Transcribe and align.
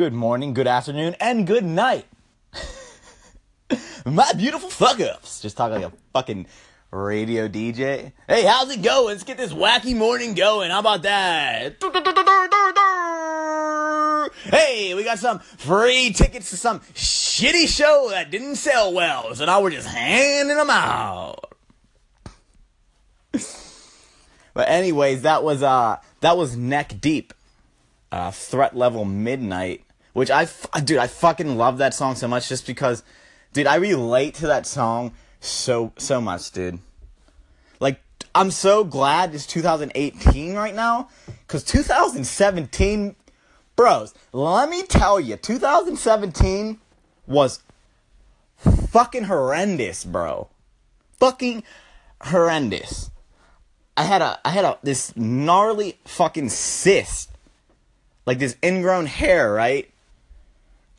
good 0.00 0.14
morning, 0.14 0.54
good 0.54 0.66
afternoon, 0.66 1.14
and 1.20 1.46
good 1.46 1.62
night. 1.62 2.06
My 4.06 4.32
beautiful 4.32 4.70
fuck 4.70 4.98
ups. 4.98 5.42
Just 5.42 5.58
talk 5.58 5.72
like 5.72 5.82
a 5.82 5.92
fucking 6.14 6.46
radio 6.90 7.48
DJ. 7.48 8.12
Hey, 8.26 8.46
how's 8.46 8.70
it 8.70 8.80
going? 8.80 9.08
Let's 9.08 9.24
get 9.24 9.36
this 9.36 9.52
wacky 9.52 9.94
morning 9.94 10.32
going. 10.32 10.70
How 10.70 10.78
about 10.78 11.02
that? 11.02 11.76
Hey, 14.44 14.94
we 14.94 15.04
got 15.04 15.18
some 15.18 15.40
free 15.40 16.14
tickets 16.14 16.48
to 16.48 16.56
some 16.56 16.80
shitty 16.94 17.68
show 17.68 18.06
that 18.08 18.30
didn't 18.30 18.56
sell 18.56 18.94
well, 18.94 19.34
so 19.34 19.44
now 19.44 19.60
we're 19.60 19.68
just 19.68 19.86
handing 19.86 20.56
them 20.56 20.70
out. 20.70 21.52
but 24.54 24.66
anyways, 24.66 25.20
that 25.22 25.44
was 25.44 25.62
uh 25.62 25.98
that 26.20 26.38
was 26.38 26.56
neck 26.56 26.94
deep 27.02 27.34
uh, 28.12 28.30
Threat 28.30 28.76
Level 28.76 29.04
Midnight, 29.04 29.84
which 30.12 30.30
I, 30.30 30.48
dude, 30.84 30.98
I 30.98 31.06
fucking 31.06 31.56
love 31.56 31.78
that 31.78 31.94
song 31.94 32.14
so 32.14 32.28
much 32.28 32.48
just 32.48 32.66
because, 32.66 33.02
dude, 33.52 33.66
I 33.66 33.76
relate 33.76 34.34
to 34.36 34.46
that 34.48 34.66
song 34.66 35.12
so, 35.40 35.92
so 35.96 36.20
much, 36.20 36.50
dude. 36.50 36.78
Like, 37.78 38.00
I'm 38.34 38.50
so 38.50 38.84
glad 38.84 39.34
it's 39.34 39.46
2018 39.46 40.54
right 40.54 40.74
now, 40.74 41.08
because 41.46 41.64
2017, 41.64 43.16
bros, 43.76 44.14
let 44.32 44.68
me 44.68 44.82
tell 44.82 45.20
you, 45.20 45.36
2017 45.36 46.78
was 47.26 47.62
fucking 48.56 49.24
horrendous, 49.24 50.04
bro. 50.04 50.48
Fucking 51.18 51.62
horrendous. 52.22 53.10
I 53.96 54.04
had 54.04 54.22
a, 54.22 54.38
I 54.44 54.50
had 54.50 54.64
a, 54.64 54.78
this 54.82 55.14
gnarly 55.16 55.98
fucking 56.04 56.48
cyst 56.48 57.30
like 58.26 58.38
this 58.38 58.56
ingrown 58.62 59.06
hair, 59.06 59.52
right? 59.52 59.89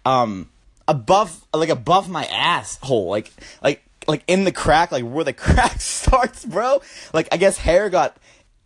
Um, 0.05 0.49
above, 0.87 1.45
like 1.53 1.69
above 1.69 2.09
my 2.09 2.25
asshole, 2.25 3.09
like, 3.09 3.31
like, 3.61 3.83
like 4.07 4.23
in 4.27 4.43
the 4.43 4.51
crack, 4.51 4.91
like 4.91 5.03
where 5.03 5.23
the 5.23 5.33
crack 5.47 5.79
starts, 5.79 6.45
bro. 6.45 6.81
Like 7.13 7.27
I 7.31 7.37
guess 7.37 7.57
hair 7.57 7.89
got 7.89 8.17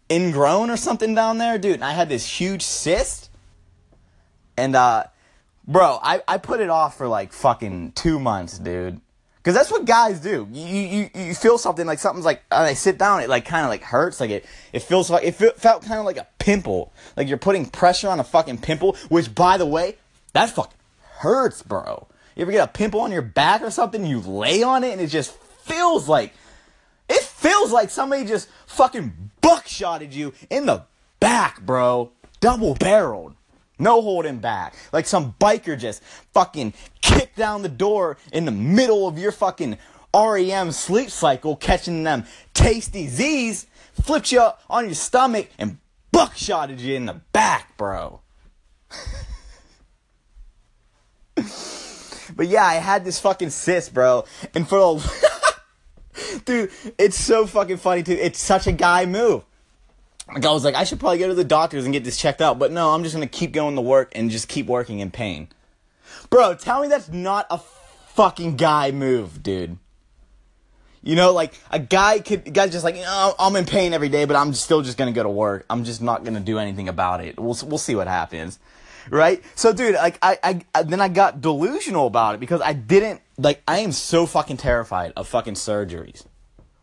ingrown 0.09 0.69
or 0.69 0.77
something 0.77 1.15
down 1.15 1.37
there, 1.37 1.57
dude. 1.57 1.75
And 1.75 1.83
I 1.83 1.93
had 1.93 2.09
this 2.09 2.27
huge 2.27 2.61
cyst, 2.61 3.29
and 4.57 4.75
uh, 4.75 5.05
bro, 5.67 5.99
I 6.01 6.21
I 6.27 6.37
put 6.37 6.59
it 6.59 6.69
off 6.69 6.97
for 6.97 7.07
like 7.07 7.33
fucking 7.33 7.93
two 7.93 8.19
months, 8.19 8.59
dude. 8.59 9.01
Cause 9.43 9.53
that's 9.53 9.69
what 9.69 9.85
guys 9.85 10.19
do. 10.21 10.47
You 10.51 10.65
you 10.65 11.09
you 11.13 11.35
feel 11.35 11.59
something 11.59 11.85
like 11.85 11.99
something's 11.99 12.25
like. 12.25 12.41
And 12.51 12.63
I 12.63 12.73
sit 12.73 12.97
down, 12.97 13.21
it 13.21 13.29
like 13.29 13.45
kind 13.45 13.63
of 13.63 13.69
like 13.69 13.83
hurts. 13.83 14.19
Like 14.19 14.31
it 14.31 14.45
it 14.73 14.79
feels 14.81 15.11
like 15.11 15.23
it 15.23 15.33
felt 15.33 15.83
kind 15.83 15.99
of 15.99 16.05
like 16.05 16.17
a 16.17 16.25
pimple. 16.39 16.91
Like 17.15 17.27
you're 17.27 17.37
putting 17.37 17.67
pressure 17.67 18.09
on 18.09 18.19
a 18.19 18.23
fucking 18.23 18.57
pimple. 18.57 18.95
Which 19.09 19.35
by 19.35 19.57
the 19.57 19.65
way, 19.67 19.97
that 20.33 20.49
fucking 20.49 20.74
hurts, 21.19 21.61
bro. 21.61 22.07
You 22.35 22.41
ever 22.41 22.51
get 22.51 22.69
a 22.69 22.71
pimple 22.71 23.01
on 23.01 23.11
your 23.11 23.21
back 23.21 23.61
or 23.61 23.71
something? 23.71 24.05
You 24.05 24.19
lay 24.19 24.61
on 24.63 24.83
it 24.83 24.91
and 24.91 25.01
it 25.01 25.07
just 25.07 25.31
feels 25.31 26.07
like 26.09 26.33
it 27.07 27.21
feels 27.21 27.71
like 27.71 27.89
somebody 27.89 28.25
just 28.25 28.49
fucking 28.65 29.31
buckshotted 29.41 30.11
you 30.11 30.33
in 30.49 30.65
the 30.65 30.83
back, 31.19 31.61
bro. 31.61 32.11
Double 32.39 32.75
barreled. 32.75 33.35
No 33.77 34.01
holding 34.01 34.39
back. 34.39 34.75
Like 34.91 35.05
some 35.05 35.35
biker 35.39 35.77
just 35.77 36.03
fucking 36.33 36.73
kicked 37.01 37.37
down 37.37 37.61
the 37.61 37.69
door 37.69 38.17
in 38.31 38.45
the 38.45 38.51
middle 38.51 39.07
of 39.07 39.17
your 39.17 39.31
fucking 39.31 39.77
REM 40.15 40.71
sleep 40.71 41.09
cycle, 41.09 41.55
catching 41.55 42.03
them 42.03 42.25
tasty 42.53 43.07
Z's, 43.07 43.67
flipped 44.01 44.31
you 44.31 44.49
on 44.69 44.85
your 44.85 44.95
stomach, 44.95 45.49
and 45.57 45.77
buckshotted 46.13 46.79
you 46.79 46.95
in 46.95 47.05
the 47.05 47.21
back, 47.33 47.75
bro. 47.77 48.21
but 51.35 52.47
yeah, 52.47 52.65
I 52.65 52.75
had 52.75 53.05
this 53.05 53.19
fucking 53.19 53.49
cyst, 53.49 53.93
bro. 53.93 54.25
And 54.53 54.67
for 54.67 54.79
the. 54.79 55.03
Dude, 56.45 56.71
it's 56.97 57.19
so 57.19 57.45
fucking 57.45 57.77
funny, 57.77 58.03
too. 58.03 58.13
It's 58.13 58.39
such 58.39 58.67
a 58.67 58.71
guy 58.71 59.05
move. 59.05 59.43
Like 60.33 60.45
I 60.45 60.51
was 60.51 60.63
like, 60.63 60.75
I 60.75 60.85
should 60.85 60.99
probably 60.99 61.19
go 61.19 61.27
to 61.27 61.33
the 61.33 61.43
doctors 61.43 61.83
and 61.85 61.93
get 61.93 62.03
this 62.03 62.17
checked 62.17 62.41
out. 62.41 62.57
But 62.57 62.71
no, 62.71 62.91
I'm 62.91 63.03
just 63.03 63.13
gonna 63.15 63.27
keep 63.27 63.51
going 63.51 63.75
to 63.75 63.81
work 63.81 64.11
and 64.15 64.31
just 64.31 64.47
keep 64.47 64.65
working 64.65 64.99
in 64.99 65.11
pain. 65.11 65.49
Bro, 66.29 66.55
tell 66.55 66.81
me 66.81 66.87
that's 66.87 67.09
not 67.09 67.45
a 67.49 67.59
fucking 68.15 68.55
guy 68.55 68.91
move, 68.91 69.43
dude. 69.43 69.77
You 71.03 71.15
know, 71.15 71.33
like 71.33 71.53
a 71.69 71.77
guy 71.77 72.19
could, 72.19 72.51
guy's 72.51 72.71
just 72.71 72.83
like, 72.83 72.95
know, 72.95 73.35
I'm 73.37 73.55
in 73.55 73.65
pain 73.65 73.93
every 73.93 74.09
day, 74.09 74.25
but 74.25 74.35
I'm 74.35 74.53
still 74.53 74.81
just 74.81 74.97
gonna 74.97 75.11
go 75.11 75.21
to 75.21 75.29
work. 75.29 75.65
I'm 75.69 75.83
just 75.83 76.01
not 76.01 76.23
gonna 76.23 76.39
do 76.39 76.57
anything 76.57 76.89
about 76.89 77.23
it. 77.23 77.39
We'll 77.39 77.57
we'll 77.63 77.77
see 77.77 77.95
what 77.95 78.07
happens, 78.07 78.57
right? 79.09 79.43
So, 79.55 79.73
dude, 79.73 79.95
like 79.95 80.17
I, 80.21 80.37
I, 80.43 80.61
I 80.73 80.83
then 80.83 81.01
I 81.01 81.07
got 81.07 81.41
delusional 81.41 82.07
about 82.07 82.35
it 82.35 82.39
because 82.39 82.61
I 82.61 82.73
didn't 82.73 83.21
like. 83.37 83.61
I 83.67 83.79
am 83.79 83.91
so 83.91 84.25
fucking 84.25 84.57
terrified 84.57 85.13
of 85.15 85.27
fucking 85.27 85.55
surgeries. 85.55 86.25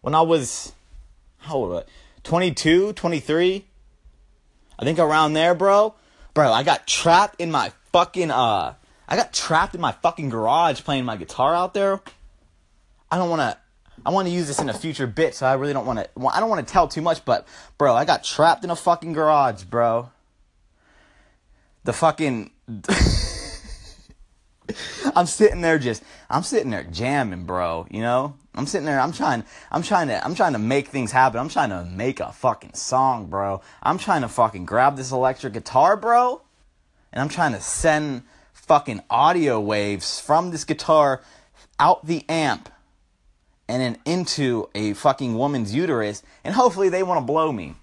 When 0.00 0.14
I 0.14 0.22
was, 0.22 0.72
how 1.38 1.56
old 1.56 1.70
was 1.70 1.84
I? 1.84 1.90
22, 2.24 2.92
23. 2.94 3.64
I 4.78 4.84
think 4.84 4.98
around 4.98 5.34
there, 5.34 5.54
bro. 5.54 5.94
Bro, 6.34 6.52
I 6.52 6.62
got 6.62 6.86
trapped 6.86 7.40
in 7.40 7.50
my 7.50 7.72
fucking 7.92 8.30
uh 8.30 8.74
I 9.08 9.16
got 9.16 9.32
trapped 9.32 9.74
in 9.74 9.80
my 9.80 9.92
fucking 9.92 10.30
garage 10.30 10.82
playing 10.82 11.04
my 11.04 11.16
guitar 11.16 11.54
out 11.54 11.74
there. 11.74 12.00
I 13.10 13.18
don't 13.18 13.28
want 13.28 13.42
to 13.42 13.58
I 14.04 14.10
want 14.10 14.26
to 14.26 14.34
use 14.34 14.46
this 14.48 14.58
in 14.58 14.68
a 14.68 14.74
future 14.74 15.06
bit, 15.06 15.34
so 15.34 15.46
I 15.46 15.54
really 15.54 15.72
don't 15.72 15.86
want 15.86 15.98
to 15.98 16.08
I 16.28 16.40
don't 16.40 16.48
want 16.48 16.66
to 16.66 16.72
tell 16.72 16.88
too 16.88 17.02
much, 17.02 17.24
but 17.24 17.46
bro, 17.78 17.94
I 17.94 18.04
got 18.04 18.24
trapped 18.24 18.64
in 18.64 18.70
a 18.70 18.76
fucking 18.76 19.12
garage, 19.12 19.64
bro. 19.64 20.10
The 21.84 21.92
fucking 21.92 22.50
I'm 25.16 25.26
sitting 25.26 25.60
there 25.60 25.78
just 25.78 26.02
I'm 26.30 26.42
sitting 26.42 26.70
there 26.70 26.84
jamming, 26.84 27.44
bro, 27.44 27.86
you 27.90 28.00
know? 28.00 28.34
I'm 28.54 28.66
sitting 28.66 28.86
there, 28.86 29.00
I'm 29.00 29.12
trying 29.12 29.44
I'm 29.70 29.82
trying 29.82 30.08
to 30.08 30.24
I'm 30.24 30.34
trying 30.34 30.52
to 30.52 30.58
make 30.58 30.88
things 30.88 31.12
happen. 31.12 31.40
I'm 31.40 31.48
trying 31.48 31.70
to 31.70 31.84
make 31.84 32.20
a 32.20 32.32
fucking 32.32 32.74
song, 32.74 33.26
bro. 33.26 33.62
I'm 33.82 33.98
trying 33.98 34.22
to 34.22 34.28
fucking 34.28 34.64
grab 34.66 34.96
this 34.96 35.10
electric 35.10 35.54
guitar, 35.54 35.96
bro, 35.96 36.42
and 37.12 37.20
I'm 37.22 37.28
trying 37.28 37.52
to 37.52 37.60
send 37.60 38.22
fucking 38.52 39.02
audio 39.10 39.60
waves 39.60 40.20
from 40.20 40.50
this 40.50 40.64
guitar 40.64 41.22
out 41.80 42.06
the 42.06 42.24
amp 42.28 42.68
and 43.68 43.82
then 43.82 43.98
into 44.04 44.68
a 44.74 44.92
fucking 44.92 45.36
woman's 45.36 45.74
uterus 45.74 46.22
and 46.44 46.54
hopefully 46.54 46.88
they 46.88 47.02
want 47.02 47.18
to 47.18 47.24
blow 47.24 47.52
me. 47.52 47.74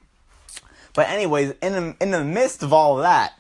But 0.93 1.09
anyways, 1.09 1.53
in 1.61 1.73
the, 1.73 1.95
in 2.01 2.11
the 2.11 2.23
midst 2.23 2.63
of 2.63 2.73
all 2.73 2.97
of 2.97 3.03
that, 3.03 3.33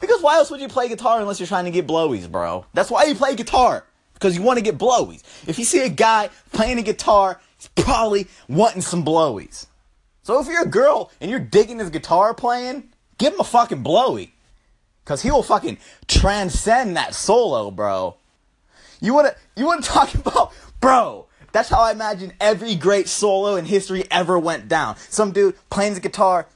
because 0.00 0.22
why 0.22 0.36
else 0.36 0.50
would 0.50 0.60
you 0.60 0.68
play 0.68 0.88
guitar 0.88 1.20
unless 1.20 1.40
you're 1.40 1.46
trying 1.46 1.64
to 1.64 1.70
get 1.70 1.86
blowies, 1.86 2.30
bro? 2.30 2.66
That's 2.74 2.90
why 2.90 3.04
you 3.04 3.14
play 3.14 3.34
guitar. 3.34 3.84
Because 4.14 4.36
you 4.36 4.42
want 4.42 4.58
to 4.58 4.62
get 4.62 4.76
blowies. 4.76 5.22
If 5.46 5.58
you 5.58 5.64
see 5.64 5.84
a 5.84 5.88
guy 5.88 6.28
playing 6.52 6.78
a 6.78 6.82
guitar, 6.82 7.40
he's 7.56 7.68
probably 7.68 8.26
wanting 8.48 8.82
some 8.82 9.04
blowies. 9.04 9.66
So 10.22 10.40
if 10.40 10.46
you're 10.46 10.62
a 10.62 10.68
girl 10.68 11.10
and 11.20 11.30
you're 11.30 11.40
digging 11.40 11.78
his 11.78 11.90
guitar 11.90 12.34
playing, 12.34 12.90
give 13.18 13.32
him 13.32 13.40
a 13.40 13.44
fucking 13.44 13.82
blowy. 13.82 14.34
Cause 15.06 15.22
he 15.22 15.30
will 15.30 15.42
fucking 15.42 15.78
transcend 16.06 16.96
that 16.96 17.14
solo, 17.14 17.70
bro. 17.70 18.16
You 19.00 19.14
wanna 19.14 19.34
you 19.56 19.66
wanna 19.66 19.82
talk 19.82 20.14
about 20.26 20.52
bro, 20.80 21.26
that's 21.52 21.68
how 21.68 21.80
I 21.80 21.92
imagine 21.92 22.32
every 22.40 22.74
great 22.74 23.08
solo 23.08 23.56
in 23.56 23.64
history 23.64 24.04
ever 24.10 24.38
went 24.38 24.68
down. 24.68 24.96
Some 25.08 25.32
dude 25.32 25.56
playing 25.70 25.94
the 25.94 26.00
guitar, 26.00 26.46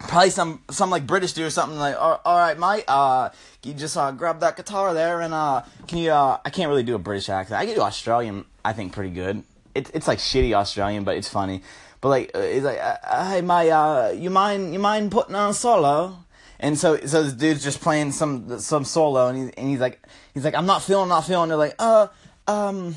probably 0.00 0.30
some 0.30 0.62
some 0.70 0.90
like 0.90 1.06
British 1.06 1.32
dude 1.32 1.46
or 1.46 1.50
something 1.50 1.78
like, 1.78 1.96
all, 1.96 2.20
all 2.24 2.38
right, 2.38 2.58
mate, 2.58 2.84
uh, 2.88 3.30
you 3.64 3.74
just 3.74 3.96
uh, 3.96 4.10
grab 4.10 4.40
that 4.40 4.56
guitar 4.56 4.94
there 4.94 5.20
and 5.20 5.34
uh, 5.34 5.62
can 5.86 5.98
you? 5.98 6.10
Uh, 6.10 6.38
I 6.44 6.50
can't 6.50 6.68
really 6.68 6.82
do 6.82 6.94
a 6.94 6.98
British 6.98 7.28
accent. 7.28 7.60
I 7.60 7.66
can 7.66 7.74
do 7.74 7.82
Australian, 7.82 8.44
I 8.64 8.72
think, 8.72 8.92
pretty 8.92 9.10
good. 9.10 9.42
It's 9.74 9.90
it's 9.90 10.08
like 10.08 10.18
shitty 10.18 10.52
Australian, 10.52 11.04
but 11.04 11.16
it's 11.16 11.28
funny. 11.28 11.62
But 12.00 12.08
like, 12.08 12.30
uh, 12.34 12.38
it's 12.38 12.64
like, 12.64 12.78
uh, 12.80 13.30
hey, 13.30 13.40
mate, 13.42 13.70
uh, 13.70 14.12
you 14.14 14.30
mind 14.30 14.72
you 14.72 14.78
mind 14.78 15.12
putting 15.12 15.34
on 15.34 15.50
a 15.50 15.54
solo? 15.54 16.16
And 16.58 16.78
so 16.78 16.98
so 17.06 17.22
this 17.22 17.32
dude's 17.34 17.62
just 17.62 17.80
playing 17.80 18.12
some 18.12 18.58
some 18.58 18.84
solo, 18.84 19.28
and 19.28 19.38
he's 19.38 19.50
and 19.50 19.68
he's 19.68 19.80
like 19.80 20.00
he's 20.34 20.44
like, 20.44 20.54
I'm 20.54 20.66
not 20.66 20.82
feeling, 20.82 21.08
not 21.08 21.26
feeling. 21.26 21.48
They're 21.48 21.58
like, 21.58 21.76
uh, 21.78 22.08
um, 22.46 22.96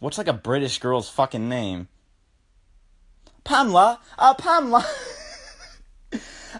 what's 0.00 0.18
like 0.18 0.28
a 0.28 0.32
British 0.32 0.78
girl's 0.78 1.08
fucking 1.08 1.48
name? 1.48 1.88
Pamela, 3.44 4.00
uh, 4.18 4.34
Pamela. 4.34 4.84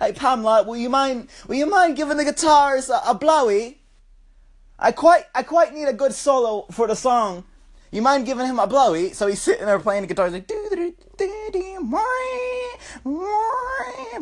Hey 0.01 0.13
Pamela, 0.13 0.63
will 0.65 0.77
you 0.77 0.91
mind 0.91 1.29
will 1.47 1.57
you 1.57 1.67
mind 1.67 1.97
giving 1.97 2.17
the 2.17 2.25
guitars 2.25 2.91
a, 2.91 3.01
a 3.07 3.15
blowy? 3.15 3.81
I 4.79 4.93
quite 4.93 5.25
I 5.35 5.43
quite 5.43 5.75
need 5.75 5.89
a 5.89 5.93
good 5.93 6.13
solo 6.13 6.67
for 6.71 6.87
the 6.87 6.95
song. 6.97 7.45
You 7.91 8.03
mind 8.03 8.27
giving 8.27 8.47
him 8.47 8.59
a 8.59 8.67
blowy? 8.67 9.13
So 9.13 9.27
he's 9.27 9.41
sitting 9.41 9.65
there 9.65 9.79
playing 9.79 10.03
the 10.03 10.09
guitar, 10.09 10.27
he's 10.27 10.35
like 10.35 10.51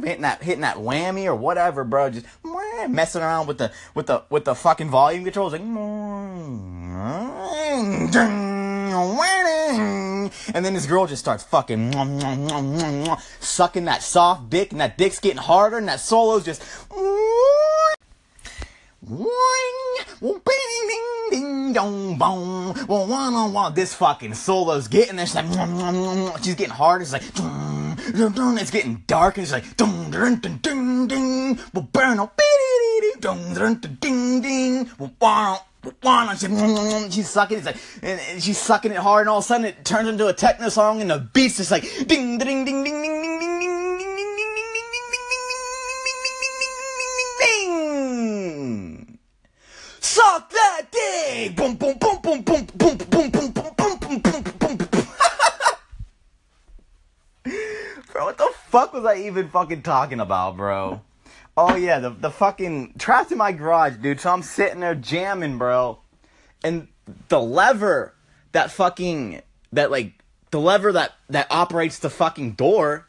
hitting 0.05 0.23
that 0.23 0.43
hitting 0.43 0.61
that 0.61 0.77
whammy 0.77 1.27
or 1.27 1.35
whatever, 1.35 1.83
bro. 1.85 2.11
Just 2.11 2.27
messing 2.89 3.23
around 3.23 3.49
with 3.49 3.59
the 3.59 3.73
with 3.95 4.07
the 4.07 4.23
with 4.31 4.45
the 4.45 4.55
fucking 4.55 4.89
volume 4.89 5.25
controls, 5.25 5.53
like 5.53 5.63
and 10.55 10.65
then 10.65 10.75
this 10.75 10.87
girl 10.87 11.07
just 11.07 11.21
starts 11.21 11.43
fucking 11.45 11.93
sucking 13.41 13.85
that 13.87 14.03
soft 14.03 14.49
dick, 14.49 14.73
and 14.73 14.81
that 14.81 14.97
dick's 14.97 15.19
getting 15.19 15.39
harder, 15.39 15.79
and 15.79 15.89
that 15.89 16.01
solo's 16.01 16.45
just. 16.45 16.63
One, 19.09 19.29
woop, 20.21 20.45
ding, 20.45 21.31
ding, 21.31 21.73
dong, 21.73 22.19
boom. 22.19 22.75
Well, 22.89 23.07
one 23.07 23.35
on 23.35 23.53
one, 23.53 23.73
This 23.73 23.95
fucking 23.95 24.35
solo's 24.35 24.89
getting 24.89 25.15
this 25.15 25.33
like 25.33 25.47
she's 26.43 26.57
getting 26.57 26.75
hard. 26.75 27.03
It's 27.03 27.13
like 27.13 27.23
it's 27.33 28.71
getting 28.73 29.05
dark. 29.07 29.39
It's 29.39 29.53
like 29.53 29.77
ding 29.77 30.11
ding 30.11 30.41
ding 30.41 30.59
ding 30.59 31.07
ding. 31.07 31.55
Ding 33.21 33.55
ding 33.55 33.97
ding 34.01 34.41
ding. 34.43 34.91
She's 37.13 37.31
sucking. 37.31 37.59
It's 37.59 37.67
like 37.67 37.77
and 38.03 38.43
she's 38.43 38.59
sucking 38.59 38.91
it 38.91 38.97
hard, 38.97 39.21
and 39.21 39.29
all 39.31 39.39
of 39.39 39.45
a 39.45 39.47
sudden 39.47 39.67
it 39.67 39.85
turns 39.85 40.09
into 40.09 40.27
a 40.27 40.33
techno 40.33 40.69
song, 40.69 41.01
and 41.01 41.09
the 41.09 41.21
beat's 41.33 41.59
just 41.59 41.71
like 41.71 41.85
ding 42.09 42.39
ding 42.39 42.65
ding 42.65 42.83
ding 42.83 43.03
ding 43.03 43.23
ding. 43.23 43.46
Dick! 51.27 51.57
Boom, 51.57 51.75
boom, 51.75 51.99
boom, 51.99 52.19
boom, 52.21 52.43
boom, 52.43 52.65
boom, 52.65 52.97
boom, 52.97 53.31
boom, 53.31 53.31
boom, 53.31 53.53
boom, 53.53 53.99
boom, 53.99 54.21
boom, 54.21 54.43
boom, 54.43 54.77
boom. 54.77 55.07
Bro, 58.13 58.25
what 58.25 58.39
the 58.39 58.51
fuck 58.69 58.93
was 58.93 59.05
I 59.05 59.17
even 59.17 59.49
fucking 59.51 59.83
talking 59.83 60.21
about, 60.21 60.57
bro? 60.57 61.03
Oh 61.57 61.75
yeah, 61.75 61.99
the 61.99 62.11
the 62.11 62.31
fucking 62.31 62.95
trapped 62.99 63.33
in 63.33 63.39
my 63.39 63.53
garage, 63.53 63.97
dude. 63.97 64.21
So 64.21 64.33
I'm 64.33 64.43
sitting 64.43 64.81
there 64.81 64.95
jamming, 64.95 65.59
bro, 65.59 65.99
and 66.65 66.89
the 67.29 67.41
lever 67.41 68.15
that 68.53 68.71
fucking 68.71 69.43
that 69.73 69.91
like 69.91 70.13
the 70.51 70.61
lever 70.61 70.93
that 70.93 71.13
that 71.29 71.47
operates 71.51 71.99
the 71.99 72.11
fucking 72.11 72.53
door, 72.53 73.07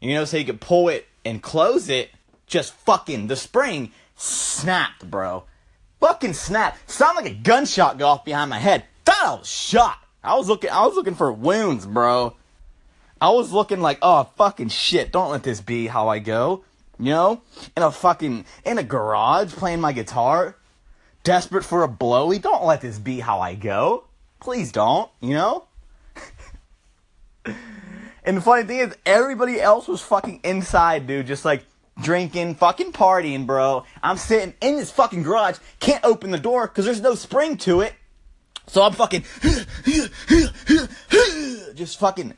you 0.00 0.14
know, 0.14 0.24
so 0.24 0.36
you 0.36 0.44
can 0.44 0.58
pull 0.58 0.88
it 0.88 1.06
and 1.24 1.42
close 1.42 1.88
it. 1.88 2.10
Just 2.46 2.72
fucking 2.72 3.26
the 3.26 3.36
spring 3.36 3.92
snapped, 4.16 5.10
bro. 5.10 5.44
Fucking 6.00 6.32
snap. 6.32 6.78
Sound 6.86 7.16
like 7.16 7.26
a 7.26 7.34
gunshot 7.34 7.98
go 7.98 8.06
off 8.06 8.24
behind 8.24 8.50
my 8.50 8.58
head. 8.58 8.84
Thought 9.04 9.24
I 9.24 9.34
was 9.34 9.48
shot. 9.48 9.98
I 10.22 10.36
was 10.36 10.48
looking. 10.48 10.70
I 10.70 10.86
was 10.86 10.94
looking 10.94 11.14
for 11.14 11.32
wounds, 11.32 11.86
bro. 11.86 12.34
I 13.20 13.30
was 13.30 13.52
looking 13.52 13.80
like, 13.80 13.98
oh 14.02 14.24
fucking 14.36 14.68
shit. 14.68 15.12
Don't 15.12 15.30
let 15.30 15.42
this 15.42 15.60
be 15.60 15.86
how 15.86 16.08
I 16.08 16.20
go. 16.20 16.64
You 16.98 17.12
know? 17.12 17.42
In 17.76 17.82
a 17.82 17.90
fucking, 17.90 18.44
in 18.64 18.78
a 18.78 18.82
garage 18.82 19.52
playing 19.52 19.80
my 19.80 19.92
guitar, 19.92 20.56
desperate 21.24 21.64
for 21.64 21.82
a 21.82 21.88
blowy. 21.88 22.38
Don't 22.38 22.64
let 22.64 22.80
this 22.80 22.98
be 22.98 23.20
how 23.20 23.40
I 23.40 23.54
go. 23.54 24.04
Please 24.40 24.72
don't, 24.72 25.10
you 25.20 25.34
know? 25.34 25.64
and 28.24 28.36
the 28.36 28.40
funny 28.40 28.64
thing 28.64 28.78
is, 28.78 28.96
everybody 29.06 29.60
else 29.60 29.88
was 29.88 30.00
fucking 30.00 30.40
inside, 30.44 31.06
dude, 31.06 31.26
just 31.26 31.44
like 31.44 31.64
drinking, 32.00 32.54
fucking 32.56 32.92
partying, 32.92 33.46
bro. 33.46 33.84
I'm 34.02 34.16
sitting 34.16 34.54
in 34.60 34.76
this 34.76 34.90
fucking 34.90 35.22
garage, 35.22 35.58
can't 35.80 36.04
open 36.04 36.30
the 36.30 36.38
door 36.38 36.66
because 36.66 36.84
there's 36.84 37.00
no 37.00 37.14
spring 37.14 37.56
to 37.58 37.80
it. 37.80 37.94
So 38.66 38.82
I'm 38.82 38.92
fucking, 38.92 39.24
just 41.74 41.98
fucking 41.98 42.34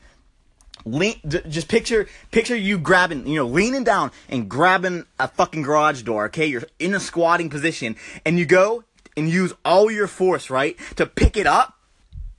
lean 0.85 1.15
just 1.47 1.67
picture 1.67 2.07
picture 2.31 2.55
you 2.55 2.77
grabbing 2.77 3.27
you 3.27 3.35
know 3.35 3.45
leaning 3.45 3.83
down 3.83 4.11
and 4.29 4.49
grabbing 4.49 5.05
a 5.19 5.27
fucking 5.27 5.61
garage 5.61 6.01
door 6.01 6.25
okay 6.25 6.45
you're 6.47 6.63
in 6.79 6.93
a 6.95 6.99
squatting 6.99 7.49
position 7.49 7.95
and 8.25 8.39
you 8.39 8.45
go 8.45 8.83
and 9.15 9.29
use 9.29 9.53
all 9.63 9.91
your 9.91 10.07
force 10.07 10.49
right 10.49 10.77
to 10.95 11.05
pick 11.05 11.37
it 11.37 11.45
up 11.45 11.77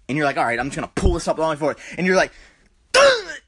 and 0.09 0.19
you're 0.19 0.27
like 0.27 0.37
all 0.37 0.45
right 0.45 0.59
i'm 0.59 0.67
just 0.67 0.77
gonna 0.77 0.91
pull 0.95 1.15
this 1.15 1.29
up 1.29 1.39
all 1.39 1.49
my 1.49 1.57
force 1.57 1.77
and 1.97 2.07
you're 2.07 2.17
like 2.17 2.33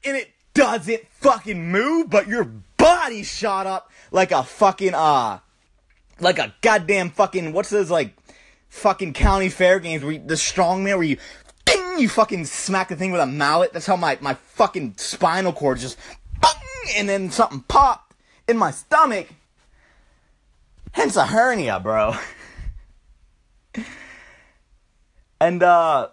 and 0.05 0.15
it 0.15 0.31
doesn't 0.53 1.05
fucking 1.09 1.71
move 1.71 2.09
but 2.09 2.27
your 2.27 2.49
body 3.05 3.21
shot 3.21 3.67
up 3.67 3.91
like 4.11 4.31
a 4.31 4.43
fucking 4.43 4.95
uh 4.95 5.37
like 6.19 6.39
a 6.39 6.53
goddamn 6.61 7.11
fucking 7.11 7.53
what's 7.53 7.69
those 7.69 7.91
like 7.91 8.15
fucking 8.69 9.13
county 9.13 9.47
fair 9.47 9.79
games 9.79 10.03
where 10.03 10.13
you, 10.13 10.19
the 10.19 10.33
strongman 10.33 10.95
where 10.97 11.03
you 11.03 11.17
ding, 11.65 11.99
you 11.99 12.09
fucking 12.09 12.45
smack 12.45 12.89
the 12.89 12.95
thing 12.95 13.11
with 13.11 13.21
a 13.21 13.25
mallet. 13.25 13.73
That's 13.73 13.85
how 13.85 13.95
my, 13.95 14.17
my 14.21 14.33
fucking 14.33 14.95
spinal 14.97 15.53
cord 15.53 15.77
just, 15.77 15.97
bang, 16.41 16.53
and 16.97 17.07
then 17.07 17.29
something 17.29 17.61
popped 17.67 18.15
in 18.47 18.57
my 18.57 18.71
stomach. 18.71 19.27
Hence 20.91 21.15
a 21.15 21.25
hernia, 21.25 21.79
bro. 21.79 22.15
and, 25.39 25.63
uh, 25.63 26.09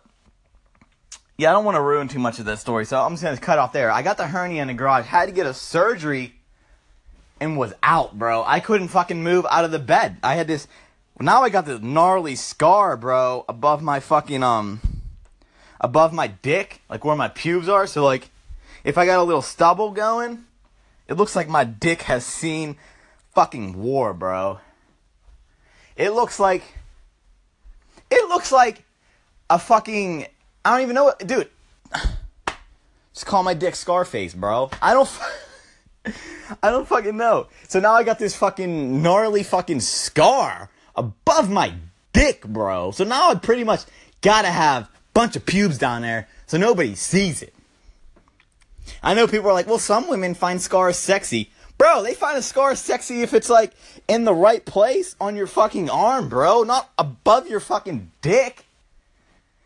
yeah, 1.39 1.51
I 1.51 1.53
don't 1.53 1.65
want 1.65 1.77
to 1.77 1.83
ruin 1.83 2.09
too 2.09 2.19
much 2.19 2.39
of 2.39 2.45
that 2.45 2.59
story, 2.59 2.85
so 2.85 3.01
I'm 3.01 3.17
just 3.17 3.23
to 3.23 3.41
cut 3.41 3.59
off 3.59 3.73
there. 3.73 3.91
I 3.91 4.03
got 4.03 4.17
the 4.17 4.27
hernia 4.27 4.63
in 4.63 4.69
the 4.69 4.75
garage, 4.75 5.07
had 5.07 5.27
to 5.27 5.33
get 5.33 5.47
a 5.47 5.55
surgery, 5.55 6.35
and 7.43 7.57
was 7.57 7.75
out, 7.83 8.17
bro. 8.17 8.45
I 8.45 8.61
couldn't 8.61 8.89
fucking 8.89 9.21
move 9.21 9.45
out 9.51 9.65
of 9.65 9.73
the 9.73 9.81
bed. 9.81 10.17
I 10.23 10.37
had 10.37 10.47
this, 10.47 10.69
now 11.19 11.43
I 11.43 11.49
got 11.49 11.67
this 11.67 11.81
gnarly 11.81 12.37
scar, 12.37 12.97
bro, 12.97 13.45
above 13.49 13.83
my 13.83 13.99
fucking, 13.99 14.45
um, 14.45 14.81
above 15.81 16.13
my 16.13 16.29
dick, 16.29 16.83
like 16.89 17.05
where 17.05 17.17
my 17.17 17.27
pubes 17.27 17.69
are. 17.69 17.89
So 17.89 18.05
like, 18.05 18.31
if 18.85 18.97
I 18.97 19.07
got 19.07 19.19
a 19.19 19.25
little 19.25 19.43
stubble 19.43 19.91
going, 19.91 20.45
it 21.09 21.15
looks 21.15 21.35
like 21.35 21.49
my 21.49 21.65
dick 21.65 22.03
has 22.03 22.25
seen 22.25 22.77
fucking 23.35 23.77
war, 23.77 24.15
bro. 24.15 24.61
It 25.97 26.11
looks 26.11 26.39
like, 26.39 26.63
it 28.09 28.29
looks 28.29 28.53
like 28.53 28.85
a 29.51 29.59
fucking, 29.59 30.29
I 30.65 30.71
don't 30.71 30.83
even 30.83 30.95
know 30.95 31.05
what, 31.05 31.27
dude. 31.27 31.51
Just 33.13 33.27
call 33.27 33.43
my 33.43 33.55
dick 33.55 33.75
Scarface, 33.75 34.33
bro. 34.33 34.71
I 34.81 34.95
don't. 34.95 35.11
I 36.05 36.71
don't 36.71 36.87
fucking 36.87 37.17
know. 37.17 37.49
So 37.69 37.81
now 37.81 37.93
I 37.93 38.03
got 38.03 38.19
this 38.19 38.35
fucking 38.37 39.03
gnarly 39.03 39.43
fucking 39.43 39.81
scar 39.81 40.71
above 40.97 41.51
my 41.51 41.75
dick, 42.13 42.45
bro. 42.47 42.91
So 42.91 43.05
now 43.05 43.31
I 43.31 43.35
pretty 43.37 43.65
much 43.65 43.83
gotta 44.21 44.49
have 44.49 44.89
bunch 45.15 45.37
of 45.37 45.47
pubes 45.47 45.79
down 45.79 46.03
there, 46.03 46.29
so 46.47 46.57
nobody 46.57 46.95
sees 46.95 47.43
it. 47.43 47.55
I 49.03 49.15
know 49.15 49.27
people 49.27 49.49
are 49.51 49.53
like, 49.53 49.67
well, 49.67 49.79
some 49.79 50.09
women 50.09 50.35
find 50.35 50.61
scars 50.61 50.97
sexy. 50.97 51.51
Bro, 51.79 52.03
they 52.03 52.15
find 52.15 52.39
a 52.39 52.43
scar 52.43 52.75
sexy 52.75 53.23
if 53.23 53.35
it's 53.35 53.51
like 53.51 53.73
in 54.09 54.25
the 54.25 54.35
right 54.35 54.65
place 54.65 55.17
on 55.21 55.37
your 55.37 55.47
fucking 55.47 55.91
arm, 55.91 56.29
bro, 56.29 56.63
not 56.63 56.91
above 56.99 57.49
your 57.49 57.61
fucking 57.61 58.11
dick. 58.21 58.67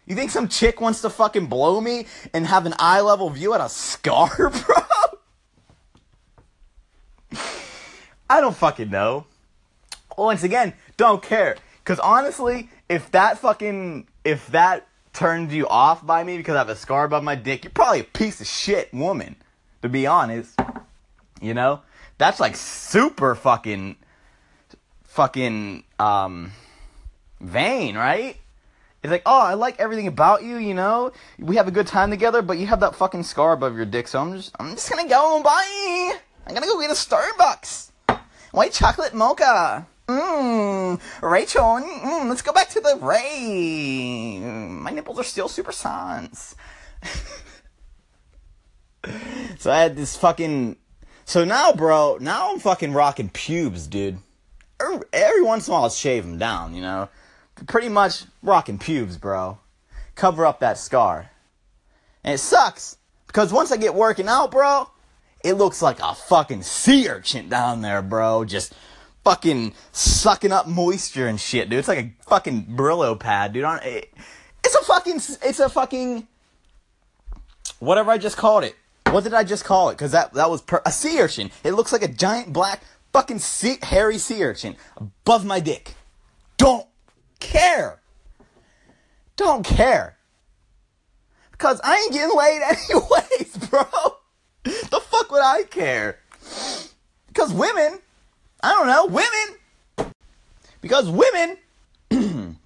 You 0.07 0.15
think 0.15 0.31
some 0.31 0.49
chick 0.49 0.81
wants 0.81 1.03
to 1.03 1.11
fucking 1.11 1.47
blow 1.47 1.81
me 1.81 2.07
and 2.33 2.47
have 2.47 2.65
an 2.65 2.75
eye 2.79 3.01
level 3.01 3.29
view 3.29 3.55
at 3.55 3.61
a 3.61 3.69
scar, 3.69 4.51
bro? 4.51 5.16
I 8.31 8.41
don't 8.41 8.57
fucking 8.57 8.91
know. 8.91 9.27
Once 10.17 10.43
again, 10.43 10.75
don't 10.97 11.23
care. 11.23 11.57
Cause 11.85 11.99
honestly, 12.01 12.69
if 12.89 13.11
that 13.13 13.39
fucking, 13.39 14.09
if 14.25 14.47
that 14.49 14.87
turned 15.13 15.53
you 15.53 15.69
off 15.69 16.05
by 16.05 16.25
me 16.25 16.37
because 16.37 16.55
I 16.55 16.59
have 16.59 16.69
a 16.69 16.77
scar 16.77 17.05
above 17.05 17.23
my 17.23 17.35
dick, 17.35 17.65
you're 17.65 17.71
probably 17.71 18.01
a 18.01 18.05
piece 18.05 18.41
of 18.41 18.47
shit 18.47 18.93
woman, 18.93 19.37
to 19.83 19.89
be 19.89 20.07
honest. 20.07 20.59
You 21.41 21.55
know? 21.55 21.83
That's 22.19 22.41
like 22.41 22.57
super 22.57 23.35
fucking, 23.35 23.97
fucking, 25.05 25.85
um, 25.99 26.53
vain, 27.41 27.97
right? 27.97 28.37
It's 29.03 29.11
like, 29.11 29.23
oh, 29.27 29.41
I 29.41 29.55
like 29.55 29.79
everything 29.79 30.07
about 30.07 30.43
you, 30.43 30.57
you 30.57 30.75
know? 30.75 31.13
We 31.39 31.57
have 31.57 31.69
a 31.69 31.71
good 31.71 31.87
time 31.87 32.11
together, 32.11 32.43
but 32.43 32.59
you 32.59 32.67
have 32.67 32.81
that 32.81 32.97
fucking 32.97 33.23
scar 33.23 33.53
above 33.53 33.77
your 33.77 33.87
dick, 33.87 34.09
so 34.09 34.21
I'm 34.21 34.35
just, 34.35 34.53
I'm 34.59 34.71
just 34.75 34.91
gonna 34.91 35.09
go, 35.09 35.43
bye! 35.45 36.19
I'm 36.47 36.55
gonna 36.55 36.67
go 36.67 36.81
get 36.81 36.91
a 36.91 36.95
Starbucks! 36.95 37.91
White 38.53 38.73
chocolate 38.73 39.15
mocha! 39.15 39.87
Mmm, 40.07 41.01
Rachel, 41.21 41.63
mm, 41.63 42.29
let's 42.29 42.43
go 42.43 42.53
back 42.53 42.69
to 42.71 42.81
the 42.81 42.97
Ray. 43.03 44.39
My 44.39 44.93
nipples 44.93 45.19
are 45.19 45.25
still 45.25 45.49
super 45.49 45.73
sans. 45.73 46.55
so 49.59 49.73
I 49.73 49.81
had 49.81 49.97
this 49.97 50.17
fucking. 50.17 50.77
So 51.25 51.45
now, 51.45 51.73
bro, 51.73 52.19
now 52.21 52.53
I'm 52.53 52.61
fucking 52.61 52.93
rocking 52.93 53.31
pubes, 53.31 53.89
dude. 53.89 54.19
Every, 54.81 55.01
every 55.13 55.43
once 55.43 55.67
in 55.67 55.73
a 55.73 55.75
while, 55.75 55.83
I'll 55.85 55.91
shave 55.91 56.25
them 56.25 56.39
down, 56.39 56.77
you 56.77 56.83
know? 56.83 57.09
Pretty 57.67 57.89
much 57.89 58.25
rocking 58.45 58.79
pubes, 58.79 59.17
bro. 59.17 59.59
Cover 60.15 60.47
up 60.47 60.61
that 60.61 60.79
scar. 60.79 61.29
And 62.23 62.35
it 62.35 62.39
sucks, 62.39 62.97
because 63.27 63.53
once 63.53 63.73
I 63.73 63.77
get 63.77 63.95
working 63.95 64.29
out, 64.29 64.53
bro, 64.53 64.89
it 65.47 65.55
looks 65.55 65.81
like 65.81 66.01
a 66.01 66.13
fucking 66.13 66.65
sea 66.65 67.09
urchin 67.09 67.49
down 67.49 67.81
there, 67.81 68.03
bro. 68.03 68.45
Just 68.45 68.75
fucking 69.23 69.75
sucking 69.93 70.51
up 70.51 70.67
moisture 70.67 71.29
and 71.29 71.41
shit, 71.41 71.71
dude. 71.71 71.79
It's 71.79 71.87
like 71.87 71.99
a 72.01 72.13
fucking 72.29 72.65
Brillo 72.65 73.19
pad, 73.19 73.53
dude. 73.53 73.63
On 73.63 73.79
it, 73.85 74.13
It's 74.65 74.75
a 74.75 74.83
fucking, 74.83 75.17
it's 75.17 75.61
a 75.61 75.69
fucking, 75.69 76.27
whatever 77.79 78.11
I 78.11 78.19
just 78.19 78.37
called 78.37 78.65
it. 78.65 78.75
What 79.11 79.23
did 79.23 79.35
I 79.35 79.45
just 79.45 79.65
call 79.65 79.91
it? 79.91 79.93
Because 79.93 80.11
that, 80.11 80.35
that 80.35 80.51
was 80.51 80.63
per, 80.63 80.83
a 80.85 80.91
sea 80.91 81.21
urchin. 81.21 81.53
It 81.63 81.75
looks 81.75 81.93
like 81.93 82.03
a 82.03 82.09
giant 82.09 82.53
black 82.53 82.83
fucking 83.13 83.39
sea, 83.39 83.77
hairy 83.83 84.19
sea 84.19 84.43
urchin 84.43 84.75
above 84.97 85.45
my 85.45 85.61
dick. 85.61 85.95
Don't 86.57 86.89
care. 87.39 88.01
Don't 89.37 89.65
care. 89.65 90.17
Because 91.53 91.81
I 91.85 91.99
ain't 91.99 92.13
getting 92.13 92.37
laid 92.37 92.63
anyways, 92.91 93.57
bro. 93.69 93.85
The 94.91 95.01
fuck 95.01 95.31
would 95.31 95.43
I 95.43 95.63
care? 95.65 96.19
Because 97.29 97.53
women 97.53 98.01
I 98.63 98.73
don't 98.73 98.87
know, 98.89 99.07
women. 99.07 100.13
Because 100.81 101.09
women, 101.09 101.57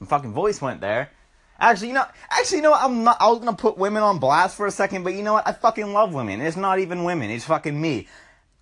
My 0.00 0.06
fucking 0.06 0.32
voice 0.32 0.60
went 0.60 0.80
there. 0.80 1.10
Actually, 1.58 1.88
you 1.88 1.94
know, 1.94 2.04
actually, 2.30 2.58
you 2.58 2.62
know 2.62 2.72
what? 2.72 2.82
I'm 2.82 3.02
not. 3.02 3.16
I 3.18 3.28
was 3.28 3.38
gonna 3.38 3.56
put 3.56 3.78
women 3.78 4.02
on 4.02 4.18
blast 4.18 4.56
for 4.56 4.66
a 4.66 4.70
second, 4.70 5.04
but 5.04 5.14
you 5.14 5.22
know 5.22 5.32
what? 5.32 5.48
I 5.48 5.52
fucking 5.52 5.92
love 5.92 6.12
women. 6.12 6.40
It's 6.40 6.56
not 6.56 6.78
even 6.78 7.02
women. 7.04 7.30
It's 7.30 7.46
fucking 7.46 7.80
me. 7.80 8.08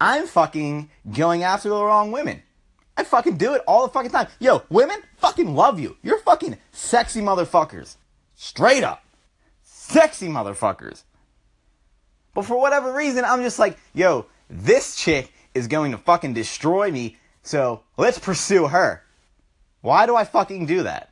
I'm 0.00 0.26
fucking 0.26 0.90
going 1.12 1.42
after 1.42 1.68
the 1.68 1.84
wrong 1.84 2.12
women. 2.12 2.42
I 2.96 3.02
fucking 3.02 3.36
do 3.36 3.54
it 3.54 3.62
all 3.66 3.86
the 3.86 3.92
fucking 3.92 4.12
time. 4.12 4.28
Yo, 4.38 4.62
women, 4.70 5.02
fucking 5.16 5.54
love 5.54 5.80
you. 5.80 5.96
You're 6.02 6.20
fucking 6.20 6.56
sexy 6.70 7.20
motherfuckers. 7.20 7.96
Straight 8.36 8.84
up. 8.84 9.04
Sexy 9.64 10.28
motherfuckers. 10.28 11.02
But 12.34 12.44
for 12.44 12.60
whatever 12.60 12.92
reason, 12.92 13.24
I'm 13.24 13.42
just 13.42 13.58
like, 13.58 13.78
yo, 13.94 14.26
this 14.50 14.96
chick 14.96 15.32
is 15.54 15.68
going 15.68 15.92
to 15.92 15.98
fucking 15.98 16.34
destroy 16.34 16.90
me, 16.90 17.16
so 17.42 17.82
let's 17.96 18.18
pursue 18.18 18.66
her. 18.66 19.02
Why 19.80 20.06
do 20.06 20.16
I 20.16 20.24
fucking 20.24 20.66
do 20.66 20.82
that? 20.82 21.10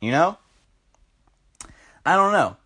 You 0.00 0.10
know? 0.10 0.38
I 2.04 2.16
don't 2.16 2.32
know. 2.32 2.56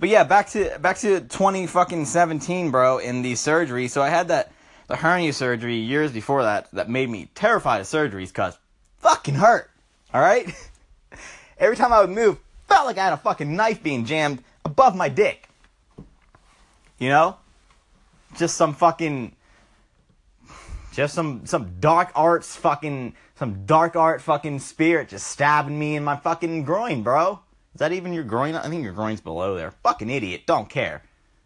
But 0.00 0.08
yeah, 0.10 0.24
back 0.24 0.48
to 0.50 0.78
back 0.80 0.98
to 0.98 1.20
20 1.20 1.66
fucking 1.66 2.04
17, 2.04 2.70
bro, 2.70 2.98
in 2.98 3.22
the 3.22 3.34
surgery. 3.34 3.88
So 3.88 4.02
I 4.02 4.08
had 4.08 4.28
that 4.28 4.52
the 4.86 4.96
hernia 4.96 5.32
surgery 5.32 5.76
years 5.76 6.12
before 6.12 6.42
that 6.42 6.70
that 6.72 6.88
made 6.88 7.10
me 7.10 7.30
terrified 7.34 7.80
of 7.80 7.86
surgeries 7.86 8.32
cuz 8.32 8.56
fucking 8.98 9.34
hurt. 9.34 9.70
All 10.14 10.20
right? 10.20 10.54
Every 11.58 11.76
time 11.76 11.92
I 11.92 12.00
would 12.00 12.10
move, 12.10 12.38
felt 12.68 12.86
like 12.86 12.98
I 12.98 13.04
had 13.04 13.12
a 13.12 13.18
fucking 13.18 13.56
knife 13.56 13.82
being 13.82 14.04
jammed 14.04 14.42
above 14.64 14.94
my 14.94 15.08
dick. 15.08 15.47
You 16.98 17.08
know? 17.08 17.36
Just 18.36 18.56
some 18.56 18.74
fucking 18.74 19.34
just 20.92 21.14
some 21.14 21.46
some 21.46 21.76
dark 21.78 22.10
arts 22.16 22.56
fucking 22.56 23.14
some 23.36 23.64
dark 23.66 23.94
art 23.94 24.20
fucking 24.20 24.58
spirit 24.58 25.08
just 25.08 25.28
stabbing 25.28 25.78
me 25.78 25.94
in 25.94 26.02
my 26.02 26.16
fucking 26.16 26.64
groin, 26.64 27.02
bro. 27.02 27.40
Is 27.74 27.78
that 27.78 27.92
even 27.92 28.12
your 28.12 28.24
groin? 28.24 28.56
I 28.56 28.68
think 28.68 28.82
your 28.82 28.92
groin's 28.92 29.20
below 29.20 29.54
there. 29.54 29.70
Fucking 29.70 30.10
idiot. 30.10 30.42
Don't 30.46 30.68
care. 30.68 31.02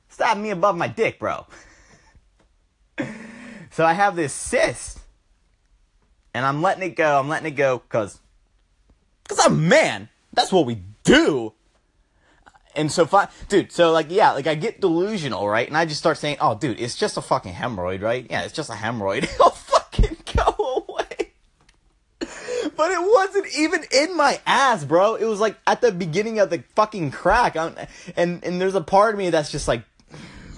Stabbing 0.09 0.43
me 0.43 0.51
above 0.51 0.77
my 0.77 0.89
dick, 0.89 1.19
bro. 1.19 1.47
so 3.71 3.85
I 3.85 3.93
have 3.93 4.17
this 4.17 4.33
cyst. 4.33 5.01
And 6.33 6.47
I'm 6.47 6.63
letting 6.63 6.83
it 6.85 6.97
go. 6.97 7.19
I'm 7.19 7.29
letting 7.29 7.49
it 7.53 7.57
go 7.57 7.79
because 7.79 8.21
because 9.23 9.45
I'm 9.45 9.53
a 9.53 9.57
man. 9.57 10.09
That's 10.33 10.51
what 10.51 10.65
we 10.65 10.83
do. 11.05 11.53
And 12.75 12.91
so, 12.91 13.05
fi- 13.07 13.29
dude, 13.49 13.71
so 13.73 13.93
like, 13.93 14.07
yeah, 14.11 14.33
like 14.33 14.47
I 14.47 14.55
get 14.55 14.81
delusional, 14.81 15.49
right? 15.49 15.69
And 15.69 15.77
I 15.77 15.85
just 15.85 16.01
start 16.01 16.19
saying, 16.19 16.39
oh, 16.41 16.55
dude, 16.55 16.81
it's 16.81 16.97
just 16.97 17.17
a 17.17 17.23
fucking 17.23 17.53
hemorrhoid, 17.53 18.03
right? 18.03 18.27
Yeah, 18.31 18.43
it's 18.43 18.55
just 18.55 18.71
a 18.71 18.75
hemorrhoid. 18.75 19.25
It'll 19.35 19.51
fucking 19.51 20.17
go 20.37 20.87
away. 20.89 21.33
But 22.77 22.91
it 22.91 23.01
wasn't 23.01 23.47
even 23.59 23.85
in 23.93 24.17
my 24.17 24.41
ass, 24.47 24.85
bro. 24.85 25.17
It 25.17 25.27
was 25.27 25.41
like 25.41 25.57
at 25.67 25.81
the 25.81 25.93
beginning 25.93 26.39
of 26.39 26.49
the 26.51 26.65
fucking 26.75 27.11
crack. 27.11 27.57
I'm, 27.57 27.75
and, 28.17 28.43
and 28.43 28.61
there's 28.61 28.75
a 28.75 28.81
part 28.81 29.15
of 29.15 29.19
me 29.19 29.31
that's 29.31 29.51
just 29.51 29.69
like, 29.69 29.85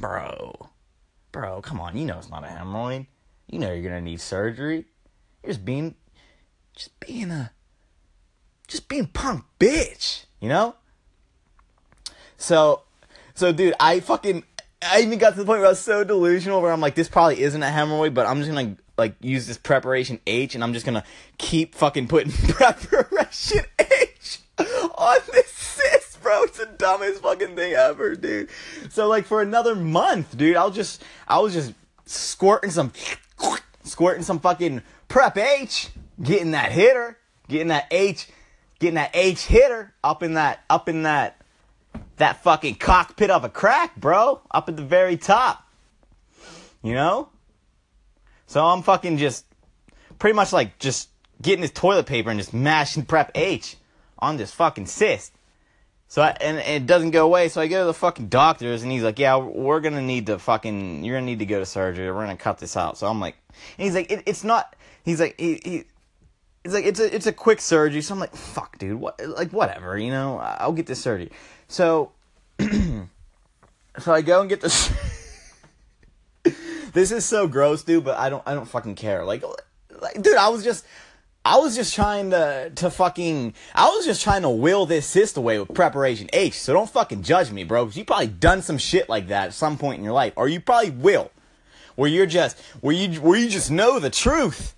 bro, 0.01 0.55
bro, 1.33 1.61
come 1.63 1.81
on. 1.81 1.97
You 1.97 2.05
know 2.05 2.19
it's 2.19 2.31
not 2.31 2.45
a 2.45 2.49
hemorrhoid. 2.49 3.07
You 3.49 3.59
know 3.59 3.73
you're 3.73 3.83
gonna 3.83 4.01
need 4.01 4.21
surgery. 4.21 4.87
You're 5.43 5.53
just 5.53 5.65
being, 5.65 5.97
just 6.77 6.99
being 7.01 7.31
a, 7.31 7.51
just 8.69 8.89
being 8.89 9.07
punk 9.07 9.45
bitch, 9.59 10.25
you 10.41 10.49
know? 10.49 10.77
So, 12.45 12.83
so 13.33 13.53
dude, 13.53 13.73
I 13.81 14.01
fucking, 14.01 14.45
I 14.83 15.01
even 15.01 15.19
got 15.19 15.31
to 15.31 15.37
the 15.37 15.47
point 15.47 15.61
where 15.61 15.67
I 15.67 15.71
was 15.71 15.81
so 15.81 16.05
delusional 16.05 16.61
where 16.61 16.73
I'm 16.73 16.81
like, 16.81 16.95
this 16.95 17.09
probably 17.09 17.41
isn't 17.41 17.63
a 17.63 17.69
hemorrhoid, 17.69 18.13
but 18.13 18.27
I'm 18.27 18.37
just 18.43 18.51
gonna 18.53 18.77
like 18.99 19.15
use 19.23 19.47
this 19.47 19.57
preparation 19.57 20.21
H, 20.27 20.55
and 20.55 20.63
I'm 20.63 20.75
just 20.75 20.85
gonna 20.85 21.05
keep 21.39 21.75
fucking 21.75 22.07
putting 22.07 22.33
preparation 22.49 23.65
H 23.79 24.41
on 24.59 25.17
this 25.33 25.51
cyst, 25.53 26.23
bro. 26.23 26.43
It's 26.43 26.59
the 26.59 26.67
dumbest 26.67 27.23
fucking 27.23 27.57
thing 27.57 27.73
ever, 27.73 28.15
dude. 28.15 28.51
So 28.91 29.09
like 29.09 29.25
for 29.25 29.41
another 29.41 29.75
month, 29.75 30.37
dude, 30.37 30.57
I 30.57 30.67
was 30.67 30.75
just, 30.75 31.03
I 31.27 31.39
was 31.39 31.55
just 31.55 31.73
squirting 32.05 32.71
some, 32.71 32.93
squirting 33.85 34.23
some 34.23 34.39
fucking 34.39 34.83
prep 35.09 35.39
H, 35.39 35.89
getting 36.23 36.51
that 36.51 36.73
hitter, 36.73 37.17
getting 37.49 37.69
that 37.69 37.87
H, 37.91 38.29
getting 38.81 38.97
that 38.97 39.13
H 39.15 39.47
hitter 39.47 39.95
up 40.05 40.23
in 40.23 40.35
that, 40.35 40.63
up 40.69 40.91
in 40.91 41.05
that 41.05 41.41
that 42.17 42.43
fucking 42.43 42.77
cockpit 42.77 43.31
of 43.31 43.45
a 43.45 43.49
crack, 43.49 43.97
bro, 43.97 44.41
up 44.51 44.69
at 44.69 44.77
the 44.77 44.85
very 44.85 45.17
top. 45.17 45.69
You 46.83 46.95
know? 46.95 47.29
So 48.47 48.65
I'm 48.65 48.83
fucking 48.83 49.19
just 49.19 49.47
pretty 50.19 50.37
much 50.37 50.53
like 50.53 50.79
just 50.79 51.09
getting 51.43 51.63
this 51.63 51.71
toilet 51.71 52.07
paper 52.07 52.31
and 52.31 52.39
just 52.39 52.55
mashing 52.55 53.05
prep 53.05 53.33
H 53.35 53.77
on 54.19 54.37
this 54.37 54.53
fucking 54.53 54.87
cyst. 54.87 55.33
So 56.09 56.23
I, 56.23 56.37
and, 56.41 56.59
and 56.59 56.85
it 56.85 56.87
doesn't 56.87 57.11
go 57.11 57.25
away. 57.25 57.49
So 57.49 57.61
I 57.61 57.67
go 57.67 57.81
to 57.81 57.87
the 57.87 57.95
fucking 57.95 58.29
doctors 58.29 58.83
and 58.83 58.93
he's 58.93 59.03
like, 59.03 59.19
"Yeah, 59.19 59.37
we're 59.37 59.81
gonna 59.81 60.03
need 60.03 60.27
to 60.27 60.39
fucking, 60.39 61.03
you're 61.05 61.17
gonna 61.17 61.27
need 61.27 61.41
to 61.41 61.47
go 61.47 61.59
to 61.59 61.67
surgery. 61.67 62.07
We're 62.13 62.21
gonna 62.21 62.37
cut 62.37 62.59
this 62.59 62.77
out." 62.77 62.99
So 62.99 63.09
I'm 63.09 63.19
like, 63.19 63.37
and 63.79 63.85
he's 63.85 63.95
like, 63.95 64.13
it, 64.13 64.23
"It's 64.27 64.45
not." 64.45 64.77
He's 65.03 65.19
like, 65.19 65.35
he, 65.39 65.61
he 65.65 65.85
it's 66.65 66.73
like 66.73 66.85
it's 66.85 67.01
a 67.01 67.15
it's 67.15 67.27
a 67.27 67.33
quick 67.33 67.61
surgery. 67.61 68.01
So 68.01 68.15
I'm 68.15 68.21
like, 68.21 68.35
"Fuck, 68.35 68.79
dude, 68.79 69.01
what? 69.01 69.21
Like 69.27 69.51
whatever, 69.51 69.99
you 69.99 70.11
know. 70.11 70.39
I'll 70.39 70.73
get 70.73 70.87
this 70.87 71.01
surgery." 71.01 71.31
So, 71.69 72.13
so 72.61 74.13
I 74.13 74.23
go 74.23 74.41
and 74.41 74.49
get 74.49 74.61
this. 74.61 74.93
this 76.93 77.11
is 77.11 77.25
so 77.25 77.49
gross, 77.49 77.83
dude. 77.83 78.05
But 78.05 78.19
I 78.19 78.31
don't, 78.31 78.43
I 78.47 78.55
don't 78.55 78.69
fucking 78.69 78.95
care. 78.95 79.25
Like, 79.25 79.43
like, 80.01 80.23
dude, 80.23 80.37
I 80.37 80.49
was 80.49 80.65
just, 80.65 80.85
I 81.45 81.59
was 81.59 81.77
just 81.77 81.95
trying 81.95 82.31
to, 82.31 82.73
to 82.77 82.91
fucking, 82.91 83.53
I 83.75 83.89
was 83.89 84.07
just 84.07 84.23
trying 84.23 84.43
to 84.43 84.49
will 84.49 84.87
this 84.87 85.07
cyst 85.07 85.37
away 85.37 85.59
with 85.59 85.75
preparation 85.75 86.31
H. 86.33 86.55
So 86.55 86.73
don't 86.73 86.89
fucking 86.89 87.23
judge 87.23 87.51
me, 87.51 87.65
bro. 87.65 87.89
You 87.89 88.05
probably 88.05 88.29
done 88.29 88.63
some 88.63 88.79
shit 88.79 89.11
like 89.11 89.29
that 89.29 89.49
at 89.49 89.55
some 89.55 89.77
point 89.77 89.99
in 89.99 90.05
your 90.05 90.15
life, 90.15 90.33
or 90.37 90.49
you 90.49 90.61
probably 90.61 90.91
will, 90.91 91.31
where 91.97 92.09
you're 92.09 92.25
just, 92.25 92.59
where 92.81 92.95
you, 92.95 93.21
where 93.21 93.39
you 93.39 93.51
just 93.51 93.71
know 93.71 93.99
the 93.99 94.09
truth. 94.09 94.75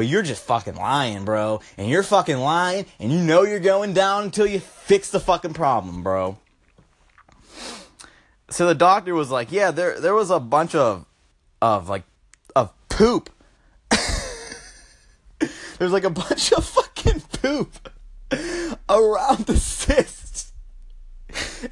But 0.00 0.06
you're 0.06 0.22
just 0.22 0.42
fucking 0.44 0.76
lying, 0.76 1.26
bro. 1.26 1.60
And 1.76 1.90
you're 1.90 2.02
fucking 2.02 2.38
lying, 2.38 2.86
and 2.98 3.12
you 3.12 3.18
know 3.18 3.42
you're 3.42 3.60
going 3.60 3.92
down 3.92 4.24
until 4.24 4.46
you 4.46 4.58
fix 4.58 5.10
the 5.10 5.20
fucking 5.20 5.52
problem, 5.52 6.02
bro. 6.02 6.38
So 8.48 8.66
the 8.66 8.74
doctor 8.74 9.14
was 9.14 9.30
like, 9.30 9.52
"Yeah, 9.52 9.72
there 9.72 10.00
there 10.00 10.14
was 10.14 10.30
a 10.30 10.40
bunch 10.40 10.74
of 10.74 11.04
of 11.60 11.90
like 11.90 12.04
of 12.56 12.72
poop. 12.88 13.28
There's 15.78 15.92
like 15.92 16.04
a 16.04 16.08
bunch 16.08 16.50
of 16.52 16.64
fucking 16.64 17.20
poop 17.42 17.90
around 18.88 19.44
the 19.44 19.58
cyst." 19.58 20.54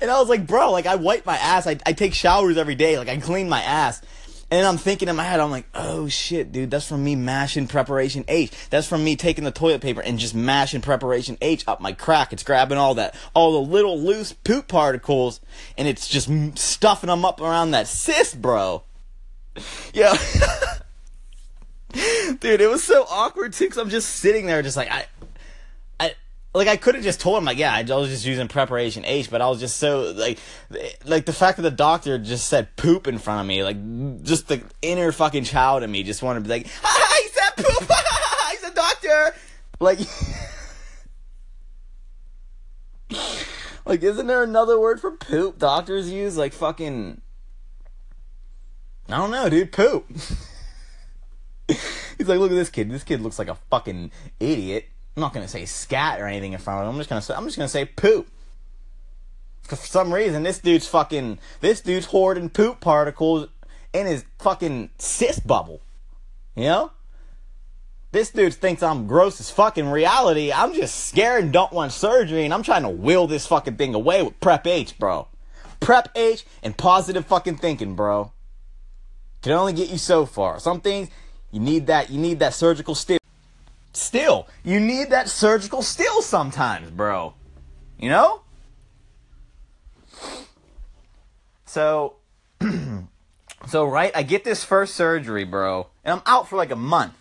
And 0.02 0.10
I 0.10 0.20
was 0.20 0.28
like, 0.28 0.46
"Bro, 0.46 0.72
like 0.72 0.84
I 0.84 0.96
wipe 0.96 1.24
my 1.24 1.38
ass. 1.38 1.66
I 1.66 1.78
I 1.86 1.94
take 1.94 2.12
showers 2.12 2.58
every 2.58 2.74
day. 2.74 2.98
Like 2.98 3.08
I 3.08 3.16
clean 3.16 3.48
my 3.48 3.62
ass." 3.62 4.02
And 4.50 4.66
I'm 4.66 4.78
thinking 4.78 5.08
in 5.08 5.16
my 5.16 5.24
head, 5.24 5.40
I'm 5.40 5.50
like, 5.50 5.66
oh 5.74 6.08
shit, 6.08 6.52
dude, 6.52 6.70
that's 6.70 6.88
from 6.88 7.04
me 7.04 7.14
mashing 7.14 7.66
preparation 7.66 8.24
H. 8.28 8.50
That's 8.70 8.86
from 8.86 9.04
me 9.04 9.14
taking 9.14 9.44
the 9.44 9.50
toilet 9.50 9.82
paper 9.82 10.00
and 10.00 10.18
just 10.18 10.34
mashing 10.34 10.80
preparation 10.80 11.36
H 11.42 11.64
up 11.68 11.82
my 11.82 11.92
crack. 11.92 12.32
It's 12.32 12.42
grabbing 12.42 12.78
all 12.78 12.94
that, 12.94 13.14
all 13.34 13.52
the 13.52 13.70
little 13.70 14.00
loose 14.00 14.32
poop 14.32 14.66
particles, 14.66 15.40
and 15.76 15.86
it's 15.86 16.08
just 16.08 16.30
stuffing 16.58 17.08
them 17.08 17.26
up 17.26 17.42
around 17.42 17.72
that 17.72 17.88
cyst, 17.88 18.40
bro. 18.40 18.82
Yeah. 19.92 20.16
dude, 22.40 22.60
it 22.60 22.70
was 22.70 22.84
so 22.84 23.04
awkward 23.10 23.52
too, 23.52 23.68
cause 23.68 23.78
I'm 23.78 23.90
just 23.90 24.08
sitting 24.08 24.46
there, 24.46 24.62
just 24.62 24.76
like, 24.76 24.90
I, 24.90 25.06
like 26.54 26.68
I 26.68 26.76
could 26.76 26.94
have 26.94 27.04
just 27.04 27.20
told 27.20 27.38
him 27.38 27.44
like 27.44 27.58
yeah 27.58 27.74
I 27.74 27.82
was 27.82 28.08
just 28.08 28.24
using 28.24 28.48
preparation 28.48 29.04
H 29.04 29.30
but 29.30 29.40
I 29.40 29.48
was 29.48 29.60
just 29.60 29.76
so 29.76 30.12
like 30.16 30.38
like 31.04 31.26
the 31.26 31.32
fact 31.32 31.56
that 31.56 31.62
the 31.62 31.70
doctor 31.70 32.18
just 32.18 32.48
said 32.48 32.74
poop 32.76 33.06
in 33.06 33.18
front 33.18 33.40
of 33.42 33.46
me 33.46 33.62
like 33.62 33.76
just 34.22 34.48
the 34.48 34.62
inner 34.82 35.12
fucking 35.12 35.44
child 35.44 35.82
in 35.82 35.90
me 35.90 36.02
just 36.02 36.22
wanted 36.22 36.40
to 36.40 36.48
be 36.48 36.50
like 36.50 36.66
ah, 36.84 37.18
he 37.22 37.28
said 37.28 37.50
poop! 37.56 37.90
He's 38.50 38.64
a 38.64 38.74
doctor! 38.74 39.34
Like 39.80 39.98
like 43.86 44.02
isn't 44.02 44.26
there 44.26 44.42
another 44.42 44.80
word 44.80 45.00
for 45.00 45.12
poop 45.12 45.58
doctors 45.58 46.10
use? 46.10 46.36
Like 46.36 46.52
fucking 46.52 47.20
I 49.08 49.16
don't 49.16 49.30
know 49.30 49.48
dude 49.48 49.72
poop. 49.72 50.06
He's 51.68 52.26
like 52.26 52.38
look 52.38 52.50
at 52.50 52.54
this 52.54 52.70
kid. 52.70 52.90
This 52.90 53.04
kid 53.04 53.20
looks 53.20 53.38
like 53.38 53.48
a 53.48 53.54
fucking 53.54 54.10
idiot 54.40 54.86
I'm 55.18 55.22
not 55.22 55.34
gonna 55.34 55.48
say 55.48 55.64
scat 55.64 56.20
or 56.20 56.28
anything 56.28 56.52
in 56.52 56.60
front 56.60 56.78
of 56.78 56.86
him. 56.86 56.94
I'm 56.94 57.00
just 57.00 57.10
gonna 57.10 57.20
say 57.20 57.34
I'm 57.34 57.44
just 57.44 57.56
gonna 57.56 57.68
say 57.68 57.84
poop. 57.84 58.28
For 59.64 59.74
some 59.74 60.14
reason, 60.14 60.44
this 60.44 60.60
dude's 60.60 60.86
fucking 60.86 61.40
this 61.60 61.80
dude's 61.80 62.06
hoarding 62.06 62.48
poop 62.48 62.78
particles 62.78 63.48
in 63.92 64.06
his 64.06 64.24
fucking 64.38 64.90
cyst 64.98 65.44
bubble. 65.44 65.80
You 66.54 66.66
know? 66.66 66.92
This 68.12 68.30
dude 68.30 68.54
thinks 68.54 68.80
I'm 68.80 69.08
gross 69.08 69.40
as 69.40 69.50
fucking 69.50 69.88
reality. 69.88 70.52
I'm 70.52 70.72
just 70.72 71.08
scared 71.08 71.42
and 71.42 71.52
don't 71.52 71.72
want 71.72 71.90
surgery, 71.90 72.44
and 72.44 72.54
I'm 72.54 72.62
trying 72.62 72.84
to 72.84 72.88
will 72.88 73.26
this 73.26 73.44
fucking 73.44 73.74
thing 73.74 73.96
away 73.96 74.22
with 74.22 74.38
Prep 74.38 74.68
H, 74.68 75.00
bro. 75.00 75.26
Prep 75.80 76.10
H 76.14 76.46
and 76.62 76.76
positive 76.76 77.26
fucking 77.26 77.56
thinking, 77.56 77.96
bro. 77.96 78.30
Can 79.42 79.50
only 79.50 79.72
get 79.72 79.90
you 79.90 79.98
so 79.98 80.26
far. 80.26 80.60
Some 80.60 80.80
things 80.80 81.08
you 81.50 81.58
need 81.58 81.88
that 81.88 82.08
you 82.08 82.20
need 82.20 82.38
that 82.38 82.54
surgical 82.54 82.94
stiff 82.94 83.17
still, 83.92 84.48
you 84.64 84.80
need 84.80 85.10
that 85.10 85.28
surgical 85.28 85.82
steel 85.82 86.22
sometimes, 86.22 86.90
bro. 86.90 87.34
You 87.98 88.10
know? 88.10 88.42
So, 91.66 92.16
so 93.66 93.84
right, 93.84 94.10
I 94.14 94.22
get 94.22 94.44
this 94.44 94.64
first 94.64 94.94
surgery, 94.94 95.44
bro, 95.44 95.88
and 96.04 96.14
I'm 96.14 96.22
out 96.24 96.48
for 96.48 96.56
like 96.56 96.70
a 96.70 96.76
month. 96.76 97.14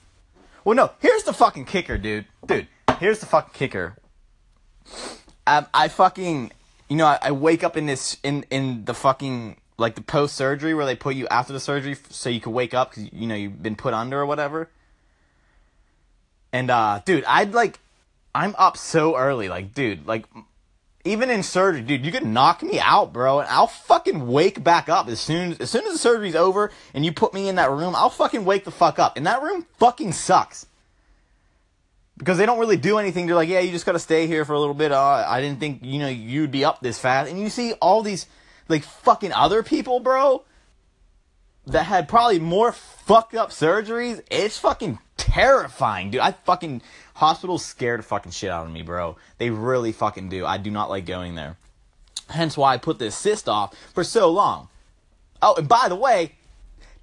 Well, 0.64 0.76
no, 0.76 0.92
here's 1.00 1.24
the 1.24 1.34
fucking 1.34 1.66
kicker, 1.66 1.98
dude. 1.98 2.26
Dude, 2.46 2.68
here's 3.00 3.20
the 3.20 3.26
fucking 3.26 3.54
kicker. 3.54 3.98
I, 5.46 5.66
I 5.74 5.88
fucking, 5.88 6.52
you 6.90 6.96
know, 6.96 7.06
I, 7.06 7.20
I 7.22 7.32
wake 7.32 7.64
up 7.64 7.78
in 7.78 7.86
this 7.86 8.18
in 8.24 8.46
in 8.50 8.86
the 8.86 8.94
fucking 8.94 9.58
like 9.78 9.96
the 9.96 10.02
post 10.02 10.36
surgery 10.36 10.74
where 10.74 10.86
they 10.86 10.96
put 10.96 11.16
you 11.16 11.28
after 11.28 11.54
the 11.54 11.60
surgery 11.60 11.96
so 12.10 12.30
you 12.30 12.42
can 12.42 12.52
wake 12.52 12.74
up 12.74 12.92
because 12.92 13.12
you 13.14 13.28
know 13.28 13.36
you've 13.36 13.62
been 13.62 13.76
put 13.76 13.94
under 13.94 14.20
or 14.20 14.26
whatever. 14.26 14.70
And 16.52 16.70
uh, 16.70 17.02
dude, 17.06 17.26
I'd 17.26 17.54
like, 17.54 17.80
I'm 18.34 18.56
up 18.58 18.78
so 18.78 19.18
early, 19.18 19.50
like, 19.50 19.74
dude, 19.74 20.08
like, 20.08 20.26
even 21.04 21.30
in 21.30 21.44
surgery, 21.44 21.82
dude, 21.82 22.06
you 22.06 22.12
could 22.12 22.26
knock 22.26 22.62
me 22.62 22.80
out, 22.80 23.14
bro, 23.14 23.40
and 23.40 23.50
I'll 23.50 23.68
fucking 23.68 24.28
wake 24.28 24.64
back 24.64 24.90
up 24.90 25.08
as 25.08 25.20
soon 25.20 25.56
as 25.60 25.70
soon 25.70 25.86
as 25.86 25.94
the 25.94 25.98
surgery's 26.00 26.36
over 26.36 26.72
and 26.94 27.06
you 27.06 27.12
put 27.12 27.34
me 27.34 27.48
in 27.48 27.56
that 27.56 27.72
room. 27.72 27.96
I'll 27.96 28.10
fucking 28.10 28.46
wake 28.46 28.66
the 28.66 28.72
fuck 28.72 29.00
up, 29.00 29.18
and 29.18 29.26
that 29.26 29.42
room 29.42 29.66
fucking 29.80 30.12
sucks 30.14 30.66
because 32.18 32.38
they 32.38 32.46
don't 32.46 32.60
really 32.60 32.78
do 32.78 32.98
anything. 32.98 33.26
They're 33.28 33.36
like, 33.36 33.50
yeah, 33.50 33.60
you 33.60 33.72
just 33.72 33.86
gotta 33.86 34.00
stay 34.00 34.28
here 34.28 34.44
for 34.44 34.54
a 34.54 34.60
little 34.60 34.74
bit. 34.74 34.92
Uh, 34.92 35.26
I 35.28 35.40
didn't 35.42 35.60
think 35.60 35.80
you 35.84 36.00
know 36.00 36.08
you'd 36.08 36.52
be 36.52 36.66
up 36.66 36.82
this 36.82 37.00
fast, 37.00 37.30
and 37.30 37.40
you 37.40 37.50
see 37.50 37.74
all 37.74 38.04
these 38.04 38.26
like 38.68 38.84
fucking 38.84 39.32
other 39.32 39.64
people, 39.64 40.00
bro, 40.00 40.44
that 41.68 41.84
had 41.84 42.08
probably 42.08 42.40
more 42.40 42.72
fucked 42.72 43.36
up 43.36 43.52
surgeries. 43.52 44.22
It's 44.30 44.58
fucking 44.58 45.00
terrifying, 45.18 46.12
dude. 46.12 46.22
I 46.22 46.32
fucking 46.32 46.82
hospitals 47.16 47.66
scare 47.66 47.98
the 47.98 48.04
fucking 48.04 48.32
shit 48.32 48.50
out 48.50 48.66
of 48.66 48.72
me, 48.72 48.84
bro. 48.84 49.18
They 49.38 49.50
really 49.50 49.92
fucking 49.92 50.30
do. 50.30 50.46
I 50.46 50.58
do 50.58 50.72
not 50.72 50.90
like 50.90 51.06
going 51.06 51.36
there. 51.36 51.58
Hence 52.30 52.58
why 52.58 52.74
I 52.74 52.78
put 52.78 53.00
this 53.00 53.16
cyst 53.16 53.50
off 53.50 53.76
for 53.94 54.04
so 54.04 54.30
long. 54.30 54.70
Oh, 55.42 55.56
and 55.56 55.68
by 55.68 55.88
the 55.88 55.96
way, 55.96 56.34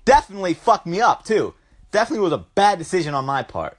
definitely 0.05 0.55
fucked 0.55 0.87
me 0.87 1.01
up 1.01 1.25
too. 1.25 1.55
Definitely 1.91 2.25
was 2.25 2.33
a 2.33 2.39
bad 2.39 2.79
decision 2.79 3.15
on 3.15 3.25
my 3.25 3.43
part. 3.43 3.79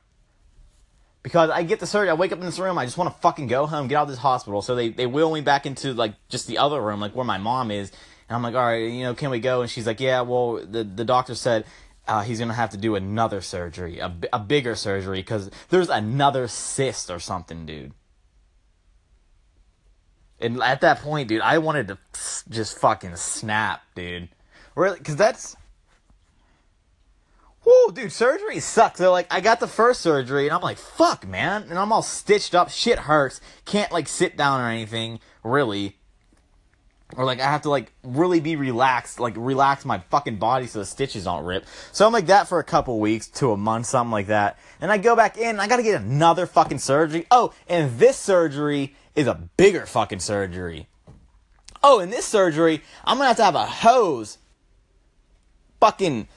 Because 1.22 1.50
I 1.50 1.64
get 1.64 1.80
the 1.80 1.88
surgery, 1.88 2.12
I 2.12 2.14
wake 2.14 2.32
up 2.32 2.40
in 2.40 2.46
this 2.46 2.60
room, 2.60 2.78
I 2.78 2.86
just 2.86 2.98
want 2.98 3.14
to 3.14 3.20
fucking 3.20 3.48
go 3.48 3.66
home, 3.66 3.88
get 3.88 3.96
out 3.96 4.04
of 4.04 4.10
this 4.10 4.20
hospital. 4.20 4.62
So 4.62 4.76
they, 4.76 4.90
they 4.90 5.08
wheel 5.08 5.34
me 5.34 5.42
back 5.42 5.66
into 5.66 5.94
like 5.94 6.14
just 6.30 6.48
the 6.48 6.60
other 6.60 6.80
room, 6.80 7.00
like 7.00 7.16
where 7.16 7.26
my 7.26 7.40
mom 7.40 7.72
is. 7.72 7.92
And 8.30 8.36
I'm 8.36 8.44
like, 8.44 8.56
all 8.56 8.66
right, 8.66 8.92
you 8.92 9.04
know, 9.04 9.14
can 9.14 9.32
we 9.32 9.40
go? 9.40 9.62
And 9.62 9.70
she's 9.70 9.88
like, 9.88 10.00
yeah, 10.00 10.22
well, 10.22 10.66
the, 10.66 10.84
the 10.84 11.04
doctor 11.06 11.36
said 11.36 11.66
uh, 12.08 12.22
he's 12.22 12.40
gonna 12.40 12.54
have 12.54 12.72
to 12.72 12.78
do 12.78 12.96
another 12.96 13.42
surgery, 13.42 14.00
a, 14.00 14.14
a 14.32 14.40
bigger 14.40 14.76
surgery, 14.76 15.20
because 15.20 15.50
there's 15.70 15.90
another 15.90 16.48
cyst 16.48 17.10
or 17.10 17.20
something, 17.20 17.66
dude. 17.66 17.94
And 20.40 20.62
at 20.62 20.82
that 20.82 21.00
point, 21.00 21.30
dude, 21.30 21.42
I 21.42 21.58
wanted 21.60 21.88
to 21.88 21.98
just 22.50 22.78
fucking 22.78 23.16
snap, 23.16 23.82
dude. 23.96 24.30
Really, 24.76 24.98
because 24.98 25.16
that's. 25.16 25.56
Whoa, 27.64 27.90
dude, 27.90 28.12
surgery 28.12 28.60
sucks. 28.60 29.00
They're 29.00 29.10
like, 29.10 29.34
I 29.34 29.42
got 29.42 29.60
the 29.60 29.68
first 29.68 30.02
surgery, 30.02 30.46
and 30.46 30.54
I'm 30.54 30.62
like, 30.62 30.78
fuck, 30.78 31.26
man. 31.26 31.64
And 31.70 31.80
I'm 31.80 31.92
all 31.92 32.04
stitched 32.04 32.54
up. 32.54 32.70
Shit 32.70 33.00
hurts. 33.00 33.42
Can't, 33.66 33.92
like, 33.92 34.08
sit 34.08 34.38
down 34.38 34.62
or 34.62 34.70
anything, 34.70 35.20
really 35.44 35.98
or 37.16 37.26
like 37.26 37.40
I 37.40 37.46
have 37.46 37.62
to 37.64 37.70
like 37.70 37.92
really 38.04 38.40
be 38.40 38.56
relaxed, 38.56 39.20
like 39.20 39.34
relax 39.38 39.86
my 39.86 40.00
fucking 40.10 40.38
body 40.38 40.68
so 40.68 40.80
the 40.80 40.86
stitches 40.86 41.26
don't 41.26 41.46
rip. 41.46 41.66
So 41.92 42.06
I'm 42.06 42.14
like 42.14 42.28
that 42.28 42.48
for 42.48 42.60
a 42.60 42.64
couple 42.64 43.00
weeks 43.00 43.28
to 43.28 43.52
a 43.52 43.58
month, 43.58 43.86
something 43.86 44.12
like 44.12 44.28
that. 44.28 44.58
And 44.82 44.92
I 44.92 44.98
go 44.98 45.16
back 45.16 45.38
in, 45.38 45.60
I 45.60 45.68
gotta 45.68 45.84
get 45.84 46.02
another 46.02 46.46
fucking 46.46 46.80
surgery. 46.80 47.26
Oh, 47.30 47.54
and 47.68 47.98
this 48.00 48.18
surgery 48.18 48.96
is 49.16 49.28
a 49.28 49.36
bigger 49.58 49.86
fucking 49.86 50.20
surgery. 50.20 50.88
Oh, 51.84 52.00
and 52.00 52.12
this 52.12 52.26
surgery, 52.26 52.82
I'm 53.06 53.18
gonna 53.18 53.28
have 53.28 53.38
to 53.38 53.44
have 53.44 53.56
a 53.56 53.66
hose 53.66 54.40
fucking 55.80 56.28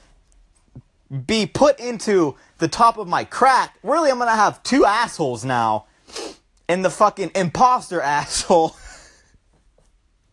be 1.27 1.47
put 1.47 1.81
into 1.81 2.37
the 2.59 2.69
top 2.69 2.99
of 2.99 3.09
my 3.09 3.25
crack. 3.25 3.75
Really, 3.83 4.11
I'm 4.11 4.19
gonna 4.19 4.33
have 4.33 4.63
two 4.63 4.85
assholes 4.85 5.45
now. 5.45 5.87
And 6.69 6.85
the 6.85 6.91
fucking 6.91 7.31
imposter 7.35 8.01
asshole. 8.03 8.77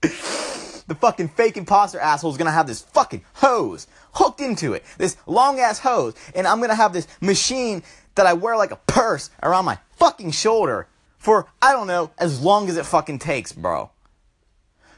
The 0.01 0.95
fucking 0.99 1.29
fake 1.29 1.57
imposter 1.57 1.99
asshole 1.99 2.31
is 2.31 2.37
gonna 2.37 2.51
have 2.51 2.67
this 2.67 2.81
fucking 2.81 3.23
hose 3.35 3.87
hooked 4.13 4.41
into 4.41 4.73
it. 4.73 4.83
This 4.97 5.17
long 5.25 5.59
ass 5.59 5.79
hose. 5.79 6.13
And 6.33 6.47
I'm 6.47 6.61
gonna 6.61 6.75
have 6.75 6.93
this 6.93 7.07
machine 7.21 7.83
that 8.15 8.25
I 8.25 8.33
wear 8.33 8.57
like 8.57 8.71
a 8.71 8.79
purse 8.87 9.29
around 9.43 9.65
my 9.65 9.77
fucking 9.97 10.31
shoulder 10.31 10.87
for, 11.17 11.47
I 11.61 11.71
don't 11.71 11.87
know, 11.87 12.11
as 12.17 12.41
long 12.41 12.69
as 12.69 12.77
it 12.77 12.85
fucking 12.85 13.19
takes, 13.19 13.51
bro. 13.51 13.91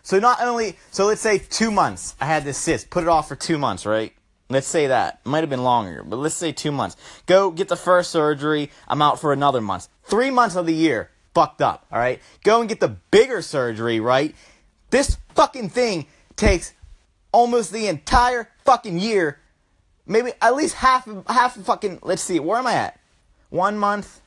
So 0.03 0.19
not 0.19 0.41
only, 0.41 0.77
so 0.91 1.05
let's 1.05 1.21
say 1.21 1.37
two 1.37 1.71
months, 1.71 2.15
I 2.21 2.25
had 2.25 2.43
this 2.43 2.57
cyst, 2.57 2.89
put 2.89 3.03
it 3.03 3.09
off 3.09 3.27
for 3.27 3.35
two 3.35 3.57
months, 3.57 3.85
right? 3.85 4.13
Let's 4.49 4.67
say 4.67 4.87
that. 4.87 5.25
Might 5.25 5.41
have 5.41 5.49
been 5.49 5.63
longer, 5.63 6.03
but 6.03 6.17
let's 6.17 6.35
say 6.35 6.53
two 6.53 6.71
months. 6.71 6.95
Go 7.25 7.51
get 7.51 7.67
the 7.67 7.75
first 7.75 8.11
surgery, 8.11 8.71
I'm 8.87 9.01
out 9.01 9.19
for 9.19 9.33
another 9.33 9.59
month. 9.59 9.89
Three 10.03 10.31
months 10.31 10.55
of 10.55 10.65
the 10.65 10.73
year, 10.73 11.11
fucked 11.33 11.61
up, 11.61 11.85
alright? 11.91 12.21
Go 12.43 12.61
and 12.61 12.69
get 12.69 12.79
the 12.79 12.87
bigger 12.87 13.41
surgery, 13.41 13.99
right? 13.99 14.33
This 14.89 15.17
fucking 15.35 15.69
thing 15.69 16.07
takes 16.35 16.73
almost 17.31 17.71
the 17.71 17.87
entire 17.87 18.49
fucking 18.65 18.99
year, 18.99 19.39
maybe 20.05 20.31
at 20.41 20.55
least 20.55 20.75
half 20.75 21.07
half 21.27 21.55
fucking. 21.55 21.99
Let's 22.01 22.21
see, 22.21 22.39
where 22.39 22.57
am 22.57 22.67
I 22.67 22.73
at? 22.73 22.99
One 23.49 23.77
month, 23.77 24.21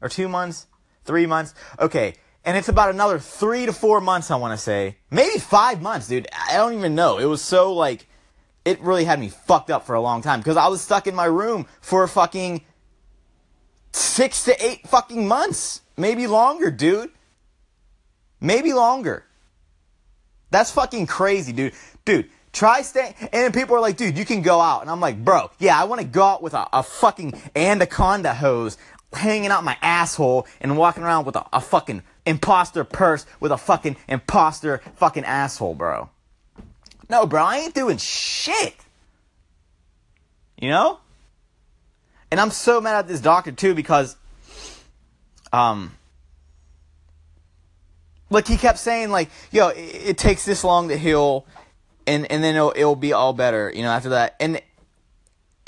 or 0.00 0.08
two 0.08 0.28
months, 0.28 0.66
three 1.04 1.26
months. 1.26 1.54
Okay, 1.78 2.14
and 2.44 2.56
it's 2.56 2.68
about 2.68 2.90
another 2.90 3.18
three 3.18 3.66
to 3.66 3.72
four 3.72 4.00
months. 4.00 4.30
I 4.30 4.36
want 4.36 4.58
to 4.58 4.62
say 4.62 4.96
maybe 5.10 5.38
five 5.38 5.80
months, 5.80 6.08
dude. 6.08 6.28
I 6.48 6.56
don't 6.56 6.74
even 6.74 6.94
know. 6.94 7.18
It 7.18 7.26
was 7.26 7.40
so 7.40 7.72
like, 7.72 8.06
it 8.64 8.80
really 8.80 9.04
had 9.04 9.20
me 9.20 9.28
fucked 9.28 9.70
up 9.70 9.86
for 9.86 9.94
a 9.94 10.00
long 10.00 10.22
time 10.22 10.40
because 10.40 10.56
I 10.56 10.68
was 10.68 10.80
stuck 10.80 11.06
in 11.06 11.14
my 11.14 11.24
room 11.26 11.66
for 11.80 12.06
fucking 12.06 12.64
six 13.92 14.44
to 14.44 14.64
eight 14.64 14.86
fucking 14.88 15.26
months, 15.26 15.82
maybe 15.96 16.26
longer, 16.26 16.70
dude. 16.70 17.10
Maybe 18.40 18.72
longer. 18.72 19.24
That's 20.52 20.70
fucking 20.70 21.06
crazy, 21.06 21.52
dude. 21.52 21.72
Dude, 22.04 22.28
try 22.52 22.82
staying. 22.82 23.14
And 23.32 23.52
people 23.52 23.74
are 23.74 23.80
like, 23.80 23.96
dude, 23.96 24.16
you 24.16 24.24
can 24.24 24.42
go 24.42 24.60
out. 24.60 24.82
And 24.82 24.90
I'm 24.90 25.00
like, 25.00 25.24
bro, 25.24 25.50
yeah, 25.58 25.80
I 25.80 25.84
want 25.84 26.00
to 26.02 26.06
go 26.06 26.22
out 26.22 26.42
with 26.42 26.54
a, 26.54 26.68
a 26.72 26.82
fucking 26.82 27.40
anaconda 27.56 28.34
hose 28.34 28.76
hanging 29.14 29.50
out 29.50 29.64
my 29.64 29.76
asshole 29.82 30.46
and 30.60 30.76
walking 30.76 31.02
around 31.02 31.24
with 31.24 31.36
a, 31.36 31.44
a 31.52 31.60
fucking 31.60 32.02
imposter 32.26 32.84
purse 32.84 33.26
with 33.40 33.50
a 33.50 33.58
fucking 33.58 33.96
imposter 34.08 34.82
fucking 34.96 35.24
asshole, 35.24 35.74
bro. 35.74 36.10
No, 37.08 37.26
bro, 37.26 37.42
I 37.42 37.58
ain't 37.58 37.74
doing 37.74 37.96
shit. 37.96 38.74
You 40.60 40.70
know? 40.70 41.00
And 42.30 42.40
I'm 42.40 42.50
so 42.50 42.80
mad 42.80 42.96
at 42.96 43.08
this 43.08 43.20
doctor 43.20 43.52
too 43.52 43.74
because 43.74 44.16
um 45.52 45.92
like 48.32 48.48
he 48.48 48.56
kept 48.56 48.78
saying 48.78 49.10
like 49.10 49.28
yo 49.50 49.68
it, 49.68 49.78
it, 49.78 50.18
takes 50.18 50.44
this 50.44 50.64
long 50.64 50.88
to 50.88 50.96
heal 50.96 51.46
and 52.06 52.30
and 52.30 52.42
then 52.42 52.56
it'll, 52.56 52.72
it'll 52.74 52.96
be 52.96 53.12
all 53.12 53.32
better 53.32 53.72
you 53.74 53.82
know 53.82 53.90
after 53.90 54.10
that. 54.10 54.36
And 54.40 54.60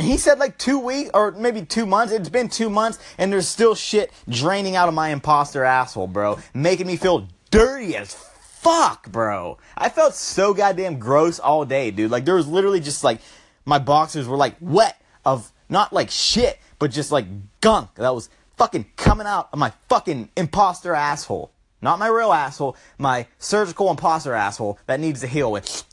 he 0.00 0.16
said 0.16 0.38
like 0.38 0.59
two 0.59 0.79
weeks 0.79 1.11
or 1.14 1.33
maybe 1.33 1.64
two 1.64 1.87
months 1.87 2.12
it's 2.12 2.29
been 2.29 2.48
two 2.48 2.68
months 2.68 2.98
and 3.18 3.33
there's 3.33 3.48
still 3.48 3.74
shit 3.74 4.12
draining 4.29 4.77
out 4.77 4.88
of 4.88 4.94
my 4.94 5.11
imposter 5.11 5.62
asshole 5.64 6.09
bro 6.09 6.38
making 6.53 6.87
me 6.87 6.96
feel 6.96 7.29
dirty 7.50 7.96
as 7.96 8.14
fuck 8.14 9.11
bro. 9.11 9.59
I 9.77 9.88
felt 9.88 10.14
so 10.14 10.55
goddamn 10.55 10.98
gross 10.98 11.38
all 11.38 11.64
day 11.64 11.90
dude. 11.90 12.11
Like 12.11 12.24
there 12.24 12.35
was 12.35 12.48
literally 12.48 12.81
just 12.81 13.05
like 13.05 13.20
my 13.64 13.79
boxers 13.79 14.27
were 14.27 14.37
like 14.37 14.57
wet 14.61 15.00
of 15.24 15.53
not 15.68 15.92
like 15.92 16.11
shit 16.11 16.59
but 16.79 16.90
just 16.90 17.12
like 17.12 17.27
gunk 17.61 17.94
that 17.94 18.14
was 18.14 18.29
fucking 18.57 18.87
coming 18.96 19.27
out 19.27 19.48
of 19.53 19.59
my 19.59 19.72
fucking 19.88 20.31
imposter 20.37 20.94
asshole 20.94 21.50
not 21.85 21.99
my 21.99 22.09
real 22.09 22.33
asshole, 22.33 22.77
my 22.99 23.27
surgical 23.38 23.90
imposter 23.90 24.33
asshole 24.33 24.79
that 24.87 24.99
needs 24.99 25.20
to 25.20 25.27
heal 25.27 25.53
with 25.53 25.85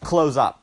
close 0.00 0.36
up. 0.36 0.62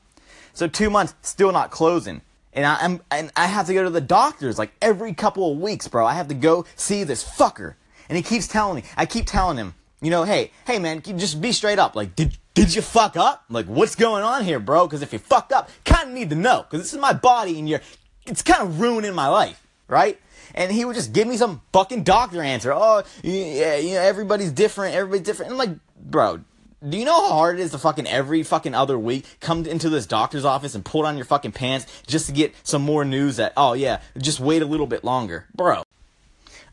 So 0.54 0.68
two 0.68 0.90
months 0.90 1.16
still 1.22 1.52
not 1.52 1.72
closing. 1.72 2.22
And 2.54 2.66
I 2.66 2.86
am 2.86 3.02
and 3.12 3.32
I 3.36 3.48
have 3.48 3.68
to 3.68 3.74
go 3.74 3.84
to 3.84 3.90
the 3.90 4.00
doctors 4.00 4.58
like 4.58 4.72
every 4.82 5.14
couple 5.14 5.52
of 5.52 5.60
weeks, 5.60 5.90
bro. 5.90 6.06
I 6.06 6.14
have 6.14 6.30
to 6.30 6.34
go 6.34 6.66
see 6.76 7.04
this 7.04 7.22
fucker. 7.24 7.76
And 8.08 8.16
he 8.16 8.24
keeps 8.24 8.48
telling 8.48 8.78
me, 8.78 8.84
I 8.96 9.06
keep 9.06 9.26
telling 9.26 9.58
him, 9.58 9.74
you 10.02 10.10
know, 10.10 10.24
hey, 10.24 10.52
hey 10.66 10.80
man, 10.80 11.02
just 11.02 11.42
be 11.42 11.52
straight 11.52 11.80
up. 11.80 11.96
Like, 11.96 12.16
did 12.16 12.38
did 12.54 12.74
you 12.74 12.82
fuck 12.82 13.18
up? 13.18 13.44
Like, 13.50 13.66
what's 13.66 13.96
going 13.96 14.24
on 14.24 14.46
here, 14.46 14.60
bro? 14.60 14.88
Because 14.88 15.02
if 15.02 15.12
you 15.12 15.20
fucked 15.20 15.52
up, 15.52 15.70
kind 15.84 16.10
of 16.10 16.16
need 16.16 16.30
to 16.30 16.38
know. 16.38 16.64
Because 16.64 16.86
this 16.86 16.94
is 16.94 17.00
my 17.00 17.12
body, 17.12 17.60
and 17.60 17.68
you're, 17.68 17.82
it's 18.26 18.42
kind 18.42 18.62
of 18.62 18.80
ruining 18.80 19.14
my 19.14 19.28
life, 19.28 19.62
right? 19.90 20.18
And 20.56 20.72
he 20.72 20.86
would 20.86 20.96
just 20.96 21.14
give 21.14 21.28
me 21.28 21.38
some 21.38 21.62
fucking 21.72 22.04
doctor 22.04 22.42
answer. 22.42 22.74
Oh, 22.74 23.04
yeah, 23.22 23.76
you 23.76 23.94
know, 23.94 24.02
everybody's 24.02 24.52
different. 24.52 24.96
Everybody's 24.96 25.26
different. 25.26 25.52
And 25.52 25.62
I'm 25.62 25.70
like, 25.70 25.78
bro, 26.00 26.40
do 26.88 26.98
you 26.98 27.06
know 27.06 27.14
how 27.14 27.34
hard 27.34 27.60
it 27.60 27.62
is 27.62 27.72
to 27.72 27.78
fucking 27.78 28.08
every 28.08 28.42
fucking 28.42 28.74
other 28.74 28.98
week 28.98 29.26
come 29.42 29.66
into 29.66 29.90
this 29.90 30.06
doctor's 30.08 30.46
office 30.46 30.74
and 30.74 30.84
pull 30.84 31.04
down 31.04 31.18
your 31.18 31.26
fucking 31.26 31.52
pants 31.52 31.86
just 32.08 32.28
to 32.28 32.32
get 32.32 32.56
some 32.64 32.82
more 32.82 33.04
news 33.06 33.38
that, 33.38 33.54
oh 33.58 33.74
yeah, 33.74 34.02
just 34.18 34.40
wait 34.40 34.62
a 34.62 34.66
little 34.66 34.88
bit 34.88 35.04
longer, 35.04 35.46
bro. 35.54 35.84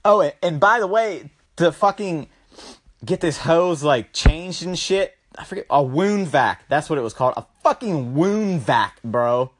Oh, 0.04 0.30
and 0.42 0.58
by 0.60 0.80
the 0.80 0.86
way, 0.86 1.30
to 1.56 1.72
fucking 1.72 2.28
get 3.04 3.20
this 3.20 3.38
hose 3.38 3.82
like 3.82 4.12
changed 4.12 4.64
and 4.64 4.78
shit, 4.78 5.16
I 5.36 5.44
forget 5.44 5.66
a 5.70 5.82
wound 5.82 6.28
vac. 6.28 6.68
That's 6.68 6.88
what 6.88 6.98
it 6.98 7.02
was 7.02 7.14
called. 7.14 7.34
A 7.36 7.46
fucking 7.62 8.14
wound 8.14 8.60
vac, 8.60 9.02
bro. 9.02 9.50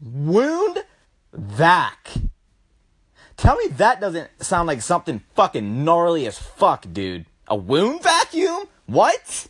Wound 0.00 0.84
vac. 1.32 2.14
Tell 3.36 3.56
me 3.56 3.68
that 3.68 4.00
doesn't 4.00 4.30
sound 4.42 4.66
like 4.66 4.80
something 4.80 5.22
fucking 5.34 5.84
gnarly 5.84 6.26
as 6.26 6.38
fuck, 6.38 6.86
dude. 6.92 7.26
A 7.48 7.56
wound 7.56 8.02
vacuum? 8.02 8.64
What? 8.86 9.48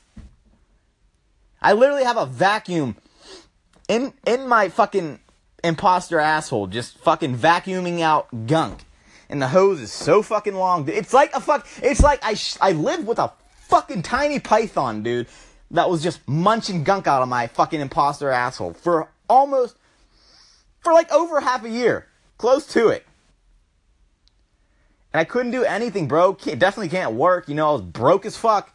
I 1.63 1.73
literally 1.73 2.05
have 2.05 2.17
a 2.17 2.27
vacuum 2.27 2.97
in 3.89 4.13
in 4.27 4.49
my 4.49 4.69
fucking 4.69 5.21
imposter 5.63 6.19
asshole, 6.19 6.67
just 6.67 6.99
fucking 6.99 7.37
vacuuming 7.37 8.01
out 8.01 8.47
gunk. 8.47 8.81
And 9.29 9.41
the 9.43 9.49
hose 9.49 9.81
is 9.81 9.93
so 9.93 10.23
fucking 10.23 10.55
long. 10.55 10.89
It's 10.89 11.13
like 11.13 11.35
a 11.35 11.41
fuck. 11.41 11.67
It's 11.83 12.03
like 12.03 12.25
I 12.25 12.35
sh- 12.35 12.59
I 12.61 12.73
lived 12.73 13.07
with 13.07 13.19
a 13.19 13.33
fucking 13.69 14.03
tiny 14.03 14.39
python, 14.39 15.03
dude, 15.03 15.27
that 15.71 15.89
was 15.89 16.03
just 16.03 16.27
munching 16.29 16.85
gunk 16.85 17.07
out 17.07 17.23
of 17.23 17.29
my 17.29 17.47
fucking 17.47 17.81
imposter 17.81 18.31
asshole 18.31 18.75
for 18.75 19.09
almost 19.29 19.77
for 20.81 20.93
like 20.93 21.11
over 21.13 21.41
half 21.41 21.65
a 21.65 21.69
year, 21.71 22.07
close 22.39 22.67
to 22.69 22.89
it. 22.89 23.06
And 25.17 25.23
I 25.23 25.25
couldn't 25.25 25.53
do 25.53 25.65
anything, 25.65 26.09
bro. 26.09 26.35
Can't, 26.35 26.59
definitely 26.59 26.91
can't 26.91 27.15
work. 27.15 27.49
You 27.49 27.55
know, 27.55 27.71
I 27.71 27.73
was 27.73 27.81
broke 27.81 28.27
as 28.27 28.37
fuck. 28.37 28.71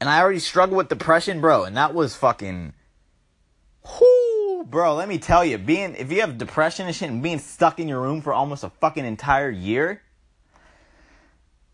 And 0.00 0.08
I 0.08 0.22
already 0.22 0.38
struggled 0.38 0.78
with 0.78 0.88
depression, 0.88 1.42
bro. 1.42 1.64
And 1.64 1.76
that 1.76 1.92
was 1.92 2.16
fucking. 2.16 2.72
Whoo, 3.84 4.64
bro. 4.64 4.94
Let 4.94 5.06
me 5.06 5.18
tell 5.18 5.44
you, 5.44 5.58
being 5.58 5.94
if 5.96 6.10
you 6.10 6.22
have 6.22 6.38
depression 6.38 6.86
and 6.86 6.96
shit, 6.96 7.10
and 7.10 7.22
being 7.22 7.40
stuck 7.40 7.78
in 7.78 7.88
your 7.88 8.00
room 8.00 8.22
for 8.22 8.32
almost 8.32 8.64
a 8.64 8.70
fucking 8.70 9.04
entire 9.04 9.50
year. 9.50 10.00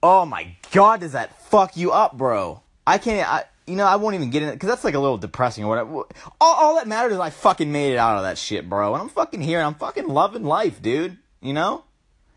Oh 0.02 0.26
my 0.26 0.56
god, 0.72 0.98
does 0.98 1.12
that 1.12 1.40
fuck 1.44 1.76
you 1.76 1.92
up, 1.92 2.18
bro? 2.18 2.60
I 2.84 2.98
can't. 2.98 3.32
I, 3.32 3.44
you 3.68 3.76
know, 3.76 3.86
I 3.86 3.94
won't 3.94 4.16
even 4.16 4.30
get 4.30 4.42
in 4.42 4.48
it 4.48 4.54
because 4.54 4.68
that's 4.68 4.82
like 4.82 4.94
a 4.94 4.98
little 4.98 5.16
depressing 5.16 5.62
or 5.62 5.68
whatever. 5.68 5.94
All, 6.40 6.54
all 6.54 6.74
that 6.74 6.88
matters 6.88 7.12
is 7.12 7.20
I 7.20 7.30
fucking 7.30 7.70
made 7.70 7.92
it 7.92 7.98
out 7.98 8.16
of 8.16 8.24
that 8.24 8.36
shit, 8.36 8.68
bro. 8.68 8.94
And 8.94 9.02
I'm 9.02 9.10
fucking 9.10 9.42
here 9.42 9.58
and 9.60 9.66
I'm 9.68 9.74
fucking 9.74 10.08
loving 10.08 10.42
life, 10.42 10.82
dude. 10.82 11.18
You 11.40 11.52
know? 11.52 11.84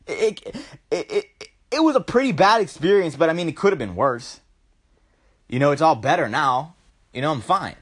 It, 0.08 0.56
it, 0.92 1.12
it, 1.12 1.50
it, 1.72 1.80
was 1.80 1.96
a 1.96 2.02
pretty 2.02 2.32
bad 2.32 2.62
experience, 2.62 3.16
but 3.16 3.30
I 3.30 3.34
mean, 3.34 3.50
it 3.50 3.58
could 3.58 3.72
have 3.72 3.80
been 3.80 3.96
worse. 3.96 4.40
You 5.50 5.60
know, 5.60 5.72
it's 5.72 5.82
all 5.82 5.96
better 5.96 6.28
now. 6.30 6.76
You 7.14 7.22
know, 7.22 7.32
I'm 7.32 7.42
fine. 7.42 7.76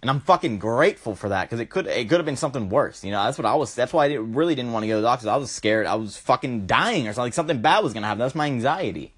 And 0.00 0.10
I'm 0.10 0.20
fucking 0.20 0.58
grateful 0.58 1.14
for 1.14 1.28
that 1.28 1.44
because 1.44 1.60
it 1.60 1.70
could 1.70 1.86
it 1.86 2.08
could 2.08 2.18
have 2.18 2.26
been 2.26 2.36
something 2.36 2.68
worse. 2.68 3.04
You 3.04 3.12
know, 3.12 3.22
that's 3.22 3.38
what 3.38 3.46
I 3.46 3.54
was. 3.54 3.72
That's 3.74 3.92
why 3.92 4.06
I 4.06 4.08
didn't, 4.08 4.34
really 4.34 4.56
didn't 4.56 4.72
want 4.72 4.82
to 4.82 4.88
go 4.88 4.96
to 4.96 5.00
the 5.00 5.06
doctor. 5.06 5.30
I 5.30 5.36
was 5.36 5.52
scared. 5.52 5.86
I 5.86 5.94
was 5.94 6.16
fucking 6.16 6.66
dying 6.66 7.06
or 7.06 7.12
something. 7.12 7.26
Like 7.26 7.34
something 7.34 7.62
bad 7.62 7.84
was 7.84 7.92
gonna 7.92 8.08
happen. 8.08 8.18
That's 8.18 8.34
my 8.34 8.46
anxiety. 8.46 9.12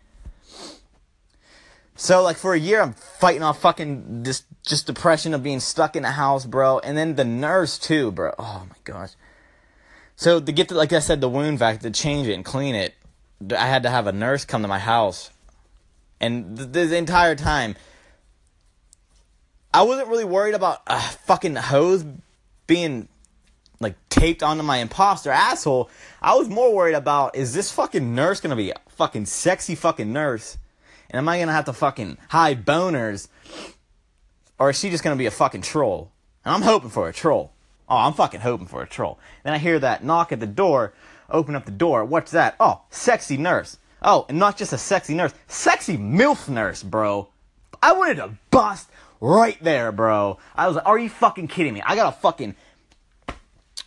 So 1.96 2.22
like 2.22 2.37
for 2.37 2.55
a 2.55 2.59
year, 2.59 2.83
I'm 2.83 2.92
fighting 2.92 3.42
off 3.42 3.61
fucking 3.61 4.24
just 4.24 4.44
just 4.66 4.87
depression 4.87 5.33
of 5.33 5.42
being 5.42 5.61
stuck 5.61 5.96
in 5.96 6.05
a 6.05 6.11
house, 6.11 6.44
bro. 6.44 6.81
And 6.81 6.98
then 6.98 7.14
the 7.14 7.24
nurse 7.24 7.79
too, 7.79 8.11
bro. 8.12 8.35
Oh 8.38 8.66
my 8.68 8.77
gosh. 8.85 9.12
So 10.16 10.40
to 10.40 10.53
get 10.53 10.68
the, 10.68 10.74
like 10.74 10.92
I 10.92 11.00
said, 11.00 11.20
the 11.20 11.29
wound 11.29 11.59
vac 11.59 11.81
to 11.81 11.90
change 11.90 12.29
it 12.29 12.35
and 12.35 12.44
clean 12.44 12.74
it, 12.74 12.94
I 13.50 13.66
had 13.66 13.83
to 13.83 13.90
have 13.90 14.07
a 14.07 14.12
nurse 14.12 14.44
come 14.44 14.62
to 14.62 14.68
my 14.68 14.79
house, 14.79 15.31
and 16.20 16.57
th- 16.57 16.70
the 16.70 16.96
entire 16.96 17.35
time, 17.35 17.74
I 19.72 19.83
wasn't 19.83 20.09
really 20.09 20.24
worried 20.24 20.55
about 20.55 20.83
a 20.87 21.00
fucking 21.00 21.57
hose 21.57 22.05
being 22.66 23.09
like 23.81 23.96
taped 24.09 24.42
onto 24.42 24.62
my 24.62 24.79
imposter 24.79 25.31
asshole. 25.31 25.90
I 26.22 26.35
was 26.37 26.48
more 26.48 26.72
worried 26.74 26.94
about 26.94 27.35
is 27.35 27.55
this 27.55 27.72
fucking 27.72 28.14
nurse 28.14 28.40
gonna 28.40 28.57
be 28.57 28.70
a 28.70 28.81
fucking 28.88 29.27
sexy 29.27 29.74
fucking 29.74 30.12
nurse? 30.12 30.59
And 31.11 31.18
am 31.18 31.29
I 31.29 31.40
gonna 31.40 31.53
have 31.53 31.64
to 31.66 31.72
fucking 31.72 32.18
hide 32.29 32.64
boners? 32.64 33.29
Or 34.59 34.70
is 34.70 34.79
she 34.79 34.90
just 34.90 35.03
gonna 35.03 35.16
be 35.16 35.27
a 35.27 35.33
fucking 35.33 35.62
troll? 35.62 36.12
And 36.44 36.55
I'm 36.55 36.62
hoping 36.62 36.90
for 36.90 37.09
a 37.09 37.12
troll. 37.12 37.53
Oh, 37.88 37.96
I'm 37.96 38.12
fucking 38.12 38.40
hoping 38.40 38.66
for 38.66 38.82
a 38.82 38.86
troll. 38.86 39.18
Then 39.42 39.52
I 39.52 39.58
hear 39.58 39.78
that 39.78 40.04
knock 40.04 40.32
at 40.32 40.40
the 40.40 40.46
door, 40.46 40.94
open 41.28 41.54
up 41.54 41.64
the 41.64 41.70
door. 41.70 42.04
What's 42.04 42.32
that? 42.32 42.56
Oh, 42.58 42.82
sexy 42.90 43.36
nurse. 43.36 43.78
Oh, 44.02 44.26
and 44.28 44.38
not 44.38 44.56
just 44.56 44.72
a 44.72 44.78
sexy 44.78 45.14
nurse, 45.14 45.32
sexy 45.46 45.96
MILF 45.96 46.48
nurse, 46.48 46.82
bro. 46.82 47.28
I 47.82 47.92
wanted 47.92 48.16
to 48.16 48.34
bust 48.50 48.88
right 49.20 49.62
there, 49.62 49.92
bro. 49.92 50.38
I 50.54 50.66
was 50.66 50.76
like, 50.76 50.86
are 50.86 50.98
you 50.98 51.08
fucking 51.08 51.48
kidding 51.48 51.74
me? 51.74 51.82
I 51.84 51.96
got 51.96 52.14
a 52.14 52.16
fucking 52.20 52.54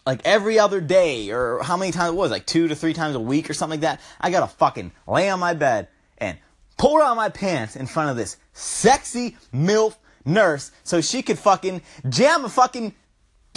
like 0.08 0.22
every 0.26 0.58
other 0.58 0.80
day 0.80 1.32
or 1.32 1.62
how 1.62 1.76
many 1.76 1.92
times 1.92 2.14
it 2.14 2.16
was 2.16 2.32
like 2.32 2.46
two 2.46 2.70
to 2.70 2.76
three 2.76 2.94
times 2.94 3.16
a 3.16 3.20
week 3.20 3.50
or 3.50 3.54
something 3.54 3.82
like 3.82 3.82
that 3.82 4.02
i 4.22 4.32
gotta 4.32 4.48
fucking 4.48 4.90
lay 5.06 5.30
on 5.30 5.38
my 5.38 5.54
bed 5.54 5.90
and 6.18 6.38
pull 6.78 6.98
down 6.98 7.18
my 7.18 7.28
pants 7.28 7.76
in 7.76 7.86
front 7.86 8.10
of 8.10 8.16
this 8.16 8.38
sexy 8.54 9.36
MILF 9.54 9.98
nurse 10.24 10.72
so 10.84 11.02
she 11.02 11.22
could 11.22 11.38
fucking 11.38 11.82
jam 12.08 12.46
a 12.46 12.50
fucking 12.50 12.96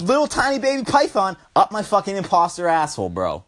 little 0.01 0.27
tiny 0.27 0.59
baby 0.59 0.83
python 0.83 1.37
up 1.55 1.71
my 1.71 1.83
fucking 1.83 2.15
imposter 2.15 2.67
asshole, 2.67 3.09
bro. 3.09 3.43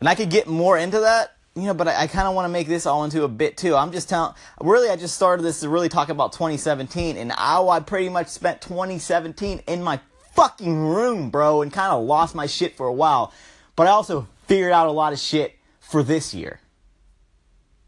And 0.00 0.08
I 0.08 0.14
could 0.14 0.30
get 0.30 0.48
more 0.48 0.76
into 0.76 1.00
that, 1.00 1.36
you 1.54 1.62
know, 1.62 1.74
but 1.74 1.86
I, 1.86 2.02
I 2.02 2.06
kind 2.08 2.26
of 2.26 2.34
want 2.34 2.46
to 2.46 2.48
make 2.48 2.66
this 2.66 2.86
all 2.86 3.04
into 3.04 3.22
a 3.22 3.28
bit 3.28 3.56
too. 3.56 3.76
I'm 3.76 3.92
just 3.92 4.08
telling, 4.08 4.34
really, 4.60 4.88
I 4.88 4.96
just 4.96 5.14
started 5.14 5.44
this 5.44 5.60
to 5.60 5.68
really 5.68 5.88
talk 5.88 6.08
about 6.08 6.32
2017 6.32 7.16
and 7.16 7.30
how 7.30 7.68
I 7.68 7.80
pretty 7.80 8.08
much 8.08 8.28
spent 8.28 8.60
2017 8.62 9.62
in 9.68 9.82
my 9.82 10.00
fucking 10.34 10.86
room, 10.86 11.30
bro, 11.30 11.62
and 11.62 11.72
kind 11.72 11.92
of 11.92 12.04
lost 12.04 12.34
my 12.34 12.46
shit 12.46 12.76
for 12.76 12.86
a 12.86 12.92
while. 12.92 13.32
But 13.76 13.86
I 13.86 13.90
also 13.90 14.26
figured 14.48 14.72
out 14.72 14.88
a 14.88 14.92
lot 14.92 15.12
of 15.12 15.18
shit 15.18 15.54
for 15.78 16.02
this 16.02 16.34
year. 16.34 16.60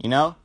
You 0.03 0.09
know? 0.11 0.37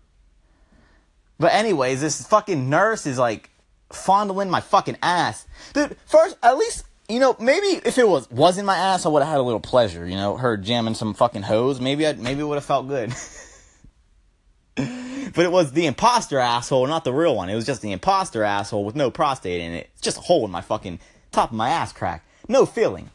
But 1.39 1.53
anyways, 1.53 2.01
this 2.01 2.25
fucking 2.25 2.69
nurse 2.69 3.05
is 3.05 3.17
like 3.17 3.48
fondling 3.91 4.49
my 4.49 4.61
fucking 4.61 4.97
ass. 5.01 5.47
Dude, 5.73 5.97
first, 6.05 6.37
at 6.43 6.57
least, 6.57 6.85
you 7.07 7.19
know, 7.19 7.35
maybe 7.39 7.81
if 7.85 7.97
it 7.97 8.07
was 8.07 8.29
was 8.29 8.57
in 8.57 8.65
my 8.65 8.77
ass, 8.77 9.05
I 9.05 9.09
would 9.09 9.23
have 9.23 9.31
had 9.31 9.39
a 9.39 9.43
little 9.43 9.59
pleasure, 9.59 10.05
you 10.05 10.15
know, 10.15 10.37
her 10.37 10.57
jamming 10.57 10.93
some 10.93 11.13
fucking 11.13 11.43
hose. 11.43 11.81
Maybe 11.81 12.05
I 12.05 12.13
maybe 12.13 12.41
it 12.41 12.45
would 12.45 12.55
have 12.55 12.65
felt 12.65 12.87
good. 12.87 13.13
but 15.33 15.45
it 15.45 15.51
was 15.51 15.71
the 15.71 15.85
imposter 15.85 16.39
asshole, 16.39 16.87
not 16.87 17.03
the 17.03 17.13
real 17.13 17.35
one. 17.35 17.49
It 17.49 17.55
was 17.55 17.65
just 17.65 17.81
the 17.81 17.91
imposter 17.91 18.43
asshole 18.43 18.85
with 18.85 18.95
no 18.95 19.11
prostate 19.11 19.61
in 19.61 19.73
it. 19.73 19.89
Just 20.01 20.17
a 20.17 20.21
hole 20.21 20.45
in 20.45 20.51
my 20.51 20.61
fucking 20.61 20.99
top 21.31 21.51
of 21.51 21.57
my 21.57 21.69
ass 21.69 21.91
crack. 21.93 22.25
No 22.47 22.65
feeling. 22.65 23.09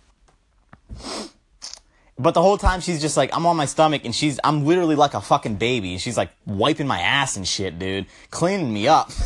But 2.17 2.35
the 2.35 2.43
whole 2.43 2.59
time 2.59 2.81
she's 2.81 3.01
just 3.01 3.17
like, 3.17 3.37
I'm 3.37 3.45
on 3.47 3.57
my 3.57 3.65
stomach 3.65 4.05
and 4.05 4.15
she's, 4.15 4.39
I'm 4.45 4.65
literally 4.65 4.95
like 4.95 5.15
a 5.15 5.21
fucking 5.21 5.57
baby. 5.57 5.99
She's 5.99 6.17
like 6.17 6.31
wiping 6.47 6.87
my 6.87 7.01
ass 7.01 7.37
and 7.37 7.47
shit, 7.47 7.79
dude. 7.79 8.07
Cleaning 8.31 8.73
me 8.73 8.87
up. 8.87 9.11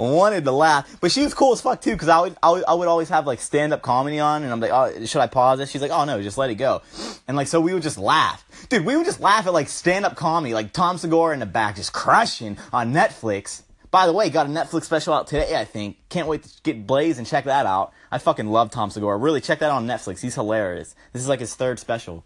wanted 0.00 0.44
to 0.44 0.52
laugh, 0.52 0.98
but 1.00 1.12
she 1.12 1.22
was 1.22 1.34
cool 1.34 1.52
as 1.52 1.60
fuck 1.60 1.80
too. 1.80 1.96
Cause 1.96 2.08
I 2.08 2.20
would, 2.20 2.36
I 2.42 2.50
would, 2.50 2.64
I 2.66 2.74
would 2.74 2.88
always 2.88 3.08
have 3.08 3.26
like 3.26 3.40
stand 3.40 3.72
up 3.72 3.82
comedy 3.82 4.18
on, 4.18 4.42
and 4.42 4.52
I'm 4.52 4.60
like, 4.60 4.70
oh, 4.72 5.04
should 5.04 5.20
I 5.20 5.26
pause 5.26 5.58
this? 5.58 5.70
She's 5.70 5.82
like, 5.82 5.90
oh 5.90 6.04
no, 6.04 6.22
just 6.22 6.38
let 6.38 6.50
it 6.50 6.56
go. 6.56 6.82
And 7.28 7.36
like, 7.36 7.46
so 7.46 7.60
we 7.60 7.72
would 7.74 7.82
just 7.82 7.98
laugh, 7.98 8.44
dude. 8.68 8.84
We 8.84 8.96
would 8.96 9.06
just 9.06 9.20
laugh 9.20 9.46
at 9.46 9.52
like 9.52 9.68
stand 9.68 10.04
up 10.04 10.16
comedy, 10.16 10.54
like 10.54 10.72
Tom 10.72 10.98
Segura 10.98 11.34
in 11.34 11.40
the 11.40 11.46
back 11.46 11.76
just 11.76 11.92
crushing 11.92 12.58
on 12.72 12.92
Netflix. 12.92 13.62
By 13.90 14.06
the 14.06 14.12
way, 14.12 14.30
got 14.30 14.46
a 14.46 14.48
Netflix 14.48 14.84
special 14.84 15.12
out 15.14 15.26
today, 15.26 15.56
I 15.56 15.64
think. 15.64 15.96
Can't 16.10 16.28
wait 16.28 16.44
to 16.44 16.62
get 16.62 16.86
Blaze 16.86 17.18
and 17.18 17.26
check 17.26 17.44
that 17.44 17.66
out. 17.66 17.92
I 18.12 18.18
fucking 18.18 18.46
love 18.46 18.70
Tom 18.70 18.90
Segura. 18.90 19.16
Really, 19.16 19.40
check 19.40 19.58
that 19.58 19.70
out 19.70 19.78
on 19.78 19.86
Netflix. 19.86 20.20
He's 20.20 20.36
hilarious. 20.36 20.94
This 21.12 21.22
is 21.22 21.28
like 21.28 21.40
his 21.40 21.56
third 21.56 21.80
special 21.80 22.24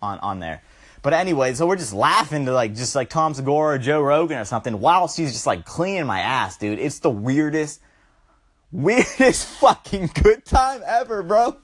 on, 0.00 0.18
on 0.20 0.40
there. 0.40 0.62
But 1.04 1.12
anyway, 1.12 1.52
so 1.52 1.66
we're 1.66 1.76
just 1.76 1.92
laughing 1.92 2.46
to 2.46 2.52
like 2.54 2.74
just 2.74 2.94
like 2.94 3.10
Tom 3.10 3.34
Segura 3.34 3.74
or 3.74 3.78
Joe 3.78 4.00
Rogan 4.00 4.38
or 4.38 4.46
something 4.46 4.80
while 4.80 5.06
she's 5.06 5.34
just 5.34 5.46
like 5.46 5.66
cleaning 5.66 6.06
my 6.06 6.20
ass, 6.20 6.56
dude. 6.56 6.78
It's 6.78 7.00
the 7.00 7.10
weirdest, 7.10 7.82
weirdest 8.72 9.46
fucking 9.46 10.12
good 10.14 10.46
time 10.46 10.80
ever, 10.86 11.22
bro. 11.22 11.58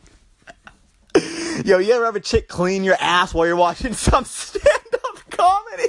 Yo, 1.64 1.78
you 1.78 1.90
ever 1.94 2.04
have 2.04 2.16
a 2.16 2.20
chick 2.20 2.48
clean 2.48 2.84
your 2.84 2.96
ass 3.00 3.32
while 3.32 3.46
you're 3.46 3.56
watching 3.56 3.94
some 3.94 4.26
stand-up 4.26 5.30
comedy? 5.30 5.88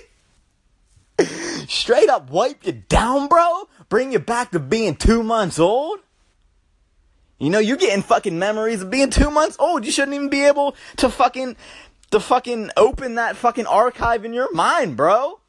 Straight 1.68 2.08
up 2.08 2.30
wipe 2.30 2.66
you 2.66 2.72
down, 2.88 3.28
bro? 3.28 3.68
Bring 3.90 4.14
you 4.14 4.20
back 4.20 4.52
to 4.52 4.60
being 4.60 4.96
two 4.96 5.24
months 5.24 5.60
old? 5.60 6.00
You 7.38 7.50
know, 7.50 7.60
you're 7.60 7.76
getting 7.76 8.02
fucking 8.02 8.40
memories 8.40 8.82
of 8.82 8.90
being 8.90 9.10
two 9.10 9.30
months 9.30 9.58
old. 9.60 9.84
You 9.84 9.92
shouldn't 9.92 10.14
even 10.14 10.30
be 10.30 10.46
able 10.46 10.76
to 10.98 11.10
fucking 11.10 11.58
to 12.12 12.20
fucking 12.20 12.72
open 12.78 13.16
that 13.16 13.36
fucking 13.36 13.66
archive 13.66 14.24
in 14.26 14.34
your 14.34 14.54
mind, 14.54 14.96
bro. 14.96 15.40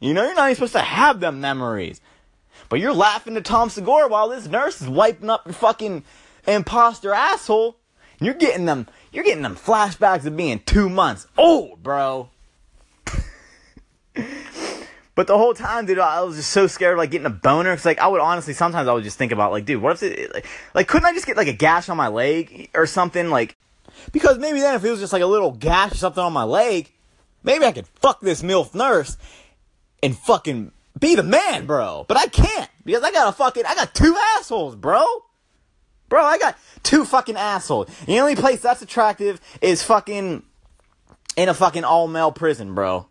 You 0.00 0.14
know, 0.14 0.24
you're 0.24 0.34
not 0.34 0.46
even 0.46 0.56
supposed 0.56 0.72
to 0.72 0.80
have 0.80 1.20
them 1.20 1.40
memories. 1.40 2.00
But 2.68 2.80
you're 2.80 2.92
laughing 2.94 3.34
to 3.34 3.40
Tom 3.40 3.70
Segura 3.70 4.08
while 4.08 4.28
this 4.28 4.46
nurse 4.46 4.80
is 4.80 4.88
wiping 4.88 5.30
up 5.30 5.46
your 5.46 5.54
fucking 5.54 6.04
imposter 6.46 7.12
asshole. 7.14 7.76
You're 8.20 8.34
getting 8.34 8.64
them, 8.64 8.88
you're 9.12 9.24
getting 9.24 9.42
them 9.42 9.56
flashbacks 9.56 10.26
of 10.26 10.36
being 10.36 10.60
two 10.66 10.88
months 10.88 11.26
old, 11.36 11.82
bro. 11.82 12.30
but 15.14 15.26
the 15.26 15.38
whole 15.38 15.54
time, 15.54 15.86
dude, 15.86 15.98
I 15.98 16.22
was 16.22 16.36
just 16.36 16.50
so 16.50 16.66
scared 16.66 16.94
of 16.94 16.98
like 16.98 17.10
getting 17.10 17.26
a 17.26 17.30
boner. 17.30 17.74
Cause 17.76 17.84
like 17.84 18.00
I 18.00 18.08
would 18.08 18.20
honestly, 18.20 18.54
sometimes 18.54 18.88
I 18.88 18.92
would 18.92 19.04
just 19.04 19.18
think 19.18 19.32
about 19.32 19.52
like, 19.52 19.64
dude, 19.64 19.80
what 19.80 19.92
if 19.92 20.02
it, 20.02 20.34
like, 20.34 20.46
like 20.74 20.88
couldn't 20.88 21.06
I 21.06 21.12
just 21.12 21.26
get 21.26 21.36
like 21.36 21.48
a 21.48 21.52
gash 21.52 21.88
on 21.88 21.96
my 21.96 22.08
leg 22.08 22.70
or 22.74 22.86
something? 22.86 23.30
Like, 23.30 23.56
Because 24.12 24.38
maybe 24.38 24.60
then 24.60 24.74
if 24.74 24.84
it 24.84 24.90
was 24.90 25.00
just 25.00 25.12
like 25.12 25.22
a 25.22 25.26
little 25.26 25.52
gash 25.52 25.92
or 25.92 25.96
something 25.96 26.22
on 26.22 26.32
my 26.32 26.44
leg, 26.44 26.92
maybe 27.42 27.64
I 27.64 27.72
could 27.72 27.86
fuck 27.86 28.20
this 28.20 28.42
MILF 28.42 28.74
nurse 28.74 29.16
and 30.02 30.16
fucking 30.16 30.72
be 30.98 31.14
the 31.14 31.22
man, 31.22 31.66
bro. 31.66 32.04
But 32.08 32.16
I 32.16 32.26
can't 32.26 32.70
because 32.84 33.02
I 33.02 33.12
got 33.12 33.28
a 33.28 33.32
fucking, 33.32 33.64
I 33.66 33.74
got 33.74 33.94
two 33.94 34.16
assholes, 34.36 34.76
bro. 34.76 35.04
Bro, 36.08 36.24
I 36.24 36.38
got 36.38 36.56
two 36.82 37.04
fucking 37.04 37.36
assholes. 37.36 37.88
The 38.06 38.18
only 38.20 38.34
place 38.34 38.60
that's 38.60 38.80
attractive 38.80 39.40
is 39.60 39.82
fucking 39.82 40.42
in 41.36 41.48
a 41.48 41.54
fucking 41.54 41.84
all 41.84 42.08
male 42.08 42.32
prison, 42.32 42.74
bro. 42.74 43.06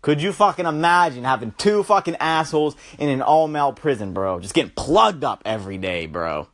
Could 0.00 0.22
you 0.22 0.32
fucking 0.32 0.64
imagine 0.64 1.24
having 1.24 1.52
two 1.58 1.82
fucking 1.82 2.16
assholes 2.16 2.76
in 2.98 3.08
an 3.08 3.20
all 3.20 3.48
male 3.48 3.72
prison, 3.72 4.12
bro? 4.12 4.40
Just 4.40 4.54
getting 4.54 4.72
plugged 4.74 5.24
up 5.24 5.42
every 5.44 5.76
day, 5.76 6.06
bro. 6.06 6.48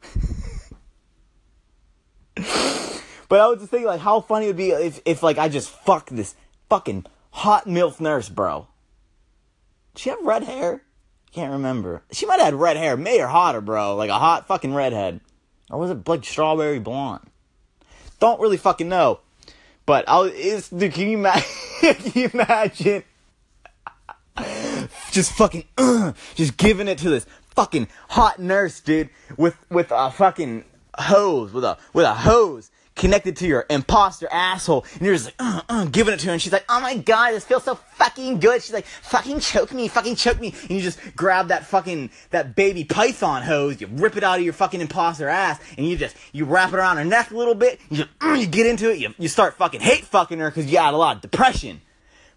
but 3.35 3.41
I 3.41 3.49
was 3.49 3.59
just 3.59 3.73
thinking, 3.73 3.89
like, 3.89 4.01
how 4.01 4.21
funny 4.21 4.45
it 4.45 4.51
would 4.51 4.57
be 4.57 4.71
if, 4.71 5.01
if 5.05 5.21
like, 5.21 5.39
I 5.39 5.49
just 5.49 5.69
fuck 5.69 6.09
this 6.09 6.37
fucking 6.69 7.05
hot 7.33 7.67
MILF 7.67 7.99
nurse, 7.99 8.29
bro. 8.29 8.69
Did 9.93 10.03
she 10.03 10.11
have 10.11 10.21
red 10.23 10.45
hair? 10.45 10.83
Can't 11.33 11.51
remember. 11.51 12.05
She 12.13 12.27
might 12.27 12.39
have 12.39 12.45
had 12.45 12.55
red 12.55 12.77
hair, 12.77 12.97
made 12.97 13.19
her 13.19 13.27
hotter, 13.27 13.61
bro. 13.61 13.97
Like 13.97 14.09
a 14.09 14.21
hot 14.21 14.47
fucking 14.47 14.73
redhead. 14.73 15.19
Or 15.69 15.81
was 15.81 15.91
it 15.91 16.07
like 16.07 16.25
strawberry 16.25 16.79
blonde? 16.79 17.29
Don't 18.21 18.41
really 18.41 18.57
fucking 18.57 18.89
know. 18.89 19.19
But 19.85 20.05
I'll, 20.07 20.27
is, 20.27 20.69
dude, 20.69 20.93
can 20.93 21.09
you, 21.09 21.19
imagine? 21.19 21.45
can 21.81 22.13
you 22.15 22.31
imagine? 22.33 23.03
just 25.11 25.33
fucking, 25.33 25.65
uh, 25.77 26.13
just 26.37 26.57
giving 26.57 26.87
it 26.87 26.99
to 26.99 27.11
this 27.11 27.27
fucking 27.57 27.89
hot 28.11 28.39
nurse, 28.39 28.79
dude, 28.79 29.11
with, 29.37 29.57
with 29.71 29.91
a 29.91 30.13
fucking 30.13 30.67
hose, 30.97 31.53
with 31.53 31.65
a, 31.65 31.77
with 31.93 32.05
a 32.05 32.15
hose 32.15 32.71
connected 32.95 33.37
to 33.37 33.47
your 33.47 33.67
imposter 33.71 34.29
asshole, 34.31 34.85
and 34.95 35.03
you're 35.03 35.15
just 35.15 35.27
like, 35.27 35.35
uh, 35.39 35.63
uh, 35.69 35.85
giving 35.87 36.15
it 36.15 36.21
to 36.21 36.27
her, 36.27 36.33
and 36.33 36.43
she's 36.43 36.53
like, 36.53 36.65
oh 36.69 36.81
my 36.81 36.97
god, 36.97 37.33
this 37.33 37.45
feels 37.45 37.65
so 37.65 37.75
fucking 37.75 38.41
good. 38.41 38.63
She's 38.63 38.73
like, 38.73 38.87
fucking 38.87 39.41
choke 39.41 39.73
me, 39.73 39.89
fucking 39.89 40.17
choke 40.17 40.41
me, 40.41 40.55
and 40.63 40.71
you 40.71 40.81
just 40.81 40.99
grab 41.17 41.49
that 41.49 41.67
fucking, 41.67 42.11
that 42.31 42.55
baby 42.55 42.85
python 42.85 43.43
hose, 43.43 43.81
you 43.81 43.89
rip 43.89 44.17
it 44.17 44.25
out 44.25 44.39
of 44.39 44.45
your 44.45 44.53
fucking 44.53 44.81
imposter 44.81 45.29
ass, 45.29 45.61
and 45.77 45.87
you 45.87 45.97
just, 45.97 46.17
you 46.33 46.45
wrap 46.45 46.73
it 46.73 46.77
around 46.77 46.97
her 46.99 47.05
neck 47.05 47.31
a 47.31 47.37
little 47.37 47.55
bit, 47.55 47.81
you 47.91 47.99
just, 47.99 48.11
uh, 48.21 48.33
you 48.33 48.47
get 48.47 48.67
into 48.67 48.91
it, 48.91 48.99
you, 48.99 49.15
you 49.19 49.29
start 49.29 49.55
fucking 49.55 49.81
hate 49.81 50.05
fucking 50.05 50.39
her 50.39 50.51
because 50.51 50.67
you 50.67 50.73
got 50.73 50.95
a 50.95 50.97
lot 50.97 51.17
of 51.17 51.23
depression 51.23 51.81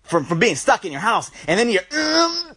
from, 0.03 0.25
from 0.25 0.39
being 0.39 0.55
stuck 0.55 0.85
in 0.85 0.91
your 0.91 1.01
house, 1.01 1.29
and 1.47 1.59
then 1.59 1.69
you're, 1.69 1.83
um, 1.91 2.55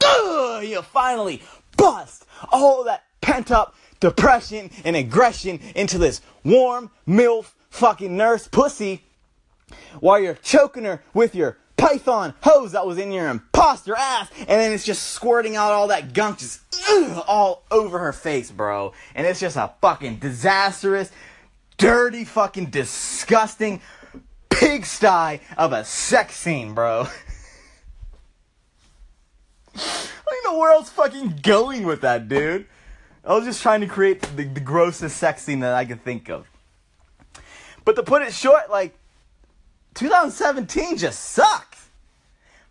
you 0.62 0.80
finally 0.82 1.42
bust 1.76 2.24
all 2.52 2.84
that 2.84 3.04
pent 3.20 3.50
up 3.50 3.74
depression 4.00 4.70
and 4.84 4.96
aggression 4.96 5.60
into 5.74 5.98
this 5.98 6.20
warm 6.44 6.90
MILF 7.06 7.52
fucking 7.70 8.16
nurse 8.16 8.48
pussy 8.48 9.02
while 10.00 10.18
you're 10.18 10.34
choking 10.34 10.84
her 10.84 11.02
with 11.12 11.34
your 11.34 11.58
python 11.76 12.32
hose 12.42 12.72
that 12.72 12.86
was 12.86 12.96
in 12.98 13.12
your 13.12 13.28
imposter 13.28 13.94
ass 13.94 14.30
and 14.38 14.48
then 14.48 14.72
it's 14.72 14.84
just 14.84 15.02
squirting 15.02 15.56
out 15.56 15.72
all 15.72 15.88
that 15.88 16.14
gunk 16.14 16.38
just 16.38 16.60
ugh, 16.88 17.24
all 17.26 17.64
over 17.70 17.98
her 17.98 18.12
face, 18.12 18.50
bro. 18.50 18.92
And 19.14 19.26
it's 19.26 19.40
just 19.40 19.56
a 19.56 19.72
fucking 19.80 20.16
disastrous, 20.16 21.10
dirty, 21.76 22.24
fucking 22.24 22.66
disgusting 22.66 23.80
pigsty 24.50 25.40
of 25.56 25.72
a 25.72 25.84
sex 25.84 26.36
scene, 26.36 26.74
bro. 26.74 27.06
I 29.76 29.80
don't 30.26 30.44
know 30.52 30.58
where 30.58 30.72
else 30.72 30.90
fucking 30.90 31.40
going 31.42 31.84
with 31.84 32.00
that, 32.00 32.28
dude. 32.28 32.66
I 33.26 33.34
was 33.34 33.44
just 33.44 33.60
trying 33.60 33.80
to 33.80 33.88
create 33.88 34.22
the, 34.22 34.44
the 34.44 34.60
grossest 34.60 35.16
sex 35.16 35.42
scene 35.42 35.60
that 35.60 35.74
I 35.74 35.84
could 35.84 36.04
think 36.04 36.30
of. 36.30 36.46
But 37.84 37.96
to 37.96 38.04
put 38.04 38.22
it 38.22 38.32
short, 38.32 38.70
like 38.70 38.96
2017 39.94 40.96
just 40.96 41.20
sucked. 41.20 41.78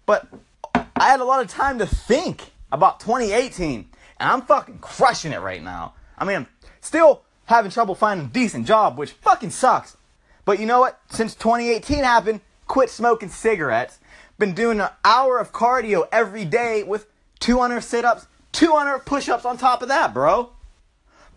But 0.05 0.27
I 0.73 1.09
had 1.09 1.19
a 1.19 1.25
lot 1.25 1.41
of 1.41 1.49
time 1.49 1.79
to 1.79 1.85
think 1.85 2.51
about 2.71 3.01
2018, 3.01 3.89
and 4.19 4.31
I'm 4.31 4.43
fucking 4.43 4.79
crushing 4.79 5.33
it 5.33 5.41
right 5.41 5.61
now. 5.61 5.93
I 6.17 6.23
mean, 6.23 6.37
I'm 6.37 6.47
still 6.79 7.23
having 7.45 7.69
trouble 7.69 7.95
finding 7.95 8.27
a 8.27 8.29
decent 8.29 8.65
job, 8.65 8.97
which 8.97 9.11
fucking 9.11 9.49
sucks. 9.49 9.97
But 10.45 10.59
you 10.59 10.65
know 10.65 10.79
what? 10.79 10.99
Since 11.09 11.35
2018 11.35 12.03
happened, 12.03 12.39
quit 12.67 12.89
smoking 12.89 13.29
cigarettes. 13.29 13.99
Been 14.37 14.53
doing 14.53 14.79
an 14.79 14.89
hour 15.03 15.37
of 15.37 15.51
cardio 15.51 16.07
every 16.11 16.45
day 16.45 16.83
with 16.83 17.07
200 17.39 17.81
sit 17.81 18.05
ups 18.05 18.27
200 18.55 18.99
push 18.99 19.29
ups 19.29 19.45
on 19.45 19.57
top 19.57 19.81
of 19.81 19.89
that, 19.89 20.13
bro. 20.13 20.49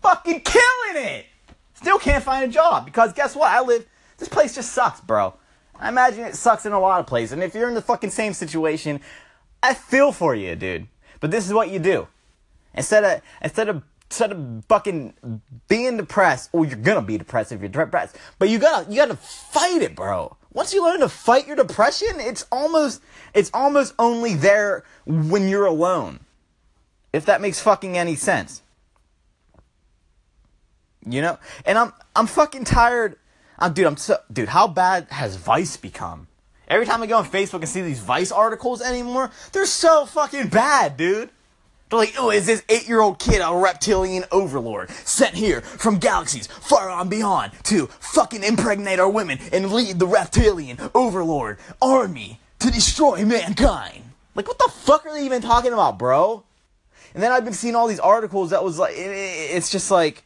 Fucking 0.01 0.41
killing 0.41 1.05
it. 1.05 1.25
Still 1.73 1.99
can't 1.99 2.23
find 2.23 2.49
a 2.49 2.53
job 2.53 2.85
because 2.85 3.13
guess 3.13 3.35
what? 3.35 3.51
I 3.51 3.61
live, 3.61 3.85
this 4.17 4.29
place 4.29 4.55
just 4.55 4.71
sucks, 4.71 5.01
bro. 5.01 5.33
I 5.77 5.89
imagine 5.89 6.23
it 6.25 6.35
sucks 6.35 6.65
in 6.65 6.71
a 6.71 6.79
lot 6.79 6.99
of 6.99 7.07
places. 7.07 7.33
And 7.33 7.43
if 7.43 7.53
you're 7.53 7.67
in 7.67 7.75
the 7.75 7.81
fucking 7.81 8.09
same 8.09 8.33
situation, 8.33 9.01
I 9.61 9.73
feel 9.73 10.11
for 10.11 10.33
you, 10.33 10.55
dude. 10.55 10.87
But 11.19 11.31
this 11.31 11.45
is 11.45 11.53
what 11.53 11.69
you 11.69 11.79
do. 11.79 12.07
Instead 12.73 13.03
of, 13.03 13.21
instead 13.41 13.69
of, 13.69 13.83
instead 14.09 14.31
of 14.31 14.65
fucking 14.67 15.13
being 15.67 15.97
depressed, 15.97 16.49
or 16.53 16.65
you're 16.65 16.77
gonna 16.77 17.01
be 17.01 17.17
depressed 17.17 17.51
if 17.51 17.59
you're 17.59 17.69
depressed, 17.69 18.15
but 18.39 18.49
you 18.49 18.59
gotta, 18.59 18.89
you 18.89 18.97
gotta 18.97 19.15
fight 19.15 19.81
it, 19.81 19.95
bro. 19.95 20.35
Once 20.53 20.73
you 20.73 20.83
learn 20.83 20.99
to 21.01 21.09
fight 21.09 21.47
your 21.47 21.55
depression, 21.55 22.07
it's 22.17 22.45
almost, 22.51 23.01
it's 23.33 23.51
almost 23.53 23.93
only 23.99 24.33
there 24.33 24.83
when 25.05 25.47
you're 25.47 25.65
alone. 25.65 26.19
If 27.11 27.25
that 27.25 27.41
makes 27.41 27.59
fucking 27.59 27.97
any 27.97 28.15
sense. 28.15 28.61
You 31.05 31.21
know? 31.21 31.39
And 31.65 31.77
I'm 31.77 31.93
I'm 32.15 32.27
fucking 32.27 32.65
tired. 32.65 33.17
I'm, 33.57 33.73
dude, 33.73 33.87
I'm 33.87 33.97
so 33.97 34.17
dude, 34.31 34.49
how 34.49 34.67
bad 34.67 35.07
has 35.09 35.35
Vice 35.35 35.77
become? 35.77 36.27
Every 36.67 36.85
time 36.85 37.01
I 37.01 37.07
go 37.07 37.17
on 37.17 37.25
Facebook 37.25 37.59
and 37.59 37.67
see 37.67 37.81
these 37.81 37.99
Vice 37.99 38.31
articles 38.31 38.81
anymore, 38.81 39.31
they're 39.51 39.65
so 39.65 40.05
fucking 40.05 40.49
bad, 40.49 40.97
dude. 40.97 41.31
They're 41.89 41.97
like, 41.97 42.13
oh, 42.19 42.29
is 42.29 42.45
this 42.45 42.63
eight 42.69 42.87
year 42.87 43.01
old 43.01 43.17
kid 43.17 43.41
a 43.43 43.55
reptilian 43.55 44.23
overlord 44.31 44.91
sent 44.91 45.33
here 45.33 45.61
from 45.61 45.97
galaxies 45.97 46.45
far 46.45 46.89
on 46.89 47.09
beyond 47.09 47.53
to 47.63 47.87
fucking 47.87 48.43
impregnate 48.43 48.99
our 48.99 49.09
women 49.09 49.39
and 49.51 49.73
lead 49.73 49.97
the 49.97 50.05
reptilian 50.05 50.77
overlord 50.93 51.57
army 51.81 52.39
to 52.59 52.69
destroy 52.69 53.25
mankind? 53.25 54.03
Like, 54.35 54.47
what 54.47 54.59
the 54.59 54.71
fuck 54.71 55.07
are 55.07 55.13
they 55.13 55.25
even 55.25 55.41
talking 55.41 55.73
about, 55.73 55.97
bro? 55.97 56.43
And 57.19 57.23
then 57.25 57.33
I've 57.33 57.43
been 57.43 57.51
seeing 57.51 57.75
all 57.75 57.87
these 57.87 57.99
articles 57.99 58.51
that 58.51 58.63
was 58.63 58.79
like, 58.79 58.93
it, 58.93 59.11
it, 59.11 59.57
it's 59.57 59.69
just 59.69 59.91
like, 59.91 60.23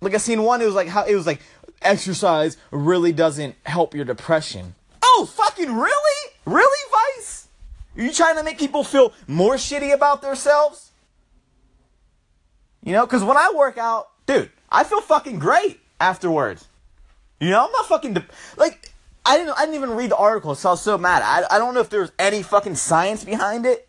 like 0.00 0.14
I 0.14 0.16
seen 0.16 0.42
one. 0.42 0.62
It 0.62 0.64
was 0.64 0.74
like 0.74 0.88
how 0.88 1.04
it 1.04 1.14
was 1.14 1.26
like 1.26 1.42
exercise 1.82 2.56
really 2.70 3.12
doesn't 3.12 3.54
help 3.66 3.94
your 3.94 4.06
depression. 4.06 4.74
Oh, 5.02 5.28
fucking 5.30 5.70
really? 5.70 6.30
Really, 6.46 6.90
Vice? 7.18 7.48
Are 7.94 8.02
you 8.04 8.10
trying 8.10 8.36
to 8.36 8.42
make 8.42 8.58
people 8.58 8.84
feel 8.84 9.12
more 9.26 9.56
shitty 9.56 9.92
about 9.92 10.22
themselves? 10.22 10.92
You 12.82 12.94
know, 12.94 13.04
because 13.04 13.22
when 13.22 13.36
I 13.36 13.52
work 13.54 13.76
out, 13.76 14.08
dude, 14.24 14.50
I 14.70 14.82
feel 14.82 15.02
fucking 15.02 15.40
great 15.40 15.78
afterwards. 16.00 16.66
You 17.38 17.50
know, 17.50 17.66
I'm 17.66 17.72
not 17.72 17.84
fucking 17.84 18.14
de- 18.14 18.26
like 18.56 18.92
I 19.26 19.36
didn't 19.36 19.52
I 19.58 19.66
didn't 19.66 19.74
even 19.74 19.90
read 19.90 20.10
the 20.10 20.16
article, 20.16 20.54
so 20.54 20.70
I 20.70 20.72
was 20.72 20.80
so 20.80 20.96
mad. 20.96 21.22
I 21.22 21.54
I 21.54 21.58
don't 21.58 21.74
know 21.74 21.80
if 21.80 21.90
there's 21.90 22.12
any 22.18 22.42
fucking 22.42 22.76
science 22.76 23.24
behind 23.24 23.66
it. 23.66 23.86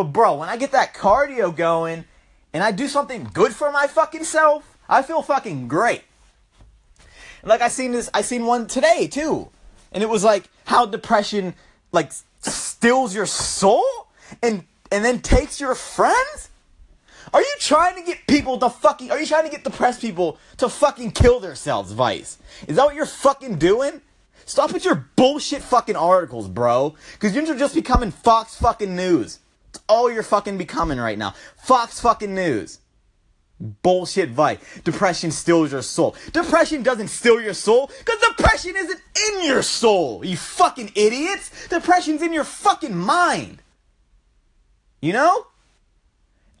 But 0.00 0.14
bro, 0.14 0.36
when 0.36 0.48
I 0.48 0.56
get 0.56 0.72
that 0.72 0.94
cardio 0.94 1.54
going 1.54 2.06
and 2.54 2.64
I 2.64 2.72
do 2.72 2.88
something 2.88 3.28
good 3.34 3.54
for 3.54 3.70
my 3.70 3.86
fucking 3.86 4.24
self, 4.24 4.78
I 4.88 5.02
feel 5.02 5.20
fucking 5.20 5.68
great. 5.68 6.04
Like 7.42 7.60
I 7.60 7.68
seen 7.68 7.92
this 7.92 8.08
I 8.14 8.22
seen 8.22 8.46
one 8.46 8.66
today 8.66 9.08
too. 9.08 9.50
And 9.92 10.02
it 10.02 10.08
was 10.08 10.24
like 10.24 10.48
how 10.64 10.86
depression 10.86 11.52
like 11.92 12.12
stills 12.40 13.14
your 13.14 13.26
soul 13.26 13.84
and 14.42 14.64
and 14.90 15.04
then 15.04 15.20
takes 15.20 15.60
your 15.60 15.74
friends? 15.74 16.48
Are 17.34 17.42
you 17.42 17.54
trying 17.58 17.96
to 17.96 18.02
get 18.02 18.26
people 18.26 18.56
to 18.56 18.70
fucking 18.70 19.10
are 19.10 19.20
you 19.20 19.26
trying 19.26 19.44
to 19.44 19.50
get 19.50 19.64
depressed 19.64 20.00
people 20.00 20.38
to 20.56 20.70
fucking 20.70 21.10
kill 21.10 21.40
themselves, 21.40 21.92
Vice? 21.92 22.38
Is 22.66 22.76
that 22.76 22.86
what 22.86 22.94
you're 22.94 23.04
fucking 23.04 23.58
doing? 23.58 24.00
Stop 24.46 24.72
with 24.72 24.86
your 24.86 25.10
bullshit 25.16 25.60
fucking 25.60 25.94
articles, 25.94 26.48
bro. 26.48 26.94
Cause 27.18 27.34
you're 27.34 27.44
just 27.54 27.74
becoming 27.74 28.10
Fox 28.10 28.56
fucking 28.56 28.96
news. 28.96 29.40
All 29.88 30.10
you're 30.10 30.22
fucking 30.22 30.58
becoming 30.58 30.98
right 30.98 31.18
now. 31.18 31.34
Fox 31.56 32.00
fucking 32.00 32.34
news. 32.34 32.80
Bullshit 33.60 34.30
Vice. 34.30 34.58
Depression 34.84 35.30
steals 35.30 35.72
your 35.72 35.82
soul. 35.82 36.16
Depression 36.32 36.82
doesn't 36.82 37.08
steal 37.08 37.40
your 37.40 37.54
soul 37.54 37.90
because 37.98 38.18
depression 38.20 38.74
isn't 38.76 39.00
in 39.28 39.44
your 39.44 39.62
soul, 39.62 40.24
you 40.24 40.36
fucking 40.36 40.92
idiots. 40.94 41.68
Depression's 41.68 42.22
in 42.22 42.32
your 42.32 42.44
fucking 42.44 42.96
mind. 42.96 43.62
You 45.02 45.12
know? 45.12 45.46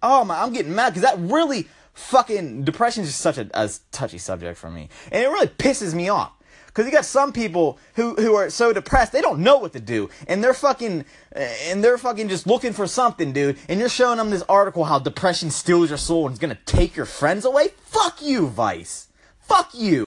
Oh 0.02 0.24
my, 0.24 0.42
I'm 0.42 0.52
getting 0.52 0.74
mad 0.74 0.90
because 0.90 1.02
that 1.02 1.18
really 1.18 1.68
fucking 1.94 2.64
depression 2.64 3.02
is 3.02 3.10
just 3.10 3.20
such 3.20 3.38
a, 3.38 3.48
a 3.54 3.70
touchy 3.92 4.18
subject 4.18 4.58
for 4.58 4.70
me, 4.70 4.88
and 5.12 5.22
it 5.22 5.28
really 5.28 5.46
pisses 5.46 5.94
me 5.94 6.08
off. 6.08 6.32
Because 6.70 6.86
you 6.86 6.92
got 6.92 7.04
some 7.04 7.32
people 7.32 7.78
who, 7.96 8.14
who 8.14 8.36
are 8.36 8.48
so 8.48 8.72
depressed 8.72 9.10
they 9.10 9.20
don't 9.20 9.40
know 9.40 9.58
what 9.58 9.72
to 9.72 9.80
do, 9.80 10.08
and 10.28 10.42
they're 10.42 10.54
fucking 10.54 11.04
eh, 11.32 11.56
and 11.66 11.82
they're 11.82 11.98
fucking 11.98 12.28
just 12.28 12.46
looking 12.46 12.72
for 12.72 12.86
something, 12.86 13.32
dude. 13.32 13.58
And 13.68 13.80
you're 13.80 13.88
showing 13.88 14.18
them 14.18 14.30
this 14.30 14.44
article 14.48 14.84
how 14.84 15.00
depression 15.00 15.50
steals 15.50 15.88
your 15.88 15.98
soul 15.98 16.26
and 16.26 16.32
is 16.32 16.38
gonna 16.38 16.58
take 16.66 16.94
your 16.94 17.06
friends 17.06 17.44
away. 17.44 17.68
Fuck 17.82 18.22
you, 18.22 18.46
Vice. 18.46 19.08
Fuck 19.40 19.70
you. 19.74 20.04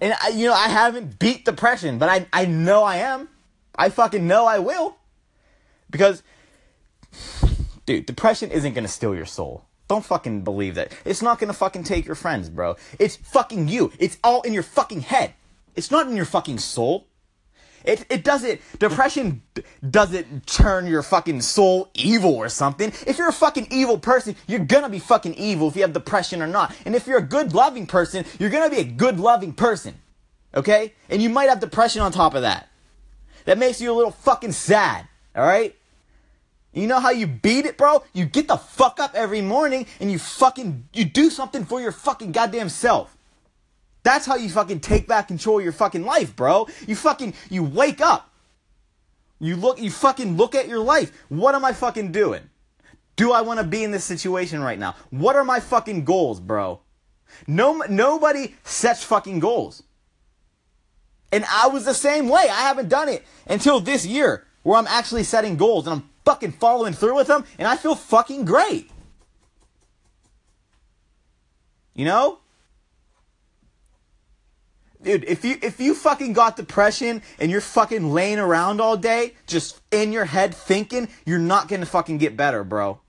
And 0.00 0.14
I, 0.22 0.28
you 0.28 0.46
know, 0.46 0.54
I 0.54 0.68
haven't 0.68 1.18
beat 1.18 1.44
depression, 1.44 1.98
but 1.98 2.08
I, 2.08 2.26
I 2.32 2.46
know 2.46 2.84
I 2.84 2.98
am. 2.98 3.28
I 3.74 3.88
fucking 3.88 4.26
know 4.26 4.46
I 4.46 4.60
will. 4.60 4.96
Because, 5.90 6.22
dude, 7.86 8.06
depression 8.06 8.52
isn't 8.52 8.74
gonna 8.74 8.88
steal 8.88 9.16
your 9.16 9.26
soul. 9.26 9.64
Don't 9.92 10.02
fucking 10.02 10.40
believe 10.40 10.76
that. 10.76 10.90
It's 11.04 11.20
not 11.20 11.38
gonna 11.38 11.52
fucking 11.52 11.84
take 11.84 12.06
your 12.06 12.14
friends, 12.14 12.48
bro. 12.48 12.76
It's 12.98 13.16
fucking 13.16 13.68
you. 13.68 13.92
It's 13.98 14.16
all 14.24 14.40
in 14.40 14.54
your 14.54 14.62
fucking 14.62 15.02
head. 15.02 15.34
It's 15.76 15.90
not 15.90 16.06
in 16.06 16.16
your 16.16 16.24
fucking 16.24 16.60
soul. 16.60 17.08
It, 17.84 18.06
it 18.08 18.24
doesn't, 18.24 18.62
depression 18.78 19.42
doesn't 19.90 20.46
turn 20.46 20.86
your 20.86 21.02
fucking 21.02 21.42
soul 21.42 21.90
evil 21.92 22.34
or 22.34 22.48
something. 22.48 22.88
If 23.06 23.18
you're 23.18 23.28
a 23.28 23.34
fucking 23.34 23.66
evil 23.70 23.98
person, 23.98 24.34
you're 24.46 24.64
gonna 24.64 24.88
be 24.88 24.98
fucking 24.98 25.34
evil 25.34 25.68
if 25.68 25.76
you 25.76 25.82
have 25.82 25.92
depression 25.92 26.40
or 26.40 26.46
not. 26.46 26.74
And 26.86 26.96
if 26.96 27.06
you're 27.06 27.18
a 27.18 27.28
good 27.28 27.52
loving 27.52 27.86
person, 27.86 28.24
you're 28.38 28.48
gonna 28.48 28.70
be 28.70 28.78
a 28.78 28.84
good 28.84 29.20
loving 29.20 29.52
person. 29.52 30.00
Okay? 30.54 30.94
And 31.10 31.20
you 31.20 31.28
might 31.28 31.50
have 31.50 31.60
depression 31.60 32.00
on 32.00 32.12
top 32.12 32.32
of 32.32 32.40
that. 32.40 32.70
That 33.44 33.58
makes 33.58 33.78
you 33.78 33.92
a 33.92 33.94
little 33.94 34.12
fucking 34.12 34.52
sad. 34.52 35.06
Alright? 35.36 35.76
You 36.72 36.86
know 36.86 37.00
how 37.00 37.10
you 37.10 37.26
beat 37.26 37.66
it, 37.66 37.76
bro? 37.76 38.02
You 38.14 38.24
get 38.24 38.48
the 38.48 38.56
fuck 38.56 38.98
up 38.98 39.14
every 39.14 39.42
morning 39.42 39.86
and 40.00 40.10
you 40.10 40.18
fucking, 40.18 40.88
you 40.94 41.04
do 41.04 41.28
something 41.28 41.64
for 41.64 41.80
your 41.80 41.92
fucking 41.92 42.32
goddamn 42.32 42.70
self. 42.70 43.16
That's 44.02 44.26
how 44.26 44.36
you 44.36 44.48
fucking 44.48 44.80
take 44.80 45.06
back 45.06 45.28
control 45.28 45.58
of 45.58 45.64
your 45.64 45.72
fucking 45.72 46.04
life, 46.04 46.34
bro. 46.34 46.66
You 46.86 46.96
fucking, 46.96 47.34
you 47.50 47.62
wake 47.62 48.00
up. 48.00 48.30
You 49.38 49.56
look, 49.56 49.80
you 49.80 49.90
fucking 49.90 50.36
look 50.36 50.54
at 50.54 50.68
your 50.68 50.78
life. 50.78 51.12
What 51.28 51.54
am 51.54 51.64
I 51.64 51.72
fucking 51.72 52.12
doing? 52.12 52.42
Do 53.16 53.32
I 53.32 53.42
want 53.42 53.60
to 53.60 53.66
be 53.66 53.84
in 53.84 53.90
this 53.90 54.04
situation 54.04 54.62
right 54.62 54.78
now? 54.78 54.96
What 55.10 55.36
are 55.36 55.44
my 55.44 55.60
fucking 55.60 56.04
goals, 56.04 56.40
bro? 56.40 56.80
No, 57.46 57.82
nobody 57.88 58.54
sets 58.64 59.04
fucking 59.04 59.40
goals. 59.40 59.82
And 61.30 61.44
I 61.50 61.68
was 61.68 61.84
the 61.84 61.94
same 61.94 62.28
way. 62.28 62.42
I 62.42 62.62
haven't 62.62 62.88
done 62.88 63.08
it 63.08 63.24
until 63.46 63.80
this 63.80 64.06
year 64.06 64.46
where 64.62 64.78
I'm 64.78 64.86
actually 64.86 65.24
setting 65.24 65.56
goals 65.56 65.86
and 65.86 65.96
I'm 65.96 66.10
fucking 66.24 66.52
following 66.52 66.92
through 66.92 67.16
with 67.16 67.26
them 67.26 67.44
and 67.58 67.66
I 67.68 67.76
feel 67.76 67.94
fucking 67.94 68.44
great. 68.44 68.90
You 71.94 72.04
know? 72.04 72.38
Dude, 75.02 75.24
if 75.24 75.44
you 75.44 75.58
if 75.62 75.80
you 75.80 75.94
fucking 75.94 76.32
got 76.32 76.56
depression 76.56 77.22
and 77.40 77.50
you're 77.50 77.60
fucking 77.60 78.12
laying 78.12 78.38
around 78.38 78.80
all 78.80 78.96
day, 78.96 79.34
just 79.48 79.80
in 79.90 80.12
your 80.12 80.24
head 80.24 80.54
thinking, 80.54 81.08
you're 81.26 81.40
not 81.40 81.66
gonna 81.66 81.86
fucking 81.86 82.18
get 82.18 82.36
better, 82.36 82.62
bro. 82.62 83.00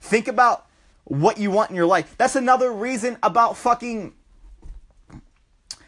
Think 0.00 0.28
about 0.28 0.66
what 1.04 1.38
you 1.38 1.50
want 1.50 1.70
in 1.70 1.76
your 1.76 1.86
life. 1.86 2.14
That's 2.18 2.36
another 2.36 2.70
reason 2.70 3.16
about 3.22 3.56
fucking. 3.56 4.12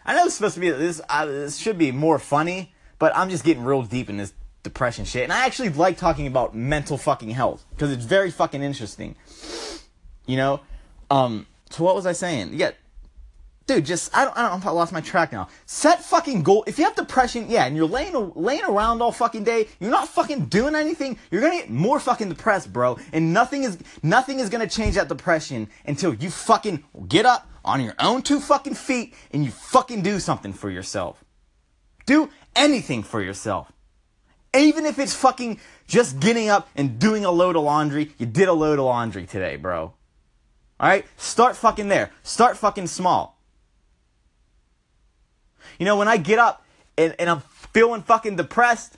I 0.06 0.14
know 0.14 0.24
it's 0.24 0.34
supposed 0.34 0.54
to 0.54 0.60
be 0.60 0.70
this. 0.70 1.00
Uh, 1.10 1.26
this 1.26 1.58
should 1.58 1.76
be 1.76 1.92
more 1.92 2.18
funny, 2.18 2.72
but 2.98 3.14
I'm 3.14 3.28
just 3.28 3.44
getting 3.44 3.64
real 3.64 3.82
deep 3.82 4.08
in 4.08 4.16
this 4.16 4.32
depression 4.64 5.04
shit, 5.04 5.22
and 5.22 5.32
I 5.32 5.46
actually 5.46 5.68
like 5.68 5.96
talking 5.96 6.26
about 6.26 6.56
mental 6.56 6.98
fucking 6.98 7.30
health 7.30 7.64
because 7.70 7.92
it's 7.92 8.04
very 8.04 8.32
fucking 8.32 8.62
interesting. 8.62 9.14
You 10.26 10.36
know, 10.36 10.60
um. 11.10 11.46
So 11.70 11.84
what 11.84 11.94
was 11.94 12.06
I 12.06 12.12
saying? 12.12 12.50
Yeah, 12.54 12.70
dude, 13.66 13.84
just 13.84 14.16
I 14.16 14.24
don't, 14.24 14.36
I 14.36 14.48
don't 14.48 14.64
I 14.64 14.70
lost 14.70 14.92
my 14.92 15.00
track 15.00 15.32
now. 15.32 15.48
Set 15.66 16.02
fucking 16.04 16.42
goal. 16.42 16.64
If 16.66 16.78
you 16.78 16.84
have 16.84 16.96
depression, 16.96 17.46
yeah, 17.48 17.66
and 17.66 17.76
you're 17.76 17.88
laying 17.88 18.32
laying 18.34 18.64
around 18.64 19.02
all 19.02 19.12
fucking 19.12 19.44
day, 19.44 19.68
you're 19.80 19.90
not 19.90 20.08
fucking 20.08 20.46
doing 20.46 20.74
anything. 20.74 21.18
You're 21.30 21.40
gonna 21.40 21.56
get 21.56 21.70
more 21.70 22.00
fucking 22.00 22.28
depressed, 22.28 22.72
bro. 22.72 22.98
And 23.12 23.32
nothing 23.32 23.64
is 23.64 23.78
nothing 24.02 24.40
is 24.40 24.50
gonna 24.50 24.68
change 24.68 24.94
that 24.96 25.08
depression 25.08 25.68
until 25.86 26.14
you 26.14 26.30
fucking 26.30 26.84
get 27.08 27.26
up 27.26 27.48
on 27.64 27.80
your 27.80 27.94
own 27.98 28.22
two 28.22 28.40
fucking 28.40 28.74
feet 28.74 29.14
and 29.30 29.44
you 29.44 29.50
fucking 29.50 30.02
do 30.02 30.18
something 30.20 30.52
for 30.52 30.70
yourself. 30.70 31.24
Do 32.06 32.30
anything 32.54 33.02
for 33.02 33.22
yourself. 33.22 33.72
Even 34.54 34.86
if 34.86 34.98
it's 34.98 35.14
fucking 35.14 35.58
just 35.86 36.20
getting 36.20 36.48
up 36.48 36.68
and 36.76 36.98
doing 36.98 37.24
a 37.24 37.30
load 37.30 37.56
of 37.56 37.62
laundry, 37.64 38.12
you 38.18 38.26
did 38.26 38.48
a 38.48 38.52
load 38.52 38.78
of 38.78 38.84
laundry 38.84 39.26
today, 39.26 39.56
bro. 39.56 39.92
Alright? 40.80 41.06
Start 41.16 41.56
fucking 41.56 41.88
there. 41.88 42.10
Start 42.22 42.56
fucking 42.56 42.86
small. 42.86 43.38
You 45.78 45.84
know, 45.86 45.96
when 45.96 46.08
I 46.08 46.16
get 46.16 46.38
up 46.38 46.64
and, 46.96 47.14
and 47.18 47.28
I'm 47.28 47.40
feeling 47.72 48.02
fucking 48.02 48.36
depressed, 48.36 48.96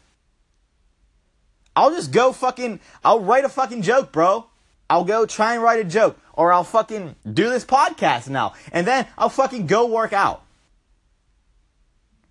I'll 1.75 1.91
just 1.91 2.13
go 2.13 2.33
fucking, 2.33 2.81
I'll 3.05 3.21
write 3.21 3.45
a 3.45 3.49
fucking 3.49 3.83
joke, 3.83 4.13
bro. 4.13 4.47
I'll 4.89 5.05
go 5.05 5.27
try 5.27 5.55
and 5.55 5.63
write 5.63 5.81
a 5.81 5.85
joke. 5.85 6.19
Or 6.33 6.53
I'll 6.53 6.65
fucking 6.65 7.17
do 7.31 7.51
this 7.51 7.65
podcast 7.65 8.29
now. 8.29 8.55
And 8.73 8.87
then 8.87 9.07
I'll 9.17 9.29
fucking 9.29 9.67
go 9.67 9.87
work 9.87 10.13
out. 10.13 10.43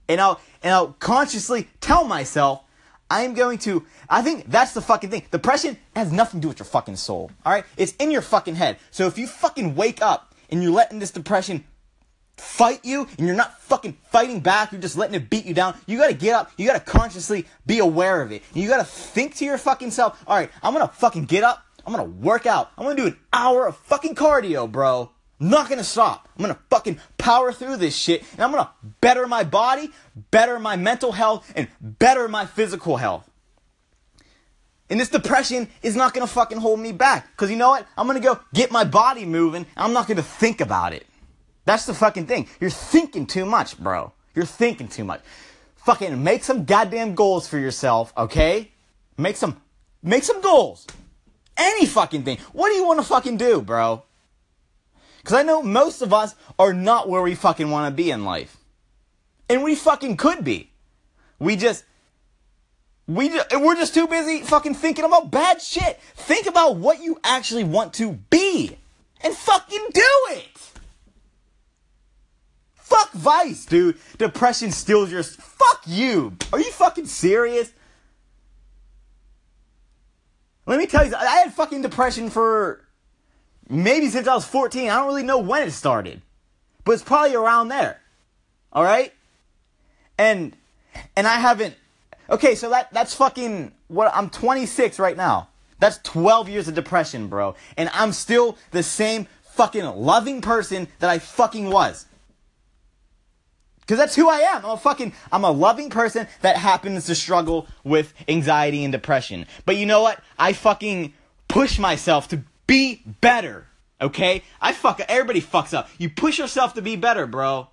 And 0.07 0.21
I'll, 0.21 0.39
and 0.61 0.73
I'll 0.73 0.95
consciously 0.99 1.67
tell 1.81 2.05
myself, 2.05 2.61
I'm 3.09 3.33
going 3.33 3.59
to, 3.59 3.85
I 4.09 4.21
think 4.21 4.49
that's 4.49 4.73
the 4.73 4.81
fucking 4.81 5.09
thing. 5.11 5.23
Depression 5.31 5.77
has 5.95 6.11
nothing 6.11 6.39
to 6.39 6.43
do 6.43 6.47
with 6.47 6.59
your 6.59 6.65
fucking 6.65 6.95
soul. 6.95 7.31
Alright? 7.45 7.65
It's 7.77 7.93
in 7.97 8.11
your 8.11 8.21
fucking 8.21 8.55
head. 8.55 8.77
So 8.91 9.07
if 9.07 9.17
you 9.17 9.27
fucking 9.27 9.75
wake 9.75 10.01
up 10.01 10.33
and 10.49 10.63
you're 10.63 10.71
letting 10.71 10.99
this 10.99 11.11
depression 11.11 11.65
fight 12.37 12.83
you 12.83 13.07
and 13.17 13.27
you're 13.27 13.35
not 13.35 13.59
fucking 13.61 13.97
fighting 14.11 14.39
back, 14.39 14.71
you're 14.71 14.81
just 14.81 14.97
letting 14.97 15.15
it 15.15 15.29
beat 15.29 15.45
you 15.45 15.53
down. 15.53 15.75
You 15.85 15.97
gotta 15.97 16.13
get 16.13 16.33
up, 16.33 16.51
you 16.57 16.67
gotta 16.67 16.79
consciously 16.79 17.45
be 17.65 17.79
aware 17.79 18.21
of 18.21 18.31
it. 18.31 18.43
You 18.53 18.67
gotta 18.67 18.83
think 18.83 19.35
to 19.35 19.45
your 19.45 19.57
fucking 19.57 19.91
self, 19.91 20.21
alright, 20.27 20.49
I'm 20.61 20.73
gonna 20.73 20.87
fucking 20.87 21.25
get 21.25 21.43
up, 21.43 21.65
I'm 21.85 21.93
gonna 21.93 22.09
work 22.09 22.45
out, 22.45 22.71
I'm 22.77 22.83
gonna 22.83 22.95
do 22.95 23.07
an 23.07 23.17
hour 23.31 23.67
of 23.67 23.77
fucking 23.77 24.15
cardio, 24.15 24.69
bro. 24.69 25.11
I'm 25.39 25.49
not 25.49 25.69
gonna 25.69 25.83
stop. 25.83 26.29
I'm 26.35 26.41
gonna 26.41 26.59
fucking 26.69 26.99
power 27.17 27.51
through 27.51 27.77
this 27.77 27.95
shit 27.95 28.23
and 28.33 28.41
I'm 28.41 28.51
gonna 28.51 28.69
better 29.01 29.27
my 29.27 29.43
body, 29.43 29.91
better 30.31 30.59
my 30.59 30.75
mental 30.75 31.11
health, 31.11 31.51
and 31.55 31.67
better 31.81 32.27
my 32.27 32.45
physical 32.45 32.97
health. 32.97 33.29
And 34.89 34.99
this 34.99 35.09
depression 35.09 35.67
is 35.81 35.95
not 35.95 36.13
gonna 36.13 36.27
fucking 36.27 36.59
hold 36.59 36.79
me 36.79 36.91
back. 36.91 37.35
Cause 37.35 37.49
you 37.49 37.57
know 37.57 37.69
what? 37.69 37.85
I'm 37.97 38.07
gonna 38.07 38.19
go 38.19 38.39
get 38.53 38.71
my 38.71 38.83
body 38.85 39.25
moving 39.25 39.65
I'm 39.75 39.93
not 39.93 40.07
gonna 40.07 40.23
think 40.23 40.61
about 40.61 40.93
it. 40.93 41.05
That's 41.65 41.85
the 41.85 41.93
fucking 41.93 42.27
thing. 42.27 42.47
You're 42.61 42.69
thinking 42.69 43.25
too 43.25 43.45
much, 43.45 43.77
bro. 43.77 44.13
You're 44.35 44.45
thinking 44.45 44.87
too 44.87 45.03
much. 45.03 45.21
Fucking 45.75 46.23
make 46.23 46.43
some 46.43 46.63
goddamn 46.63 47.13
goals 47.13 47.47
for 47.47 47.57
yourself, 47.57 48.13
okay? 48.17 48.71
Make 49.17 49.35
some 49.35 49.61
make 50.01 50.23
some 50.23 50.39
goals. 50.39 50.87
Any 51.57 51.85
fucking 51.85 52.23
thing. 52.23 52.37
What 52.53 52.69
do 52.69 52.75
you 52.75 52.85
want 52.85 52.99
to 52.99 53.05
fucking 53.05 53.37
do, 53.37 53.61
bro? 53.61 54.03
Cuz 55.25 55.33
I 55.33 55.43
know 55.43 55.61
most 55.61 56.01
of 56.01 56.13
us 56.13 56.35
are 56.57 56.73
not 56.73 57.09
where 57.09 57.21
we 57.21 57.35
fucking 57.35 57.69
want 57.69 57.91
to 57.91 57.95
be 57.95 58.11
in 58.11 58.23
life. 58.23 58.57
And 59.49 59.63
we 59.63 59.75
fucking 59.75 60.15
could 60.15 60.43
be. 60.43 60.71
We 61.39 61.57
just 61.57 61.83
we 63.07 63.29
just, 63.29 63.47
we're 63.51 63.75
just 63.75 63.93
too 63.93 64.07
busy 64.07 64.41
fucking 64.41 64.75
thinking 64.75 65.05
about 65.05 65.29
bad 65.29 65.61
shit. 65.61 65.99
Think 66.15 66.47
about 66.47 66.77
what 66.77 67.01
you 67.01 67.19
actually 67.23 67.63
want 67.63 67.93
to 67.95 68.13
be 68.29 68.77
and 69.21 69.35
fucking 69.35 69.87
do 69.93 70.09
it. 70.29 70.55
Fuck 72.73 73.11
Vice, 73.13 73.65
dude. 73.65 73.97
Depression 74.17 74.71
steals 74.71 75.11
your. 75.11 75.23
Fuck 75.23 75.81
you. 75.85 76.37
Are 76.53 76.59
you 76.59 76.71
fucking 76.71 77.07
serious? 77.07 77.71
Let 80.67 80.79
me 80.79 80.87
tell 80.87 81.05
you, 81.05 81.13
I 81.15 81.37
had 81.37 81.53
fucking 81.53 81.81
depression 81.81 82.29
for 82.29 82.84
maybe 83.69 84.07
since 84.07 84.27
I 84.27 84.35
was 84.35 84.45
14. 84.45 84.89
I 84.89 84.95
don't 84.95 85.07
really 85.07 85.23
know 85.23 85.39
when 85.39 85.67
it 85.67 85.71
started, 85.71 86.21
but 86.83 86.93
it's 86.93 87.03
probably 87.03 87.35
around 87.35 87.69
there. 87.69 88.01
All 88.73 88.83
right, 88.83 89.13
and 90.17 90.55
and 91.15 91.27
I 91.27 91.35
haven't. 91.35 91.75
Okay, 92.29 92.55
so 92.55 92.69
that 92.69 92.91
that's 92.91 93.13
fucking 93.13 93.71
what 93.87 94.11
I'm 94.13 94.29
26 94.29 94.99
right 94.99 95.17
now. 95.17 95.49
That's 95.79 95.99
12 95.99 96.49
years 96.49 96.67
of 96.67 96.75
depression, 96.75 97.27
bro, 97.27 97.55
and 97.77 97.89
I'm 97.93 98.11
still 98.11 98.57
the 98.71 98.83
same 98.83 99.27
fucking 99.43 99.85
loving 99.85 100.41
person 100.41 100.87
that 100.99 101.09
I 101.09 101.19
fucking 101.19 101.69
was. 101.69 102.05
Because 103.81 103.99
that's 103.99 104.15
who 104.15 104.27
I 104.27 104.39
am. 104.39 104.65
I'm 104.65 104.71
a 104.71 104.77
fucking, 104.77 105.13
I'm 105.31 105.43
a 105.43 105.51
loving 105.51 105.91
person 105.91 106.27
that 106.41 106.57
happens 106.57 107.05
to 107.05 107.13
struggle 107.13 107.67
with 107.83 108.13
anxiety 108.27 108.83
and 108.83 108.91
depression. 108.91 109.45
But 109.63 109.77
you 109.77 109.85
know 109.85 110.01
what? 110.01 110.19
I 110.39 110.53
fucking 110.53 111.13
push 111.47 111.77
myself 111.77 112.27
to 112.29 112.41
be 112.67 113.01
better. 113.21 113.67
Okay? 114.01 114.43
I 114.61 114.73
fuck, 114.73 114.99
up. 114.99 115.05
everybody 115.09 115.41
fucks 115.41 115.73
up. 115.73 115.89
You 115.97 116.09
push 116.09 116.39
yourself 116.39 116.73
to 116.75 116.81
be 116.81 116.95
better, 116.95 117.27
bro. 117.27 117.69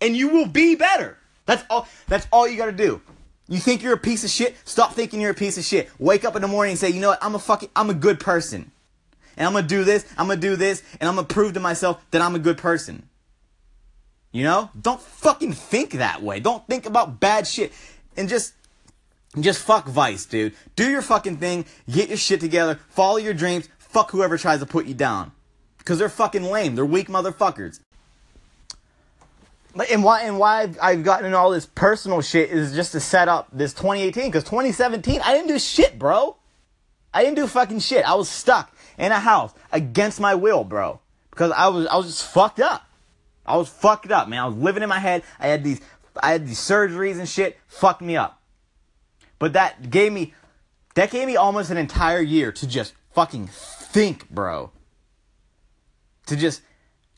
And 0.00 0.16
you 0.16 0.28
will 0.28 0.46
be 0.46 0.76
better. 0.76 1.18
That's 1.46 1.64
all, 1.70 1.88
that's 2.06 2.26
all 2.30 2.46
you 2.46 2.56
gotta 2.56 2.72
do. 2.72 3.00
You 3.48 3.58
think 3.58 3.82
you're 3.82 3.94
a 3.94 3.98
piece 3.98 4.22
of 4.24 4.30
shit? 4.30 4.54
Stop 4.64 4.92
thinking 4.92 5.20
you're 5.20 5.30
a 5.30 5.34
piece 5.34 5.56
of 5.56 5.64
shit. 5.64 5.90
Wake 5.98 6.24
up 6.24 6.36
in 6.36 6.42
the 6.42 6.48
morning 6.48 6.72
and 6.72 6.78
say, 6.78 6.90
you 6.90 7.00
know 7.00 7.08
what? 7.08 7.24
I'm 7.24 7.34
a 7.34 7.38
fucking, 7.38 7.70
I'm 7.74 7.88
a 7.90 7.94
good 7.94 8.20
person. 8.20 8.70
And 9.36 9.46
I'm 9.46 9.52
gonna 9.54 9.66
do 9.66 9.84
this, 9.84 10.04
I'm 10.18 10.28
gonna 10.28 10.40
do 10.40 10.56
this, 10.56 10.82
and 11.00 11.08
I'm 11.08 11.14
gonna 11.14 11.26
prove 11.26 11.54
to 11.54 11.60
myself 11.60 12.04
that 12.10 12.20
I'm 12.20 12.34
a 12.34 12.38
good 12.38 12.58
person. 12.58 13.08
You 14.32 14.44
know? 14.44 14.70
Don't 14.80 15.00
fucking 15.00 15.54
think 15.54 15.92
that 15.92 16.22
way. 16.22 16.40
Don't 16.40 16.66
think 16.66 16.84
about 16.84 17.18
bad 17.18 17.46
shit. 17.46 17.72
And 18.16 18.28
just 18.28 18.52
just 19.40 19.62
fuck 19.62 19.86
Vice, 19.86 20.26
dude. 20.26 20.54
Do 20.74 20.88
your 20.90 21.02
fucking 21.02 21.36
thing, 21.36 21.66
get 21.90 22.08
your 22.08 22.18
shit 22.18 22.40
together, 22.40 22.78
follow 22.88 23.18
your 23.18 23.34
dreams, 23.34 23.68
fuck 23.98 24.12
whoever 24.12 24.38
tries 24.38 24.60
to 24.60 24.66
put 24.66 24.86
you 24.86 24.94
down. 24.94 25.32
Cause 25.84 25.98
they're 25.98 26.08
fucking 26.08 26.44
lame. 26.44 26.76
They're 26.76 26.84
weak 26.86 27.08
motherfuckers. 27.08 27.80
and 29.90 30.04
why 30.04 30.22
and 30.22 30.38
why 30.38 30.62
I've, 30.62 30.78
I've 30.80 31.02
gotten 31.02 31.26
into 31.26 31.38
all 31.38 31.50
this 31.50 31.66
personal 31.66 32.20
shit 32.20 32.50
is 32.50 32.74
just 32.74 32.92
to 32.92 33.00
set 33.00 33.26
up 33.26 33.48
this 33.52 33.72
2018 33.72 34.26
because 34.26 34.44
2017 34.44 35.20
I 35.22 35.32
didn't 35.32 35.48
do 35.48 35.58
shit, 35.58 35.98
bro. 35.98 36.36
I 37.12 37.24
didn't 37.24 37.36
do 37.36 37.46
fucking 37.46 37.80
shit. 37.80 38.04
I 38.04 38.14
was 38.14 38.28
stuck 38.28 38.72
in 38.98 39.10
a 39.10 39.18
house 39.18 39.52
against 39.72 40.20
my 40.20 40.34
will, 40.34 40.62
bro, 40.62 41.00
because 41.30 41.50
I 41.52 41.68
was 41.68 41.86
I 41.86 41.96
was 41.96 42.06
just 42.06 42.30
fucked 42.32 42.60
up. 42.60 42.86
I 43.46 43.56
was 43.56 43.68
fucked 43.68 44.12
up, 44.12 44.28
man. 44.28 44.40
I 44.40 44.46
was 44.46 44.56
living 44.56 44.82
in 44.82 44.88
my 44.88 45.00
head. 45.00 45.24
I 45.40 45.48
had 45.48 45.64
these 45.64 45.80
I 46.22 46.32
had 46.32 46.46
these 46.46 46.60
surgeries 46.60 47.18
and 47.18 47.28
shit. 47.28 47.58
Fucked 47.66 48.02
me 48.02 48.16
up. 48.16 48.40
But 49.38 49.54
that 49.54 49.90
gave 49.90 50.12
me 50.12 50.34
that 50.94 51.10
gave 51.10 51.26
me 51.26 51.36
almost 51.36 51.70
an 51.70 51.78
entire 51.78 52.20
year 52.20 52.52
to 52.52 52.66
just 52.66 52.92
fucking 53.12 53.48
think, 53.88 54.28
bro. 54.30 54.70
To 56.26 56.36
just 56.36 56.62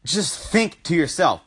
just 0.05 0.39
think 0.51 0.83
to 0.85 0.95
yourself. 0.95 1.43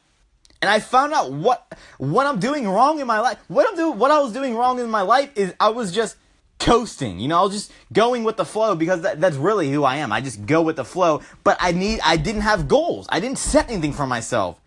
And 0.62 0.70
I 0.70 0.80
found 0.80 1.14
out 1.14 1.32
what 1.32 1.78
what 1.98 2.26
I'm 2.26 2.40
doing 2.40 2.68
wrong 2.68 3.00
in 3.00 3.08
my 3.08 3.20
life. 3.20 3.38
What 3.48 3.68
I'm 3.68 3.76
doing 3.76 3.98
what 3.98 4.12
I 4.12 4.20
was 4.20 4.34
doing 4.34 4.56
wrong 4.56 4.80
in 4.80 4.90
my 4.90 5.02
life 5.02 5.32
is 5.36 5.54
I 5.60 5.70
was 5.70 5.92
just 5.92 6.18
coasting. 6.60 7.20
You 7.20 7.28
know, 7.28 7.40
I 7.40 7.44
was 7.44 7.54
just 7.54 7.72
going 7.92 8.24
with 8.24 8.38
the 8.38 8.46
flow 8.46 8.76
because 8.76 9.02
that, 9.02 9.20
that's 9.20 9.36
really 9.36 9.72
who 9.72 9.84
I 9.84 9.98
am. 9.98 10.12
I 10.12 10.22
just 10.22 10.46
go 10.46 10.62
with 10.62 10.76
the 10.78 10.86
flow. 10.86 11.22
But 11.44 11.58
I 11.60 11.72
need 11.72 12.00
I 12.04 12.18
didn't 12.18 12.42
have 12.42 12.68
goals. 12.68 13.08
I 13.10 13.20
didn't 13.20 13.40
set 13.40 13.70
anything 13.70 13.94
for 13.94 14.08
myself. 14.08 14.60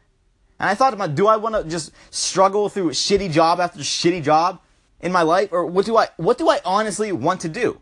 And 0.58 0.68
I 0.70 0.74
thought 0.74 0.94
about 0.94 1.14
do 1.14 1.26
I 1.26 1.36
want 1.36 1.54
to 1.54 1.64
just 1.64 1.92
struggle 2.10 2.68
through 2.68 2.90
shitty 2.90 3.30
job 3.30 3.60
after 3.60 3.80
shitty 3.80 4.22
job 4.22 4.60
in 5.00 5.12
my 5.12 5.22
life 5.22 5.50
or 5.52 5.66
what 5.66 5.84
do 5.84 5.96
I 5.96 6.08
what 6.16 6.38
do 6.38 6.48
I 6.48 6.60
honestly 6.64 7.12
want 7.12 7.40
to 7.42 7.48
do? 7.48 7.80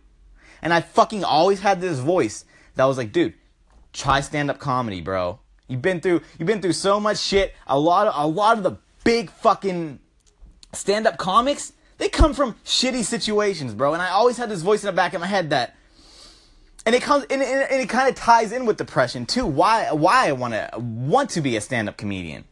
And 0.61 0.73
I 0.73 0.81
fucking 0.81 1.25
always 1.25 1.61
had 1.61 1.81
this 1.81 1.99
voice 1.99 2.45
that 2.77 2.85
was 2.85 2.97
like, 2.97 3.13
dude, 3.13 3.35
try 3.93 4.21
stand 4.21 4.51
up 4.51 4.59
comedy, 4.59 5.01
bro. 5.01 5.39
You've 5.69 5.83
been 5.83 6.01
through 6.01 6.23
you've 6.39 6.47
been 6.47 6.61
through 6.61 6.73
so 6.73 7.01
much 7.01 7.19
shit. 7.19 7.55
A 7.67 7.79
lot 7.79 8.07
of 8.07 8.15
a 8.17 8.27
lot 8.27 8.57
of 8.57 8.63
the 8.63 8.77
big 9.05 9.31
fucking 9.31 10.01
stand 10.73 11.07
up 11.07 11.17
comics, 11.17 11.73
they 11.99 12.09
come 12.09 12.35
from 12.35 12.55
shitty 12.65 13.05
situations, 13.05 13.75
bro. 13.75 13.93
And 13.93 14.03
I 14.03 14.11
always 14.11 14.37
had 14.37 14.51
this 14.51 14.63
voice 14.63 14.83
in 14.83 14.87
the 14.87 14.93
back 14.93 15.15
of 15.15 15.21
my 15.21 15.27
head 15.27 15.51
that 15.51 15.77
and 16.87 16.95
it 16.95 17.03
comes 17.03 17.25
and 17.31 17.41
it, 17.41 17.71
it 17.71 17.89
kind 17.89 18.09
of 18.09 18.15
ties 18.15 18.53
in 18.53 18.67
with 18.67 18.77
depression 18.77 19.27
too. 19.27 19.47
Why 19.47 19.93
why 19.93 20.29
I 20.29 20.33
want 20.33 20.55
to 20.55 20.71
want 20.79 21.31
to 21.31 21.41
be 21.41 21.57
a 21.57 21.61
stand 21.61 21.89
up 21.89 21.97
comedian. 21.97 22.45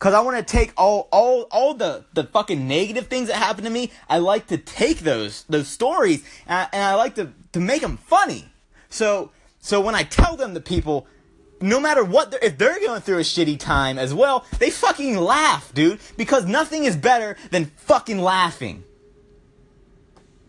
Cause 0.00 0.14
I 0.14 0.20
want 0.20 0.38
to 0.38 0.42
take 0.42 0.72
all, 0.78 1.08
all, 1.12 1.42
all 1.50 1.74
the, 1.74 2.06
the 2.14 2.24
fucking 2.24 2.66
negative 2.66 3.08
things 3.08 3.28
that 3.28 3.36
happen 3.36 3.64
to 3.64 3.70
me. 3.70 3.92
I 4.08 4.16
like 4.16 4.46
to 4.46 4.56
take 4.56 5.00
those, 5.00 5.44
those 5.50 5.68
stories 5.68 6.24
and 6.46 6.58
I, 6.58 6.68
and 6.72 6.82
I 6.82 6.94
like 6.94 7.16
to, 7.16 7.34
to 7.52 7.60
make 7.60 7.82
them 7.82 7.98
funny. 7.98 8.49
So, 8.90 9.30
so 9.60 9.80
when 9.80 9.94
I 9.94 10.02
tell 10.02 10.36
them 10.36 10.52
the 10.52 10.60
people, 10.60 11.06
no 11.60 11.80
matter 11.80 12.04
what, 12.04 12.30
they're, 12.30 12.40
if 12.42 12.58
they're 12.58 12.80
going 12.80 13.00
through 13.00 13.18
a 13.18 13.22
shitty 13.22 13.58
time 13.58 13.98
as 13.98 14.12
well, 14.12 14.44
they 14.58 14.70
fucking 14.70 15.16
laugh, 15.16 15.72
dude. 15.72 16.00
Because 16.16 16.44
nothing 16.46 16.84
is 16.84 16.96
better 16.96 17.36
than 17.50 17.66
fucking 17.76 18.18
laughing. 18.18 18.84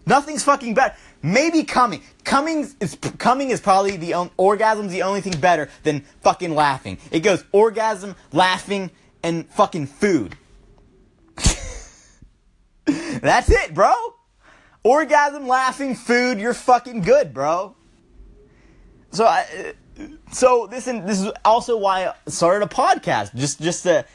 Nothing's 0.05 0.43
fucking 0.43 0.73
better. 0.73 0.95
Maybe 1.21 1.63
coming. 1.63 2.01
Coming 2.23 2.67
is 2.79 2.97
coming 3.19 3.51
is 3.51 3.61
probably 3.61 3.97
the 3.97 4.15
um, 4.15 4.31
orgasm's 4.37 4.91
the 4.91 5.03
only 5.03 5.21
thing 5.21 5.39
better 5.39 5.69
than 5.83 6.01
fucking 6.21 6.55
laughing. 6.55 6.97
It 7.11 7.19
goes 7.19 7.43
orgasm, 7.51 8.15
laughing, 8.31 8.89
and 9.21 9.47
fucking 9.49 9.87
food. 9.87 10.35
That's 12.85 13.51
it, 13.51 13.73
bro. 13.75 13.93
Orgasm, 14.83 15.47
laughing, 15.47 15.93
food, 15.93 16.39
you're 16.39 16.55
fucking 16.55 17.01
good, 17.01 17.33
bro. 17.33 17.75
So 19.11 19.25
I, 19.25 19.73
so 20.31 20.67
this 20.67 20.87
and 20.87 21.07
this 21.07 21.21
is 21.21 21.31
also 21.45 21.77
why 21.77 22.07
I 22.07 22.13
started 22.29 22.65
a 22.65 22.69
podcast. 22.69 23.35
Just 23.35 23.61
just 23.61 23.83
to 23.83 24.05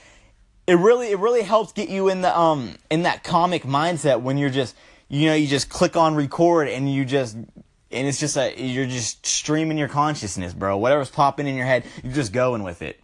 it 0.66 0.74
really 0.74 1.10
it 1.10 1.18
really 1.18 1.42
helps 1.42 1.72
get 1.72 1.88
you 1.88 2.08
in 2.08 2.22
the 2.22 2.36
um 2.36 2.76
in 2.90 3.02
that 3.02 3.22
comic 3.22 3.62
mindset 3.62 4.20
when 4.20 4.38
you're 4.38 4.50
just 4.50 4.74
you 5.08 5.26
know 5.26 5.34
you 5.34 5.46
just 5.46 5.68
click 5.68 5.96
on 5.96 6.14
record 6.14 6.68
and 6.68 6.92
you 6.92 7.04
just 7.04 7.34
and 7.36 8.08
it's 8.08 8.18
just 8.18 8.36
a 8.36 8.54
you're 8.60 8.86
just 8.86 9.24
streaming 9.24 9.78
your 9.78 9.88
consciousness, 9.88 10.52
bro. 10.54 10.76
Whatever's 10.76 11.10
popping 11.10 11.46
in 11.46 11.54
your 11.54 11.66
head, 11.66 11.84
you're 12.02 12.12
just 12.12 12.32
going 12.32 12.62
with 12.62 12.82
it 12.82 13.00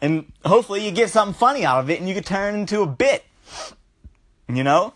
and 0.00 0.30
hopefully 0.44 0.84
you 0.84 0.90
get 0.90 1.10
something 1.10 1.34
funny 1.34 1.64
out 1.64 1.80
of 1.80 1.90
it 1.90 1.98
and 1.98 2.08
you 2.08 2.14
could 2.14 2.26
turn 2.26 2.54
it 2.54 2.58
into 2.58 2.82
a 2.82 2.86
bit. 2.86 3.24
You 4.48 4.62
know? 4.62 4.92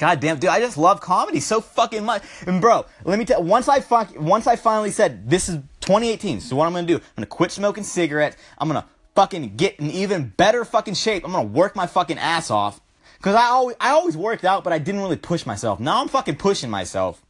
God 0.00 0.18
damn, 0.18 0.38
dude, 0.38 0.48
I 0.48 0.60
just 0.60 0.78
love 0.78 1.02
comedy 1.02 1.40
so 1.40 1.60
fucking 1.60 2.06
much. 2.06 2.22
And 2.46 2.58
bro, 2.58 2.86
let 3.04 3.18
me 3.18 3.26
tell 3.26 3.42
once 3.42 3.68
I 3.68 3.80
fuck 3.80 4.18
once 4.18 4.46
I 4.46 4.56
finally 4.56 4.90
said 4.90 5.28
this 5.28 5.50
is 5.50 5.56
2018, 5.80 6.40
so 6.40 6.56
what 6.56 6.64
I'm 6.64 6.72
gonna 6.72 6.86
do, 6.86 6.96
I'm 6.96 7.02
gonna 7.16 7.26
quit 7.26 7.50
smoking 7.50 7.84
cigarettes, 7.84 8.38
I'm 8.56 8.66
gonna 8.66 8.86
fucking 9.14 9.56
get 9.56 9.78
in 9.78 9.90
even 9.90 10.32
better 10.38 10.64
fucking 10.64 10.94
shape, 10.94 11.22
I'm 11.22 11.32
gonna 11.32 11.46
work 11.46 11.76
my 11.76 11.86
fucking 11.86 12.18
ass 12.18 12.50
off. 12.50 12.80
Cause 13.20 13.34
I 13.34 13.48
always 13.48 13.76
I 13.78 13.90
always 13.90 14.16
worked 14.16 14.46
out, 14.46 14.64
but 14.64 14.72
I 14.72 14.78
didn't 14.78 15.02
really 15.02 15.16
push 15.16 15.44
myself. 15.44 15.78
Now 15.80 16.00
I'm 16.00 16.08
fucking 16.08 16.36
pushing 16.36 16.70
myself. 16.70 17.22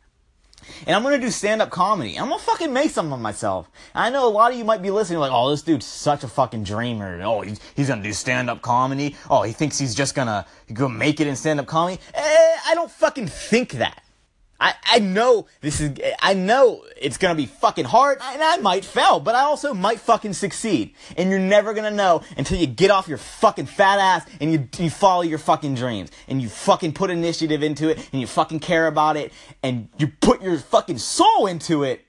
And 0.87 0.97
I'm 0.97 1.03
gonna 1.03 1.19
do 1.19 1.31
stand 1.31 1.63
up 1.63 1.71
comedy. 1.71 2.19
I'm 2.19 2.29
gonna 2.29 2.41
fucking 2.41 2.73
make 2.73 2.91
something 2.91 3.13
of 3.13 3.21
myself. 3.21 3.71
I 3.95 4.11
know 4.11 4.27
a 4.27 4.31
lot 4.31 4.53
of 4.53 4.59
you 4.59 4.65
might 4.65 4.83
be 4.83 4.91
listening 4.91 5.19
like, 5.19 5.33
oh, 5.33 5.51
this 5.51 5.63
dude's 5.63 5.87
such 5.87 6.25
a 6.25 6.29
fucking 6.29 6.65
dreamer. 6.65 7.21
Oh, 7.23 7.43
he's, 7.43 7.61
he's 7.75 7.89
gonna 7.89 8.03
do 8.03 8.13
stand 8.13 8.51
up 8.51 8.63
comedy. 8.63 9.17
Oh, 9.29 9.43
he 9.43 9.53
thinks 9.53 9.79
he's 9.79 9.95
just 9.95 10.15
gonna, 10.15 10.47
gonna 10.73 10.95
make 10.95 11.21
it 11.21 11.27
in 11.27 11.37
stand 11.37 11.61
up 11.61 11.67
comedy. 11.67 12.01
Eh, 12.15 12.57
I 12.67 12.73
don't 12.75 12.91
fucking 12.91 13.27
think 13.27 13.73
that. 13.73 14.03
I, 14.61 14.75
I 14.85 14.99
know 14.99 15.47
this 15.63 15.81
is, 15.81 15.99
I 16.21 16.35
know 16.35 16.85
it's 17.01 17.17
gonna 17.17 17.35
be 17.35 17.47
fucking 17.47 17.87
hard, 17.87 18.19
and 18.23 18.43
I 18.43 18.59
might 18.59 18.85
fail, 18.85 19.19
but 19.19 19.35
I 19.35 19.41
also 19.41 19.73
might 19.73 20.01
fucking 20.01 20.35
succeed. 20.35 20.95
And 21.17 21.31
you're 21.31 21.39
never 21.39 21.73
gonna 21.73 21.91
know 21.91 22.23
until 22.37 22.59
you 22.59 22.67
get 22.67 22.91
off 22.91 23.09
your 23.09 23.19
fucking 23.19 23.67
fat 23.67 23.99
ass 23.99 24.27
and 24.41 24.53
you, 24.53 24.69
you 24.79 24.91
follow 24.91 25.23
your 25.23 25.39
fucking 25.39 25.75
dreams. 25.77 26.11
And 26.29 26.43
you 26.43 26.51
fucking 26.51 26.93
put 26.93 27.11
initiative 27.11 27.63
into 27.63 27.89
it, 27.89 28.11
and 28.13 28.21
you 28.21 28.27
fucking 28.27 28.61
care 28.61 28.87
about 28.87 29.17
it, 29.17 29.33
and 29.63 29.89
you 29.97 30.09
put 30.09 30.43
your 30.43 30.59
fucking 30.59 30.99
soul 30.99 31.47
into 31.47 31.83
it. 31.83 32.05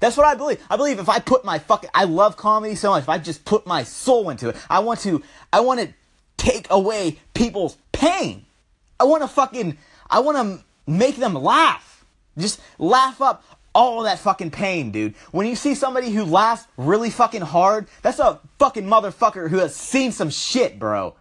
That's 0.00 0.16
what 0.16 0.26
I 0.26 0.34
believe. 0.34 0.60
I 0.68 0.76
believe 0.76 0.98
if 0.98 1.08
I 1.08 1.20
put 1.20 1.44
my 1.44 1.58
fucking, 1.60 1.90
I 1.94 2.04
love 2.04 2.36
comedy 2.36 2.74
so 2.74 2.90
much, 2.90 3.04
if 3.04 3.08
I 3.08 3.18
just 3.18 3.44
put 3.44 3.66
my 3.66 3.84
soul 3.84 4.30
into 4.30 4.48
it, 4.48 4.56
I 4.68 4.80
want 4.80 5.00
to, 5.00 5.22
I 5.52 5.60
want 5.60 5.80
to 5.80 5.94
take 6.36 6.66
away 6.70 7.18
people's 7.34 7.76
pain. 7.92 8.46
I 9.00 9.04
want 9.04 9.22
to 9.22 9.28
fucking, 9.28 9.78
I 10.10 10.20
want 10.20 10.36
to 10.38 10.64
make 10.88 11.16
them 11.16 11.34
laugh. 11.34 12.04
Just 12.36 12.60
laugh 12.78 13.20
up 13.20 13.44
all 13.74 14.02
that 14.02 14.18
fucking 14.18 14.50
pain, 14.50 14.90
dude. 14.90 15.14
When 15.30 15.46
you 15.46 15.54
see 15.54 15.74
somebody 15.74 16.10
who 16.10 16.24
laughs 16.24 16.66
really 16.76 17.10
fucking 17.10 17.42
hard, 17.42 17.86
that's 18.02 18.18
a 18.18 18.40
fucking 18.58 18.84
motherfucker 18.84 19.48
who 19.48 19.58
has 19.58 19.76
seen 19.76 20.10
some 20.10 20.30
shit, 20.30 20.78
bro. 20.78 21.14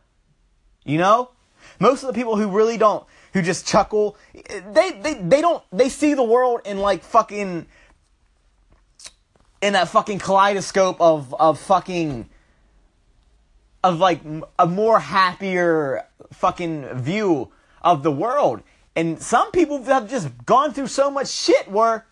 You 0.85 0.97
know? 0.97 1.31
Most 1.79 2.03
of 2.03 2.07
the 2.07 2.13
people 2.13 2.37
who 2.37 2.49
really 2.49 2.77
don't, 2.77 3.05
who 3.33 3.41
just 3.41 3.67
chuckle, 3.67 4.17
they, 4.33 4.91
they, 4.91 5.13
they 5.15 5.41
don't, 5.41 5.63
they 5.71 5.89
see 5.89 6.13
the 6.13 6.23
world 6.23 6.61
in 6.65 6.79
like 6.79 7.03
fucking, 7.03 7.67
in 9.61 9.73
that 9.73 9.89
fucking 9.89 10.19
kaleidoscope 10.19 10.99
of, 10.99 11.35
of 11.35 11.59
fucking, 11.59 12.27
of 13.83 13.99
like 13.99 14.21
a 14.57 14.65
more 14.65 14.99
happier 14.99 16.07
fucking 16.33 16.85
view 16.95 17.51
of 17.83 18.01
the 18.01 18.11
world. 18.11 18.63
And 18.97 19.21
some 19.21 19.51
people 19.51 19.83
have 19.83 20.09
just 20.09 20.27
gone 20.47 20.73
through 20.73 20.87
so 20.87 21.11
much 21.11 21.27
shit 21.27 21.69
where 21.69 22.07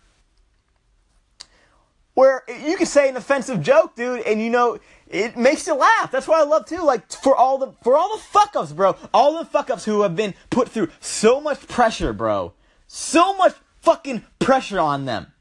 where 2.14 2.44
you 2.48 2.76
can 2.76 2.86
say 2.86 3.08
an 3.08 3.16
offensive 3.16 3.60
joke, 3.60 3.96
dude, 3.96 4.20
and 4.20 4.40
you 4.40 4.50
know 4.50 4.78
it 5.08 5.36
makes 5.36 5.66
you 5.66 5.74
laugh. 5.74 6.12
That's 6.12 6.28
what 6.28 6.38
I 6.38 6.44
love 6.44 6.64
too. 6.64 6.84
Like 6.84 7.10
for 7.10 7.34
all 7.34 7.58
the 7.58 7.72
for 7.82 7.96
all 7.96 8.16
the 8.16 8.22
fuck 8.22 8.54
ups, 8.54 8.72
bro, 8.72 8.94
all 9.12 9.36
the 9.36 9.44
fuck 9.44 9.68
ups 9.68 9.84
who 9.84 10.02
have 10.02 10.14
been 10.14 10.32
put 10.48 10.68
through 10.68 10.90
so 11.00 11.40
much 11.40 11.66
pressure, 11.66 12.12
bro, 12.12 12.52
so 12.86 13.36
much 13.36 13.54
fucking 13.80 14.24
pressure 14.38 14.78
on 14.78 15.06
them. 15.06 15.32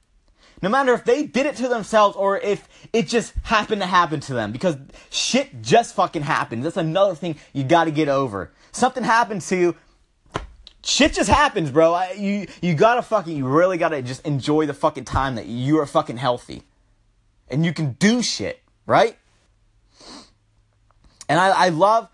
No 0.64 0.70
matter 0.70 0.96
if 0.96 1.04
they 1.04 1.28
did 1.28 1.46
it 1.46 1.58
to 1.58 1.68
themselves 1.68 2.16
or 2.16 2.40
if 2.40 2.68
it 2.92 3.08
just 3.08 3.36
happened 3.44 3.84
to 3.84 3.88
happen 3.88 4.20
to 4.22 4.34
them, 4.34 4.52
because 4.52 4.78
shit 5.12 5.62
just 5.62 5.94
fucking 5.94 6.24
happens. 6.24 6.64
That's 6.64 6.76
another 6.76 7.14
thing 7.14 7.36
you 7.54 7.64
got 7.64 7.84
to 7.84 7.92
get 7.92 8.10
over. 8.10 8.52
Something 8.72 9.04
happened 9.04 9.42
to 9.44 9.56
you 9.56 9.76
shit 10.86 11.14
just 11.14 11.30
happens, 11.30 11.72
bro. 11.72 11.94
I, 11.94 12.12
you 12.14 12.48
you 12.62 12.76
gotta 12.76 13.02
fucking 13.02 13.36
you 13.36 13.48
really 13.48 13.78
gotta 13.78 14.02
just 14.02 14.26
enjoy 14.26 14.66
the 14.66 14.74
fucking 14.74 15.06
time 15.06 15.36
that 15.36 15.48
you 15.48 15.80
are 15.80 15.86
fucking 15.86 16.18
healthy, 16.18 16.64
and 17.50 17.66
you 17.66 17.74
can 17.74 17.94
do 17.94 18.22
shit, 18.22 18.62
right? 18.86 19.18
And 21.28 21.40
I 21.40 21.66
I 21.66 21.70
love. 21.70 22.10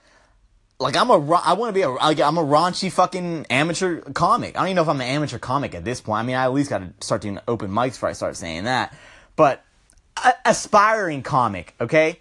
Like 0.80 0.96
I'm 0.96 1.12
a, 1.12 1.14
I 1.14 1.54
want 1.54 1.70
to 1.70 1.74
be 1.74 1.84
a, 1.84 1.92
I'm 1.92 2.40
a 2.40 2.44
raunchy 2.44 2.92
fucking 2.92 3.46
amateur 3.52 4.02
comic. 4.14 4.56
I 4.56 4.62
don't 4.62 4.70
even 4.70 4.78
know 4.78 4.82
if 4.82 4.90
I'm 4.90 5.00
an 5.00 5.06
amateur 5.06 5.38
comic 5.38 5.76
at 5.76 5.86
this 5.86 6.02
point. 6.02 6.22
I 6.22 6.24
mean, 6.24 6.36
I 6.36 6.46
at 6.46 6.54
least 6.54 6.72
got 6.72 6.80
to 6.80 6.92
start 7.06 7.22
doing 7.22 7.38
open 7.48 7.70
mics 7.70 7.92
before 7.92 8.10
I 8.10 8.14
start 8.14 8.36
saying 8.36 8.64
that. 8.64 8.92
But 9.36 9.64
a, 10.26 10.34
aspiring 10.44 11.22
comic, 11.22 11.76
okay? 11.80 12.18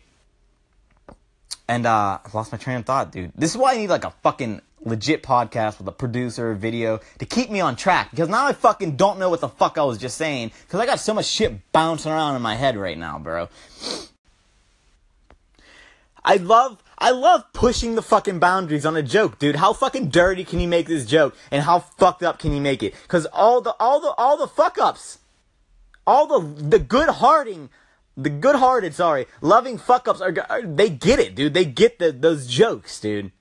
And 1.69 1.87
uh, 1.87 2.19
I 2.23 2.31
lost 2.35 2.53
my 2.53 2.59
train 2.59 2.77
of 2.77 2.85
thought, 2.85 3.13
dude. 3.13 3.33
This 3.35 3.53
is 3.53 3.57
why 3.57 3.73
I 3.73 3.77
need 3.79 3.89
like 3.89 4.05
a 4.05 4.11
fucking 4.23 4.61
legit 4.85 5.23
podcast 5.23 5.79
with 5.79 5.89
a 5.89 5.93
producer, 5.93 6.55
video 6.55 7.01
to 7.19 7.27
keep 7.27 7.51
me 7.51 7.61
on 7.61 7.77
track 7.77 8.11
because 8.11 8.29
now 8.29 8.47
I 8.47 8.53
fucking 8.53 8.97
don't 8.97 9.19
know 9.19 9.29
what 9.29 9.41
the 9.41 9.49
fuck 9.49 9.79
I 9.79 9.85
was 9.85 9.99
just 9.99 10.17
saying 10.17 10.53
because 10.67 10.81
I 10.81 10.87
got 10.87 11.01
so 11.01 11.15
much 11.15 11.27
shit 11.27 11.73
bouncing 11.73 12.13
around 12.13 12.37
in 12.37 12.43
my 12.43 12.55
head 12.55 12.77
right 12.77 12.97
now, 12.97 13.19
bro. 13.19 13.49
I 16.25 16.37
love 16.37 16.83
I 16.99 17.11
love 17.11 17.45
pushing 17.53 17.95
the 17.95 18.03
fucking 18.03 18.39
boundaries 18.39 18.85
on 18.85 18.97
a 18.97 19.03
joke, 19.03 19.39
dude. 19.39 19.57
How 19.57 19.73
fucking 19.73 20.11
dirty 20.11 20.45
can 20.45 20.61
you 20.61 20.69
make 20.69 20.87
this 20.87 21.07
joke 21.07 21.37
and 21.51 21.63
how 21.63 21.81
fucked 21.81 22.23
up 22.23 22.39
can 22.39 22.53
you 22.53 22.61
make 22.61 22.83
it? 22.83 22.95
Cuz 23.09 23.27
all 23.27 23.61
the 23.61 23.75
all 23.81 24.01
the 24.01 24.13
all 24.19 24.37
the 24.37 24.49
fuck 24.49 24.79
ups 24.79 25.19
all 26.07 26.27
the 26.27 26.63
the 26.63 26.79
good 26.79 27.09
hearting 27.09 27.71
the 28.17 28.31
good-hearted, 28.31 28.95
sorry, 28.95 29.27
loving 29.41 29.79
fuck-ups 29.79 30.21
are, 30.21 30.35
are, 30.51 30.63
they 30.63 30.91
get 30.91 31.19
it, 31.19 31.35
dude. 31.35 31.55
They 31.55 31.65
get 31.65 31.99
the, 31.99 32.13
those 32.13 32.47
jokes, 32.47 33.01
dude. 33.01 33.33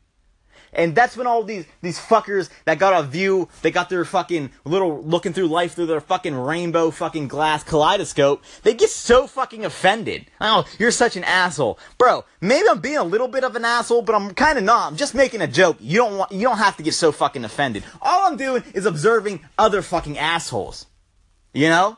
And 0.74 0.96
that's 0.96 1.18
when 1.18 1.28
all 1.28 1.44
these 1.44 1.66
these 1.82 2.00
fuckers 2.00 2.50
that 2.66 2.80
got 2.80 3.04
a 3.04 3.08
view, 3.08 3.50
they 3.62 3.72
got 3.72 3.90
their 3.90 4.06
fucking 4.06 4.52
little 4.66 5.04
looking 5.04 5.34
through 5.34 5.48
life 5.48 5.74
through 5.74 5.88
their 5.88 6.02
fucking 6.02 6.36
rainbow 6.36 6.92
fucking 6.92 7.28
glass 7.28 7.64
kaleidoscope. 7.64 8.44
They 8.64 8.74
get 8.74 8.90
so 8.90 9.28
fucking 9.28 9.66
offended. 9.66 10.28
Oh, 10.40 10.66
you're 10.78 10.92
such 10.92 11.16
an 11.16 11.24
asshole, 11.24 11.80
bro. 11.98 12.26
Maybe 12.42 12.68
I'm 12.70 12.80
being 12.80 12.98
a 12.98 13.04
little 13.04 13.28
bit 13.28 13.44
of 13.44 13.56
an 13.56 13.66
asshole, 13.66 14.02
but 14.04 14.16
I'm 14.16 14.34
kind 14.34 14.58
of 14.58 14.64
not. 14.64 14.92
I'm 14.92 14.98
just 14.98 15.16
making 15.16 15.42
a 15.42 15.48
joke. 15.48 15.78
You 15.80 15.98
don't 15.98 16.18
want, 16.18 16.32
you 16.32 16.42
don't 16.42 16.58
have 16.58 16.78
to 16.78 16.84
get 16.84 16.94
so 16.94 17.12
fucking 17.12 17.44
offended. 17.44 17.84
All 18.02 18.28
I'm 18.28 18.38
doing 18.38 18.64
is 18.74 18.86
observing 18.86 19.42
other 19.58 19.82
fucking 19.82 20.18
assholes. 20.18 20.86
You 21.54 21.70
know, 21.70 21.98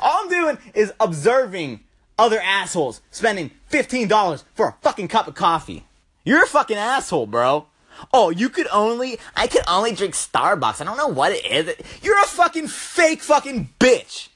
all 0.00 0.22
I'm 0.22 0.30
doing 0.30 0.58
is 0.74 0.92
observing 0.98 1.80
other 2.18 2.40
assholes 2.40 3.00
spending 3.10 3.50
$15 3.70 4.44
for 4.54 4.68
a 4.68 4.74
fucking 4.82 5.08
cup 5.08 5.28
of 5.28 5.34
coffee. 5.34 5.84
You're 6.24 6.44
a 6.44 6.48
fucking 6.48 6.76
asshole, 6.76 7.26
bro. 7.26 7.66
Oh, 8.12 8.30
you 8.30 8.48
could 8.48 8.68
only, 8.72 9.18
I 9.36 9.46
could 9.46 9.62
only 9.68 9.92
drink 9.92 10.14
Starbucks. 10.14 10.80
I 10.80 10.84
don't 10.84 10.96
know 10.96 11.08
what 11.08 11.32
it 11.32 11.44
is. 11.46 11.74
You're 12.02 12.20
a 12.20 12.26
fucking 12.26 12.68
fake 12.68 13.20
fucking 13.20 13.70
bitch. 13.78 14.28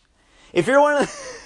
If 0.53 0.67
you're 0.67 0.81
one 0.81 1.03
of 1.03 1.43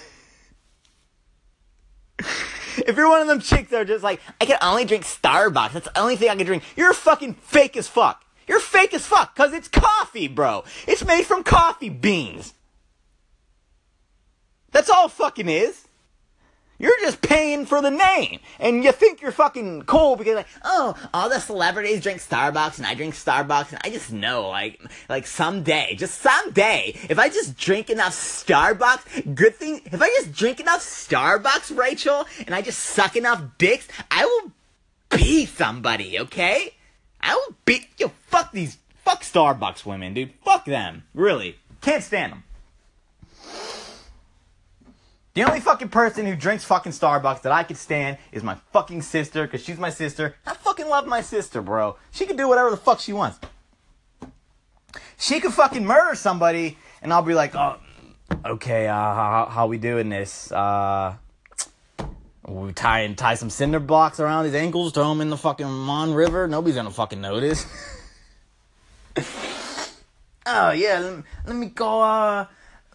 the, 2.19 2.25
if 2.89 2.97
you're 2.97 3.09
one 3.09 3.21
of 3.21 3.29
them 3.29 3.41
chicks 3.41 3.71
that 3.71 3.81
are 3.81 3.85
just 3.85 4.05
like, 4.05 4.21
I 4.41 4.47
can 4.47 4.59
only 4.63 4.85
drink 4.85 5.05
Starbucks. 5.05 5.73
That's 5.73 5.87
the 5.87 5.99
only 5.99 6.17
thing 6.17 6.31
I 6.31 6.37
can 6.37 6.47
drink. 6.47 6.63
You're 6.77 6.93
fucking 6.93 7.35
fake 7.35 7.77
as 7.77 7.89
fuck. 7.89 8.25
You're 8.49 8.61
fake 8.61 8.95
as 8.95 9.05
fuck, 9.05 9.35
cause 9.35 9.53
it's 9.53 9.67
coffee, 9.69 10.29
bro. 10.29 10.65
It's 10.87 11.05
made 11.05 11.27
from 11.27 11.43
coffee 11.43 11.89
beans. 11.89 12.55
That's 14.71 14.89
all 14.91 15.09
fucking 15.09 15.49
is. 15.49 15.86
You're 16.79 16.99
just 17.01 17.23
paying 17.23 17.67
for 17.67 17.81
the 17.81 17.91
name. 17.91 18.41
And 18.59 18.85
you 18.85 18.93
think 18.93 19.23
you're 19.23 19.33
fucking 19.33 19.83
cool 19.83 20.17
because 20.17 20.37
like, 20.37 20.47
oh, 20.65 20.95
all 21.15 21.29
the 21.29 21.41
celebrities 21.41 22.03
drink 22.03 22.21
Starbucks 22.21 22.79
and 22.79 22.87
I 22.87 22.95
drink 22.95 23.15
Starbucks 23.15 23.71
and 23.71 23.81
I 23.83 23.91
just 23.91 24.13
know 24.13 24.49
like 24.49 24.81
like 25.09 25.27
someday, 25.27 25.95
just 25.97 26.21
someday, 26.21 26.93
if 27.09 27.19
I 27.19 27.29
just 27.29 27.57
drink 27.57 27.91
enough 27.91 28.13
Starbucks, 28.13 29.35
good 29.35 29.55
thing 29.55 29.81
if 29.87 30.01
I 30.01 30.09
just 30.09 30.33
drink 30.33 30.61
enough 30.61 30.81
Starbucks, 30.81 31.77
Rachel, 31.77 32.27
and 32.47 32.55
I 32.55 32.63
just 32.63 32.81
suck 32.81 33.17
enough 33.17 33.43
dicks, 33.59 33.89
I 34.11 34.25
will 34.25 34.53
be 35.11 35.47
somebody, 35.47 36.21
okay? 36.21 36.75
I 37.21 37.35
will 37.35 37.57
be 37.65 37.89
yo, 37.97 38.09
fuck 38.27 38.53
these 38.53 38.79
fuck 38.97 39.23
Starbucks 39.23 39.87
women, 39.87 40.15
dude. 40.15 40.33
Fuck 40.45 40.65
them. 40.67 41.05
Really. 41.15 41.57
Can't 41.81 42.03
stand 42.03 42.33
them. 42.33 42.43
The 45.37 45.45
only 45.45 45.61
fucking 45.61 45.91
person 45.91 46.25
who 46.25 46.35
drinks 46.35 46.65
fucking 46.65 46.93
Starbucks 46.93 47.43
that 47.43 47.53
I 47.53 47.63
could 47.63 47.77
stand 47.77 48.17
is 48.33 48.43
my 48.43 48.55
fucking 48.73 49.03
sister, 49.03 49.43
because 49.43 49.63
she's 49.63 49.77
my 49.77 49.91
sister. 49.91 50.35
I 50.47 50.55
fucking 50.55 50.89
love 50.89 51.07
my 51.07 51.21
sister, 51.21 51.61
bro. 51.61 51.99
She 52.11 52.25
can 52.25 52.37
do 52.37 52.49
whatever 52.49 52.71
the 52.71 52.79
fuck 52.79 53.01
she 53.01 53.13
wants. 53.13 53.39
She 55.19 55.41
could 55.41 55.53
fucking 55.53 55.85
murder 55.85 56.15
somebody, 56.15 56.79
and 57.03 57.13
I'll 57.13 57.21
be 57.21 57.35
like, 57.35 57.55
oh, 57.55 57.77
okay, 58.47 58.89
uh, 58.89 58.95
how, 58.95 59.49
how 59.51 59.67
we 59.67 59.77
doing 59.77 60.09
this? 60.09 60.51
Uh, 60.51 61.17
we 62.49 62.73
tie 62.73 63.01
and 63.01 63.19
tie 63.19 63.35
some 63.35 63.51
cinder 63.51 63.79
blocks 63.79 64.19
around 64.19 64.47
his 64.47 64.55
ankles, 64.55 64.95
throw 64.95 65.13
him 65.13 65.21
in 65.21 65.29
the 65.29 65.37
fucking 65.37 65.69
Mon 65.71 66.15
River. 66.15 66.49
Nobody's 66.49 66.77
gonna 66.77 66.91
fucking 66.91 67.21
notice. 67.21 67.67
oh 70.47 70.71
yeah, 70.71 70.99
let, 70.99 71.25
let 71.45 71.57
me 71.57 71.67
go. 71.67 72.01
Uh, 72.01 72.47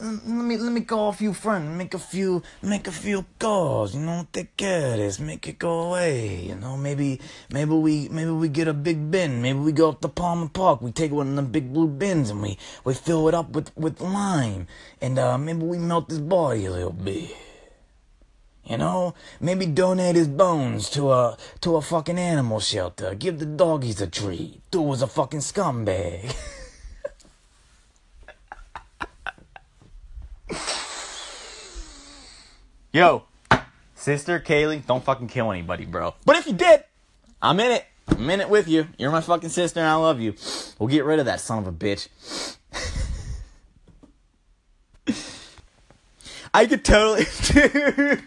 let 0.01 0.25
me 0.25 0.57
let 0.57 0.71
me 0.71 0.81
call 0.81 1.09
a 1.09 1.13
few 1.13 1.31
friends, 1.31 1.77
make 1.77 1.93
a 1.93 1.99
few 1.99 2.41
make 2.63 2.87
a 2.87 2.91
few 2.91 3.23
calls, 3.37 3.93
you 3.93 4.01
know, 4.01 4.27
take 4.33 4.57
care 4.57 4.93
of 4.93 4.97
this, 4.97 5.19
make 5.19 5.47
it 5.47 5.59
go 5.59 5.81
away, 5.81 6.41
you 6.45 6.55
know, 6.55 6.75
maybe 6.75 7.21
maybe 7.51 7.73
we 7.73 8.09
maybe 8.09 8.31
we 8.31 8.49
get 8.49 8.67
a 8.67 8.73
big 8.73 9.11
bin, 9.11 9.43
maybe 9.43 9.59
we 9.59 9.71
go 9.71 9.89
up 9.89 10.01
to 10.01 10.07
Palmer 10.07 10.49
Park, 10.49 10.81
we 10.81 10.91
take 10.91 11.11
one 11.11 11.29
of 11.29 11.35
them 11.35 11.51
big 11.51 11.71
blue 11.71 11.87
bins 11.87 12.31
and 12.31 12.41
we 12.41 12.57
we 12.83 12.95
fill 12.95 13.27
it 13.27 13.35
up 13.35 13.51
with 13.51 13.75
with 13.77 14.01
lime, 14.01 14.67
and 15.01 15.19
uh 15.19 15.37
maybe 15.37 15.61
we 15.63 15.77
melt 15.77 16.09
his 16.09 16.19
body 16.19 16.65
a 16.65 16.71
little 16.71 16.93
bit. 16.93 17.35
You 18.63 18.77
know, 18.77 19.13
maybe 19.39 19.65
donate 19.65 20.15
his 20.15 20.27
bones 20.27 20.89
to 20.91 21.11
a 21.11 21.37
to 21.61 21.75
a 21.75 21.81
fucking 21.81 22.17
animal 22.17 22.59
shelter. 22.59 23.13
Give 23.13 23.37
the 23.37 23.45
doggies 23.45 24.01
a 24.01 24.07
treat. 24.07 24.61
Dude 24.71 24.85
was 24.85 25.01
a 25.01 25.07
fucking 25.07 25.41
scumbag. 25.41 26.35
Yo, 32.93 33.23
sister 33.95 34.37
Kaylee, 34.37 34.85
don't 34.85 35.01
fucking 35.01 35.29
kill 35.29 35.49
anybody, 35.49 35.85
bro. 35.85 36.13
But 36.25 36.35
if 36.35 36.45
you 36.45 36.51
did, 36.51 36.83
I'm 37.41 37.57
in 37.61 37.71
it. 37.71 37.85
I'm 38.09 38.29
in 38.29 38.41
it 38.41 38.49
with 38.49 38.67
you. 38.67 38.89
You're 38.97 39.11
my 39.11 39.21
fucking 39.21 39.47
sister 39.47 39.79
and 39.79 39.87
I 39.87 39.95
love 39.95 40.19
you. 40.19 40.35
We'll 40.77 40.89
get 40.89 41.05
rid 41.05 41.19
of 41.19 41.25
that 41.25 41.39
son 41.39 41.59
of 41.59 41.67
a 41.67 41.71
bitch. 41.71 42.09
I 46.53 46.65
could 46.65 46.83
totally, 46.83 47.27
dude. 47.45 48.23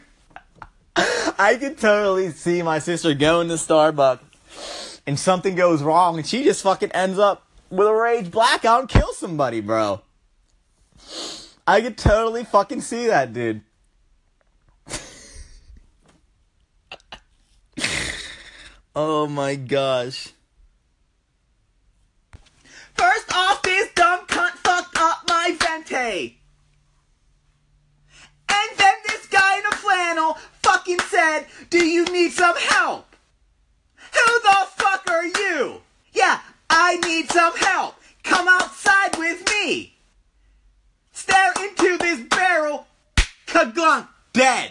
I 0.97 1.57
could 1.61 1.77
totally 1.77 2.31
see 2.31 2.63
my 2.63 2.79
sister 2.79 3.13
going 3.13 3.49
to 3.49 3.55
Starbucks 3.55 5.01
and 5.07 5.21
something 5.21 5.57
goes 5.57 5.83
wrong 5.83 6.17
and 6.17 6.27
she 6.27 6.43
just 6.43 6.63
fucking 6.63 6.93
ends 6.93 7.19
up 7.19 7.47
with 7.69 7.87
a 7.87 7.95
rage 7.95 8.31
blackout 8.31 8.81
and 8.81 8.89
kills 8.89 9.19
somebody, 9.19 9.61
bro. 9.61 10.01
I 11.67 11.83
could 11.83 11.99
totally 11.99 12.45
fucking 12.45 12.81
see 12.81 13.09
that, 13.09 13.35
dude. 13.35 13.61
Oh 18.97 19.27
my 19.27 19.57
gosh. 19.57 20.29
First 22.95 23.35
off, 23.35 23.61
this 23.63 23.91
dumb 23.95 24.25
cunt 24.27 24.53
fucked 24.53 24.97
up 24.97 25.25
my 25.29 25.57
venti. 25.59 26.39
And 28.49 28.79
then 28.79 28.95
this 29.09 29.27
guy 29.27 29.59
in 29.59 29.67
a 29.67 29.75
flannel 29.75 30.35
fucking 30.63 31.01
said, 31.01 31.47
Do 31.71 31.85
you 31.85 32.05
need 32.07 32.31
some 32.31 32.57
help? 32.57 33.17
Who 34.13 34.41
the 34.43 34.67
fuck 34.77 35.11
are 35.11 35.27
you? 35.27 35.81
Yeah, 36.13 36.39
I 36.71 36.97
need 36.99 37.31
some 37.33 37.57
help. 37.57 37.97
Come 38.23 38.47
outside 38.47 39.19
with 39.19 39.43
me. 39.51 39.97
Stare 41.13 41.53
into 41.63 41.99
this 41.99 42.21
barrel. 42.29 42.87
Kaglunk, 43.49 44.07
dead. 44.33 44.71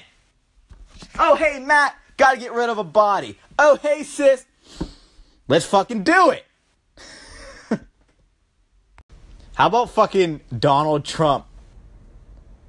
Oh, 1.20 1.36
hey, 1.36 1.60
Matt, 1.60 1.96
gotta 2.18 2.38
get 2.38 2.54
rid 2.54 2.70
of 2.70 2.78
a 2.78 2.84
body. 2.84 3.38
Oh, 3.58 3.78
hey, 3.82 4.04
sis. 4.04 4.46
Let's 5.48 5.66
fucking 5.66 6.04
do 6.04 6.32
it. 6.32 6.46
How 9.56 9.68
about 9.68 9.90
fucking 9.92 10.42
Donald 10.58 11.06
Trump 11.06 11.46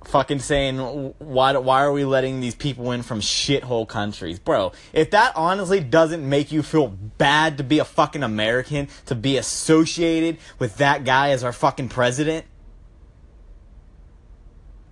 fucking 0.04 0.38
saying 0.38 0.78
why 1.18 1.56
why 1.56 1.82
are 1.82 1.92
we 1.92 2.04
letting 2.04 2.40
these 2.40 2.54
people 2.54 2.92
in 2.92 3.02
from 3.02 3.20
shithole 3.20 3.88
countries, 3.88 4.38
bro? 4.38 4.72
If 4.92 5.10
that 5.10 5.32
honestly 5.34 5.80
doesn't 5.80 6.28
make 6.28 6.52
you 6.52 6.62
feel 6.62 6.88
bad 6.88 7.58
to 7.58 7.64
be 7.64 7.78
a 7.78 7.84
fucking 7.84 8.22
American, 8.22 8.88
to 9.06 9.14
be 9.14 9.36
associated 9.36 10.38
with 10.58 10.76
that 10.76 11.04
guy 11.04 11.30
as 11.30 11.42
our 11.42 11.52
fucking 11.52 11.88
president, 11.88 12.44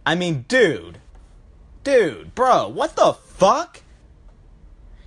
I 0.05 0.15
mean, 0.15 0.45
dude, 0.49 0.99
dude, 1.85 2.35
bro, 2.35 2.69
what 2.69 2.97
the 2.97 3.13
fuck? 3.13 3.82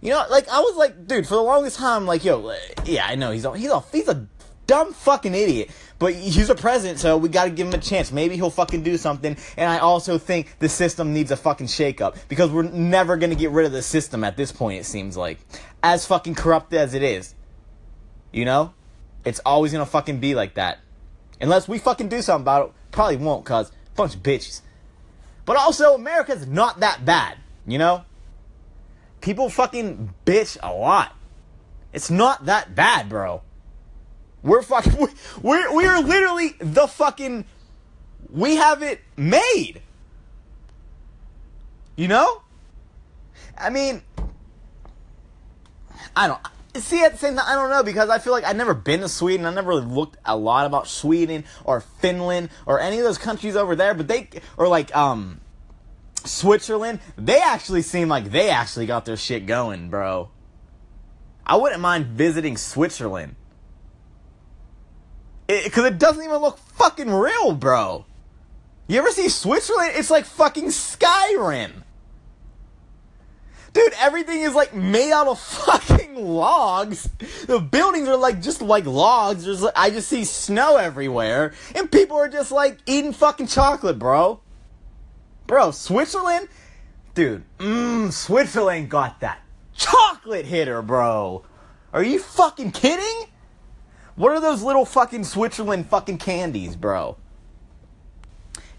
You 0.06 0.12
know, 0.12 0.24
like 0.30 0.48
I 0.50 0.60
was 0.60 0.76
like, 0.76 1.08
dude, 1.08 1.28
for 1.28 1.34
the 1.34 1.42
longest 1.42 1.78
time, 1.78 2.06
like, 2.06 2.24
yo, 2.24 2.54
yeah, 2.86 3.08
I 3.08 3.16
know 3.16 3.32
he's 3.32 3.44
a, 3.44 3.58
he's 3.58 3.72
a 3.72 3.84
he's 3.92 4.08
a 4.08 4.28
dumb 4.68 4.94
fucking 4.94 5.34
idiot, 5.34 5.72
but 5.98 6.14
he's 6.14 6.48
a 6.52 6.54
president, 6.54 7.00
so 7.00 7.18
we 7.18 7.28
got 7.28 7.46
to 7.46 7.50
give 7.50 7.66
him 7.66 7.74
a 7.74 7.80
chance. 7.80 8.12
Maybe 8.12 8.36
he'll 8.36 8.52
fucking 8.52 8.84
do 8.84 8.98
something. 8.98 9.36
And 9.58 9.68
I 9.68 9.80
also 9.80 10.20
think 10.20 10.60
the 10.60 10.70
system 10.70 11.12
needs 11.12 11.32
a 11.32 11.36
fucking 11.36 11.66
shakeup 11.66 12.18
because 12.28 12.52
we're 12.52 12.70
never 12.70 13.18
gonna 13.18 13.34
get 13.34 13.50
rid 13.50 13.66
of 13.66 13.72
the 13.72 13.82
system 13.82 14.24
at 14.24 14.38
this 14.38 14.52
point. 14.52 14.80
It 14.80 14.84
seems 14.84 15.18
like, 15.18 15.40
as 15.82 16.06
fucking 16.06 16.36
corrupt 16.36 16.72
as 16.76 16.94
it 16.94 17.02
is, 17.02 17.34
you 18.32 18.46
know, 18.46 18.76
it's 19.26 19.42
always 19.44 19.72
gonna 19.72 19.88
fucking 19.88 20.20
be 20.20 20.36
like 20.36 20.54
that, 20.54 20.82
unless 21.42 21.68
we 21.68 21.80
fucking 21.80 22.10
do 22.10 22.22
something 22.22 22.44
about 22.44 22.68
it. 22.68 22.74
Probably 22.92 23.18
won't, 23.18 23.44
cause 23.44 23.72
bunch 23.96 24.14
of 24.14 24.22
bitches. 24.22 24.62
But 25.46 25.58
also, 25.58 25.96
America's 25.96 26.46
not 26.46 26.82
that 26.82 27.06
bad, 27.06 27.40
you 27.66 27.80
know 27.80 28.06
people 29.26 29.50
fucking 29.50 30.14
bitch 30.24 30.56
a 30.62 30.72
lot. 30.72 31.16
It's 31.92 32.12
not 32.12 32.46
that 32.46 32.76
bad, 32.76 33.10
bro. 33.10 33.42
We're 34.44 34.62
fucking, 34.62 34.94
we're, 35.42 35.76
we're 35.76 36.00
literally 36.00 36.56
the 36.60 36.86
fucking, 36.86 37.46
we 38.30 38.58
have 38.58 38.84
it 38.84 39.02
made. 39.18 39.82
You 41.96 42.08
know? 42.08 42.44
I 43.58 43.72
mean, 43.72 44.04
I 46.16 46.28
don't 46.28 46.42
see 46.76 47.04
at 47.04 47.14
the 47.14 47.18
same 47.18 47.36
time. 47.36 47.46
I 47.48 47.56
don't 47.56 47.72
know 47.72 47.82
because 47.82 48.10
I 48.10 48.20
feel 48.20 48.34
like 48.34 48.44
I've 48.44 48.56
never 48.56 48.76
been 48.76 49.00
to 49.00 49.10
Sweden. 49.10 49.48
I 49.48 49.54
never 49.54 49.70
really 49.70 49.86
looked 49.86 50.18
a 50.24 50.38
lot 50.38 50.68
about 50.68 50.88
Sweden 50.88 51.46
or 51.64 51.82
Finland 51.82 52.50
or 52.68 52.80
any 52.80 53.00
of 53.00 53.06
those 53.06 53.18
countries 53.18 53.56
over 53.56 53.76
there. 53.76 53.96
But 53.96 54.08
they 54.08 54.30
or 54.58 54.68
like 54.68 54.96
um 54.96 55.40
Switzerland. 56.28 57.00
They 57.18 57.40
actually 57.40 57.82
seem 57.82 58.08
like 58.08 58.32
they 58.32 58.50
actually 58.50 58.86
got 58.86 59.06
their 59.06 59.18
shit 59.18 59.46
going, 59.46 59.90
bro. 59.90 60.30
I 61.46 61.58
wouldn't 61.58 61.82
mind 61.82 62.08
visiting 62.08 62.58
Switzerland. 62.58 63.36
Because 65.48 65.86
it, 65.86 65.94
it, 65.94 66.00
doesn't 66.00 66.24
even 66.24 66.38
look 66.38 66.58
fucking 66.58 67.12
real, 67.12 67.54
bro. 67.54 68.06
You 68.88 68.98
ever 68.98 69.12
see 69.12 69.30
Switzerland? 69.30 69.92
It's 69.96 70.10
like 70.10 70.26
fucking 70.26 70.66
Skyrim. 70.66 71.84
Dude, 73.74 73.94
everything 74.00 74.40
is 74.40 74.56
like 74.56 74.74
made 74.74 75.12
out 75.12 75.28
of 75.28 75.40
fucking 75.66 76.16
logs. 76.16 77.10
The 77.46 77.60
buildings 77.60 78.08
are 78.08 78.16
like 78.16 78.42
just 78.42 78.62
like 78.62 78.86
logs. 78.86 79.46
There's 79.46 79.64
I 79.76 79.90
just 79.90 80.08
see 80.08 80.24
snow 80.24 80.78
everywhere, 80.78 81.54
and 81.76 81.92
people 81.92 82.18
are 82.18 82.30
just 82.30 82.52
like 82.52 82.80
eating 82.88 83.12
fucking 83.14 83.48
chocolate, 83.48 84.00
bro. 84.00 84.40
Bro, 85.48 85.72
Switzerland, 85.72 86.48
dude, 87.14 87.44
mmm, 87.60 88.12
Switzerland 88.12 88.90
got 88.90 89.20
that 89.20 89.40
chocolate 89.74 90.46
hitter, 90.46 90.82
bro. 90.82 91.44
Are 91.94 92.04
you 92.04 92.20
fucking 92.20 92.72
kidding? 92.72 93.30
What 94.16 94.32
are 94.32 94.40
those 94.40 94.64
little 94.64 94.86
fucking 94.86 95.24
Switzerland 95.24 95.88
fucking 95.88 96.18
candies, 96.18 96.76
bro? 96.76 97.18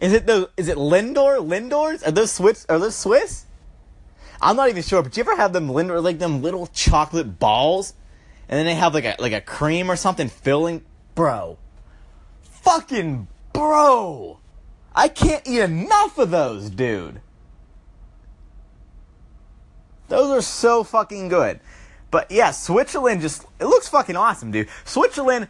Is 0.00 0.12
it 0.12 0.26
the 0.26 0.50
is 0.56 0.68
it 0.68 0.76
Lindor 0.76 1.38
Lindors? 1.46 2.06
Are 2.06 2.10
those 2.10 2.32
Swiss? 2.32 2.66
Are 2.68 2.78
those 2.78 2.96
Swiss? 2.96 3.46
I'm 4.40 4.56
not 4.56 4.68
even 4.68 4.82
sure, 4.82 5.02
but 5.02 5.16
you 5.16 5.22
ever 5.22 5.36
have 5.36 5.52
them 5.52 5.68
Lindor 5.68 6.02
like 6.02 6.18
them 6.18 6.42
little 6.42 6.66
chocolate 6.66 7.38
balls, 7.38 7.94
and 8.48 8.58
then 8.58 8.66
they 8.66 8.74
have 8.74 8.92
like 8.92 9.04
a 9.04 9.16
like 9.18 9.32
a 9.32 9.40
cream 9.40 9.90
or 9.90 9.96
something 9.96 10.28
filling, 10.28 10.84
bro. 11.14 11.58
Fucking 12.42 13.28
bro, 13.52 14.40
I 14.97 15.09
can't 15.09 15.47
eat 15.47 15.61
enough 15.61 16.16
of 16.16 16.30
those, 16.30 16.70
dude. 16.70 17.20
Those 20.09 20.30
are 20.30 20.40
so 20.42 20.82
fucking 20.84 21.28
good. 21.28 21.61
But 22.11 22.30
yeah, 22.30 22.51
Switzerland 22.51 23.20
just 23.20 23.44
it 23.61 23.66
looks 23.66 23.88
fucking 23.88 24.16
awesome, 24.16 24.51
dude. 24.51 24.68
Switzerland 24.86 25.49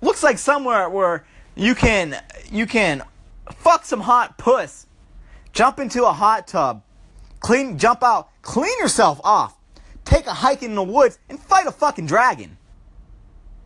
looks 0.00 0.22
like 0.22 0.38
somewhere 0.38 0.88
where 0.88 1.26
you 1.54 1.74
can 1.74 2.16
you 2.50 2.66
can 2.66 3.02
fuck 3.56 3.84
some 3.84 4.00
hot 4.00 4.38
puss, 4.38 4.86
jump 5.52 5.78
into 5.80 6.04
a 6.04 6.12
hot 6.12 6.46
tub, 6.46 6.82
clean 7.40 7.76
jump 7.76 8.02
out, 8.02 8.30
clean 8.40 8.78
yourself 8.78 9.20
off, 9.22 9.54
take 10.06 10.26
a 10.26 10.34
hike 10.34 10.62
in 10.62 10.74
the 10.74 10.82
woods 10.82 11.18
and 11.28 11.38
fight 11.38 11.66
a 11.66 11.72
fucking 11.72 12.06
dragon 12.06 12.56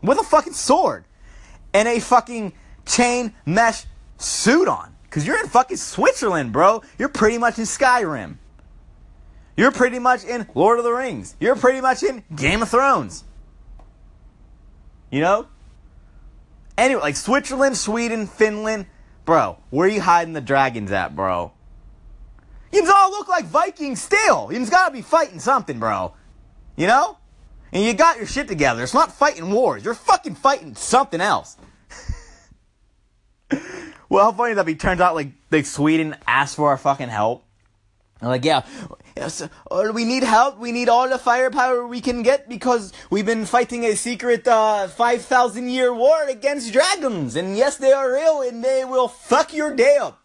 with 0.03 0.19
a 0.19 0.25
fucking 0.25 0.55
sword 0.55 1.05
and 1.73 1.87
a 1.87 2.01
fucking 2.01 2.53
chain 2.87 3.33
mesh 3.47 3.85
suit 4.19 4.67
on. 4.67 4.92
Cause 5.13 5.27
you're 5.27 5.39
in 5.39 5.47
fucking 5.47 5.77
Switzerland, 5.77 6.53
bro. 6.53 6.83
You're 6.99 7.11
pretty 7.11 7.37
much 7.37 7.59
in 7.59 7.65
Skyrim. 7.65 8.37
You're 9.59 9.71
pretty 9.71 9.99
much 9.99 10.25
in 10.25 10.49
Lord 10.55 10.79
of 10.79 10.85
the 10.85 10.93
Rings. 10.93 11.37
You're 11.39 11.55
pretty 11.55 11.83
much 11.83 12.03
in 12.03 12.25
Game 12.35 12.63
of 12.63 12.71
Thrones. 12.71 13.23
You 15.11 15.21
know? 15.21 15.49
Anyway, 16.79 17.03
like 17.03 17.17
Switzerland, 17.17 17.77
Sweden, 17.77 18.27
Finland, 18.27 18.87
bro, 19.27 19.59
where 19.69 19.87
are 19.87 19.91
you 19.91 20.01
hiding 20.01 20.33
the 20.33 20.41
dragons 20.41 20.91
at, 20.91 21.15
bro? 21.15 21.53
You 22.73 22.91
all 22.91 23.11
look 23.11 23.29
like 23.29 23.45
Vikings 23.45 24.01
still. 24.01 24.51
You 24.51 24.65
gotta 24.65 24.93
be 24.93 25.03
fighting 25.03 25.41
something, 25.41 25.79
bro. 25.79 26.15
You 26.75 26.87
know? 26.87 27.19
And 27.71 27.85
you 27.85 27.93
got 27.93 28.17
your 28.17 28.27
shit 28.27 28.49
together. 28.49 28.83
It's 28.83 28.95
not 28.95 29.13
fighting 29.13 29.51
wars. 29.51 29.85
You're 29.85 29.93
fucking 29.93 30.37
fighting 30.37 30.75
something 30.75 31.21
else. 31.21 31.59
well, 34.13 34.31
how 34.31 34.33
funny 34.37 34.53
that 34.53 34.67
be? 34.67 34.75
Turns 34.75 35.01
out 35.01 35.15
like 35.15 35.29
like 35.51 35.65
Sweden 35.65 36.15
asked 36.27 36.57
for 36.57 36.69
our 36.69 36.77
fucking 36.77 37.09
help. 37.09 37.45
I'm 38.21 38.29
like, 38.29 38.45
yeah, 38.45 38.65
yes, 39.17 39.41
uh, 39.43 39.91
we 39.95 40.05
need 40.05 40.23
help. 40.23 40.59
We 40.59 40.71
need 40.71 40.91
all 40.91 41.09
the 41.09 41.19
firepower 41.19 41.87
we 41.87 42.03
can 42.03 42.23
get 42.23 42.47
because 42.47 42.93
we've 43.11 43.25
been 43.25 43.47
fighting 43.47 43.85
a 43.85 43.97
secret 43.97 44.47
uh, 44.47 44.87
5,000 44.87 45.69
year 45.69 45.93
war 45.93 46.23
against 46.29 46.73
dragons. 46.73 47.35
And 47.35 47.57
yes, 47.57 47.79
they 47.79 47.91
are 47.91 48.13
real 48.13 48.43
and 48.43 48.63
they 48.63 48.85
will 48.85 49.09
fuck 49.09 49.53
your 49.53 49.75
day 49.75 49.97
up. 49.97 50.23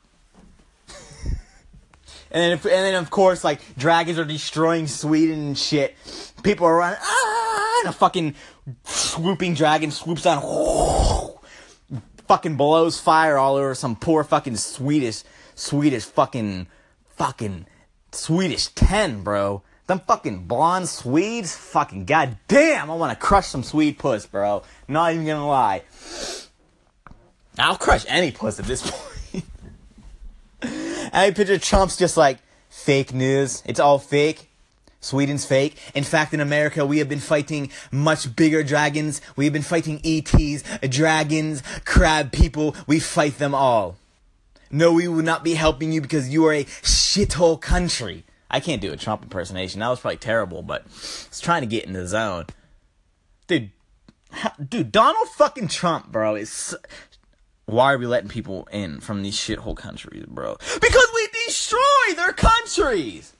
and, 2.32 2.52
then, 2.52 2.52
and 2.52 2.62
then, 2.62 2.96
of 2.96 3.10
course, 3.10 3.44
like, 3.44 3.62
dragons 3.78 4.20
are 4.20 4.26
destroying 4.26 4.86
Sweden 4.86 5.40
and 5.40 5.58
shit. 5.58 5.96
People 6.44 6.68
are 6.68 6.76
running, 6.76 7.00
ah, 7.02 7.80
and 7.80 7.90
a 7.90 7.94
fucking 7.94 8.36
swooping 8.84 9.56
dragon 9.56 9.90
swoops 9.90 10.22
down, 10.22 10.44
fucking 12.28 12.56
blows 12.56 13.00
fire 13.00 13.38
all 13.38 13.56
over 13.56 13.74
some 13.76 13.96
poor 13.96 14.24
fucking 14.24 14.58
Swedish, 14.58 15.24
Swedish 15.56 16.06
fucking, 16.06 16.68
fucking 17.16 17.66
Swedish 18.12 18.68
10, 18.68 19.24
bro. 19.24 19.64
Them 19.88 20.02
fucking 20.06 20.48
blonde 20.48 20.90
Swedes, 20.90 21.56
fucking 21.56 22.06
goddamn, 22.06 22.92
I 22.92 22.96
want 22.96 23.18
to 23.18 23.26
crush 23.26 23.48
some 23.48 23.64
Swede 23.64 23.98
puss, 23.98 24.26
bro. 24.26 24.64
Not 24.88 25.14
even 25.14 25.26
gonna 25.26 25.48
lie. 25.48 25.84
I'll 27.58 27.78
crush 27.78 28.06
any 28.08 28.32
puss 28.32 28.60
at 28.60 28.66
this 28.66 28.92
point. 29.32 29.46
I 31.14 31.32
picture 31.32 31.58
Trump's 31.58 31.98
just 31.98 32.18
like, 32.18 32.40
fake 32.70 33.14
news. 33.14 33.64
It's 33.66 33.80
all 33.80 34.00
fake. 34.00 34.47
Sweden's 35.08 35.46
fake. 35.46 35.78
In 35.96 36.04
fact, 36.04 36.34
in 36.34 36.42
America, 36.42 36.86
we 36.86 37.00
have 37.00 37.08
been 37.08 37.20
fighting 37.20 37.72
much 37.92 38.36
bigger 38.36 38.62
dragons. 38.62 39.22
We 39.36 39.46
have 39.46 39.54
been 39.54 39.62
fighting 39.62 40.02
ETs, 40.04 40.64
dragons, 40.90 41.64
crab 41.86 42.32
people. 42.32 42.76
We 42.88 43.00
fight 43.00 43.38
them 43.38 43.56
all. 43.56 43.96
No, 44.70 44.92
we 44.92 45.08
will 45.08 45.24
not 45.24 45.46
be 45.46 45.54
helping 45.54 45.94
you 45.94 46.02
because 46.02 46.28
you 46.30 46.46
are 46.46 46.54
a 46.54 46.66
shithole 46.66 47.60
country. 47.60 48.26
I 48.52 48.60
can't 48.60 48.82
do 48.82 48.92
a 48.92 48.98
Trump 48.98 49.24
impersonation. 49.24 49.80
That 49.80 49.88
was 49.90 50.02
probably 50.02 50.18
terrible, 50.18 50.62
but 50.62 50.82
I 50.82 51.30
was 51.30 51.40
trying 51.42 51.62
to 51.62 51.68
get 51.68 51.86
in 51.86 51.94
the 51.94 52.06
zone. 52.06 52.46
Dude, 53.48 53.72
dude, 54.68 54.92
Donald 54.92 55.30
fucking 55.30 55.70
Trump, 55.70 56.12
bro, 56.12 56.36
is. 56.36 56.76
Why 57.66 57.94
are 57.94 57.98
we 57.98 58.08
letting 58.08 58.30
people 58.30 58.68
in 58.72 59.02
from 59.02 59.24
these 59.24 59.36
shithole 59.36 59.76
countries, 59.76 60.26
bro? 60.28 60.56
Because 60.82 61.08
we 61.14 61.30
destroy 61.46 61.80
their 62.16 62.32
countries! 62.32 63.34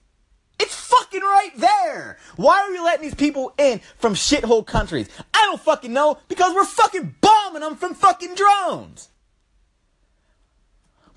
It's 0.60 0.76
fucking 0.76 1.22
right 1.22 1.52
there! 1.56 2.18
Why 2.36 2.62
are 2.62 2.72
we 2.72 2.80
letting 2.80 3.04
these 3.04 3.16
people 3.16 3.54
in 3.58 3.80
from 3.98 4.16
shithole 4.16 4.66
countries? 4.66 5.10
I 5.34 5.46
don't 5.46 5.62
fucking 5.62 5.94
know, 5.94 6.18
because 6.28 6.54
we're 6.54 6.66
fucking 6.66 7.16
bombing 7.22 7.62
them 7.62 7.76
from 7.76 7.94
fucking 7.94 8.36
drones! 8.36 9.10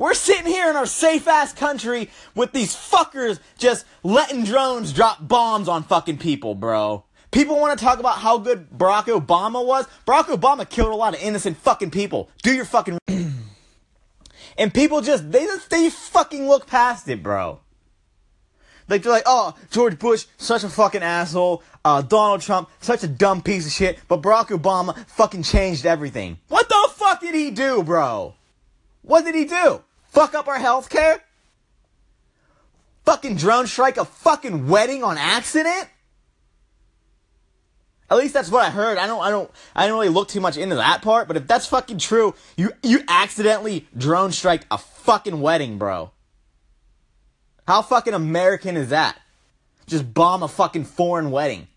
We're 0.00 0.14
sitting 0.14 0.46
here 0.46 0.70
in 0.70 0.76
our 0.76 0.86
safe 0.86 1.28
ass 1.28 1.52
country 1.52 2.08
with 2.34 2.52
these 2.52 2.74
fuckers 2.74 3.38
just 3.58 3.84
letting 4.02 4.44
drones 4.44 4.94
drop 4.94 5.28
bombs 5.28 5.68
on 5.68 5.82
fucking 5.82 6.16
people, 6.16 6.54
bro. 6.54 7.04
People 7.30 7.60
want 7.60 7.78
to 7.78 7.84
talk 7.84 8.00
about 8.00 8.16
how 8.16 8.38
good 8.38 8.70
Barack 8.70 9.04
Obama 9.04 9.64
was. 9.64 9.86
Barack 10.06 10.24
Obama 10.34 10.66
killed 10.66 10.90
a 10.90 10.96
lot 10.96 11.14
of 11.14 11.20
innocent 11.20 11.58
fucking 11.58 11.90
people. 11.90 12.30
Do 12.42 12.50
your 12.52 12.64
fucking. 12.64 12.98
and 14.56 14.72
people 14.72 15.02
just, 15.02 15.30
they 15.30 15.44
just, 15.44 15.68
they 15.68 15.90
fucking 15.90 16.48
look 16.48 16.66
past 16.66 17.06
it, 17.06 17.22
bro. 17.22 17.60
Like, 18.90 19.02
they're 19.02 19.12
like, 19.12 19.22
oh, 19.24 19.54
George 19.70 19.98
Bush, 19.98 20.26
such 20.36 20.64
a 20.64 20.68
fucking 20.68 21.02
asshole. 21.02 21.62
Uh, 21.84 22.02
Donald 22.02 22.42
Trump, 22.42 22.68
such 22.80 23.04
a 23.04 23.08
dumb 23.08 23.40
piece 23.40 23.64
of 23.64 23.72
shit. 23.72 23.98
But 24.08 24.20
Barack 24.20 24.48
Obama 24.48 24.96
fucking 25.06 25.44
changed 25.44 25.86
everything. 25.86 26.38
What 26.48 26.68
the 26.68 26.88
fuck 26.94 27.20
did 27.20 27.34
he 27.34 27.50
do, 27.50 27.82
bro? 27.82 28.34
What 29.02 29.24
did 29.24 29.34
he 29.34 29.46
do? 29.46 29.82
Fuck 30.08 30.34
up 30.34 30.48
our 30.48 30.58
health 30.58 30.90
care? 30.90 31.22
Fucking 33.04 33.36
drone 33.36 33.66
strike 33.66 33.96
a 33.96 34.04
fucking 34.04 34.68
wedding 34.68 35.02
on 35.02 35.16
accident? 35.16 35.88
At 38.10 38.18
least 38.18 38.34
that's 38.34 38.50
what 38.50 38.66
I 38.66 38.70
heard. 38.70 38.98
I 38.98 39.06
don't 39.06 39.20
I 39.20 39.30
don't 39.30 39.50
I 39.74 39.84
didn't 39.84 39.94
really 39.94 40.08
look 40.08 40.28
too 40.28 40.40
much 40.40 40.56
into 40.56 40.74
that 40.74 41.00
part, 41.00 41.28
but 41.28 41.36
if 41.36 41.46
that's 41.46 41.66
fucking 41.66 41.98
true, 41.98 42.34
you 42.56 42.72
you 42.82 43.02
accidentally 43.06 43.86
drone 43.96 44.32
strike 44.32 44.66
a 44.70 44.78
fucking 44.78 45.40
wedding, 45.40 45.78
bro. 45.78 46.10
How 47.70 47.82
fucking 47.82 48.14
American 48.14 48.76
is 48.76 48.88
that? 48.88 49.16
Just 49.86 50.12
bomb 50.12 50.42
a 50.42 50.48
fucking 50.48 50.86
foreign 50.86 51.30
wedding. 51.30 51.68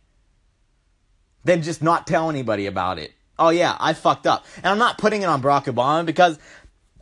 Then 1.44 1.62
just 1.62 1.84
not 1.84 2.08
tell 2.08 2.32
anybody 2.32 2.66
about 2.66 2.98
it. 2.98 3.12
Oh 3.38 3.50
yeah, 3.50 3.78
I 3.80 3.94
fucked 3.94 4.26
up. 4.26 4.44
And 4.58 4.66
I'm 4.66 4.80
not 4.80 4.98
putting 4.98 5.22
it 5.22 5.26
on 5.26 5.44
Barack 5.44 5.66
Obama 5.66 6.04
because 6.04 6.40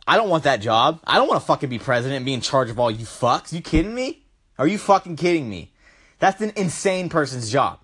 I 0.06 0.18
don't 0.18 0.28
want 0.28 0.44
that 0.44 0.60
job. 0.60 1.00
I 1.04 1.16
don't 1.16 1.26
want 1.26 1.40
to 1.40 1.46
fucking 1.46 1.70
be 1.70 1.78
president 1.78 2.16
and 2.16 2.26
be 2.26 2.34
in 2.34 2.42
charge 2.42 2.68
of 2.68 2.78
all 2.78 2.90
you 2.90 3.06
fucks. 3.06 3.50
You 3.50 3.62
kidding 3.62 3.94
me? 3.94 4.26
Are 4.58 4.66
you 4.66 4.76
fucking 4.76 5.16
kidding 5.16 5.48
me? 5.48 5.72
That's 6.18 6.42
an 6.42 6.52
insane 6.54 7.08
person's 7.08 7.50
job. 7.50 7.78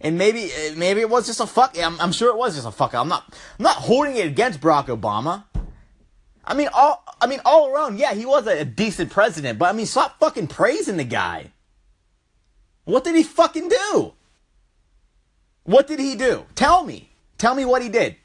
And 0.00 0.18
maybe 0.18 0.50
eh, 0.52 0.74
maybe 0.76 1.02
it 1.02 1.08
was 1.08 1.28
just 1.28 1.38
a 1.38 1.46
fuck. 1.46 1.78
I'm, 1.80 2.00
I'm 2.00 2.10
sure 2.10 2.30
it 2.30 2.36
was 2.36 2.56
just 2.56 2.66
a 2.66 2.72
fuck. 2.72 2.96
I'm 2.96 3.06
not 3.06 3.32
I'm 3.60 3.62
not 3.62 3.76
holding 3.76 4.16
it 4.16 4.26
against 4.26 4.60
Barack 4.60 4.86
Obama. 4.86 5.44
I 6.46 6.54
mean 6.54 6.68
all 6.72 7.04
I 7.20 7.26
mean 7.26 7.40
all 7.44 7.68
around, 7.68 7.98
yeah, 7.98 8.14
he 8.14 8.26
was 8.26 8.46
a, 8.46 8.64
decent 8.64 9.10
president, 9.10 9.58
but 9.58 9.66
I 9.66 9.72
mean 9.72 9.86
stop 9.86 10.18
fucking 10.18 10.48
praising 10.48 10.96
the 10.96 11.04
guy. 11.04 11.52
What 12.84 13.04
did 13.04 13.14
he 13.14 13.22
fucking 13.22 13.68
do? 13.68 14.12
What 15.64 15.86
did 15.86 15.98
he 15.98 16.14
do? 16.14 16.44
Tell 16.54 16.84
me. 16.84 17.10
Tell 17.38 17.54
me 17.54 17.64
what 17.64 17.82
he 17.82 17.88
did. 17.88 18.16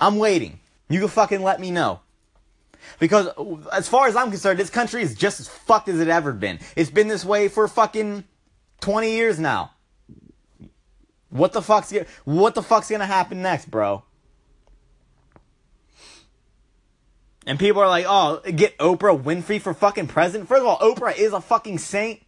I'm 0.00 0.18
waiting. 0.18 0.60
You 0.88 1.00
can 1.00 1.08
fucking 1.08 1.42
let 1.42 1.60
me 1.60 1.70
know. 1.70 2.00
Because 2.98 3.28
as 3.72 3.88
far 3.88 4.06
as 4.06 4.16
I'm 4.16 4.30
concerned, 4.30 4.58
this 4.58 4.70
country 4.70 5.02
is 5.02 5.14
just 5.14 5.40
as 5.40 5.48
fucked 5.48 5.88
as 5.88 6.00
it 6.00 6.08
ever 6.08 6.32
been. 6.32 6.58
It's 6.76 6.90
been 6.90 7.08
this 7.08 7.24
way 7.24 7.48
for 7.48 7.66
fucking 7.68 8.24
20 8.80 9.10
years 9.10 9.38
now. 9.38 9.72
What 11.30 11.52
the 11.52 11.62
fuck's 11.62 11.92
what 12.24 12.54
the 12.54 12.62
fuck's 12.62 12.90
gonna 12.90 13.06
happen 13.06 13.42
next, 13.42 13.70
bro? 13.70 14.04
And 17.46 17.60
people 17.60 17.80
are 17.80 17.88
like, 17.88 18.06
oh, 18.08 18.40
get 18.40 18.76
Oprah 18.78 19.22
Winfrey 19.22 19.60
for 19.60 19.72
fucking 19.72 20.08
president. 20.08 20.48
First 20.48 20.62
of 20.62 20.66
all, 20.66 20.78
Oprah 20.78 21.16
is 21.16 21.32
a 21.32 21.40
fucking 21.40 21.78
saint. 21.78 22.20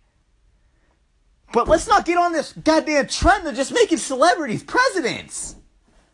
But 1.52 1.66
let's 1.66 1.88
not 1.88 2.04
get 2.04 2.18
on 2.18 2.32
this 2.32 2.52
goddamn 2.52 3.08
trend 3.08 3.46
of 3.48 3.56
just 3.56 3.72
making 3.72 3.98
celebrities 3.98 4.62
presidents. 4.62 5.56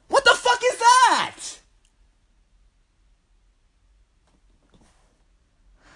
What 0.09 0.25
the 0.25 0.35
fuck 0.35 0.61
is 0.65 0.79
that? 0.79 1.41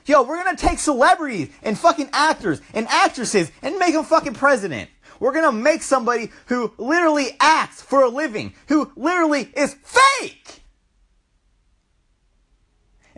Yo, 0.05 0.23
we're 0.23 0.43
gonna 0.43 0.57
take 0.57 0.79
celebrities 0.79 1.51
and 1.63 1.79
fucking 1.79 2.09
actors 2.13 2.61
and 2.75 2.87
actresses 2.89 3.51
and 3.63 3.79
make 3.79 3.95
them 3.95 4.05
fucking 4.05 4.35
president. 4.35 4.91
We're 5.21 5.33
gonna 5.33 5.53
make 5.53 5.83
somebody 5.83 6.31
who 6.47 6.73
literally 6.79 7.37
acts 7.41 7.81
for 7.81 8.03
a 8.03 8.09
living, 8.09 8.55
who 8.69 8.91
literally 8.97 9.51
is 9.55 9.77
fake. 9.83 10.63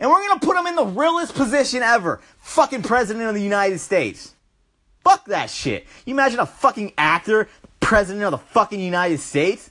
And 0.01 0.09
we're 0.09 0.27
gonna 0.27 0.39
put 0.39 0.57
him 0.57 0.65
in 0.65 0.75
the 0.75 0.83
realest 0.83 1.35
position 1.35 1.83
ever. 1.83 2.19
Fucking 2.39 2.81
president 2.81 3.29
of 3.29 3.35
the 3.35 3.41
United 3.41 3.77
States. 3.77 4.33
Fuck 5.03 5.25
that 5.25 5.51
shit. 5.51 5.85
You 6.05 6.15
imagine 6.15 6.39
a 6.39 6.47
fucking 6.47 6.93
actor, 6.97 7.47
president 7.79 8.25
of 8.25 8.31
the 8.31 8.39
fucking 8.39 8.79
United 8.79 9.19
States? 9.19 9.69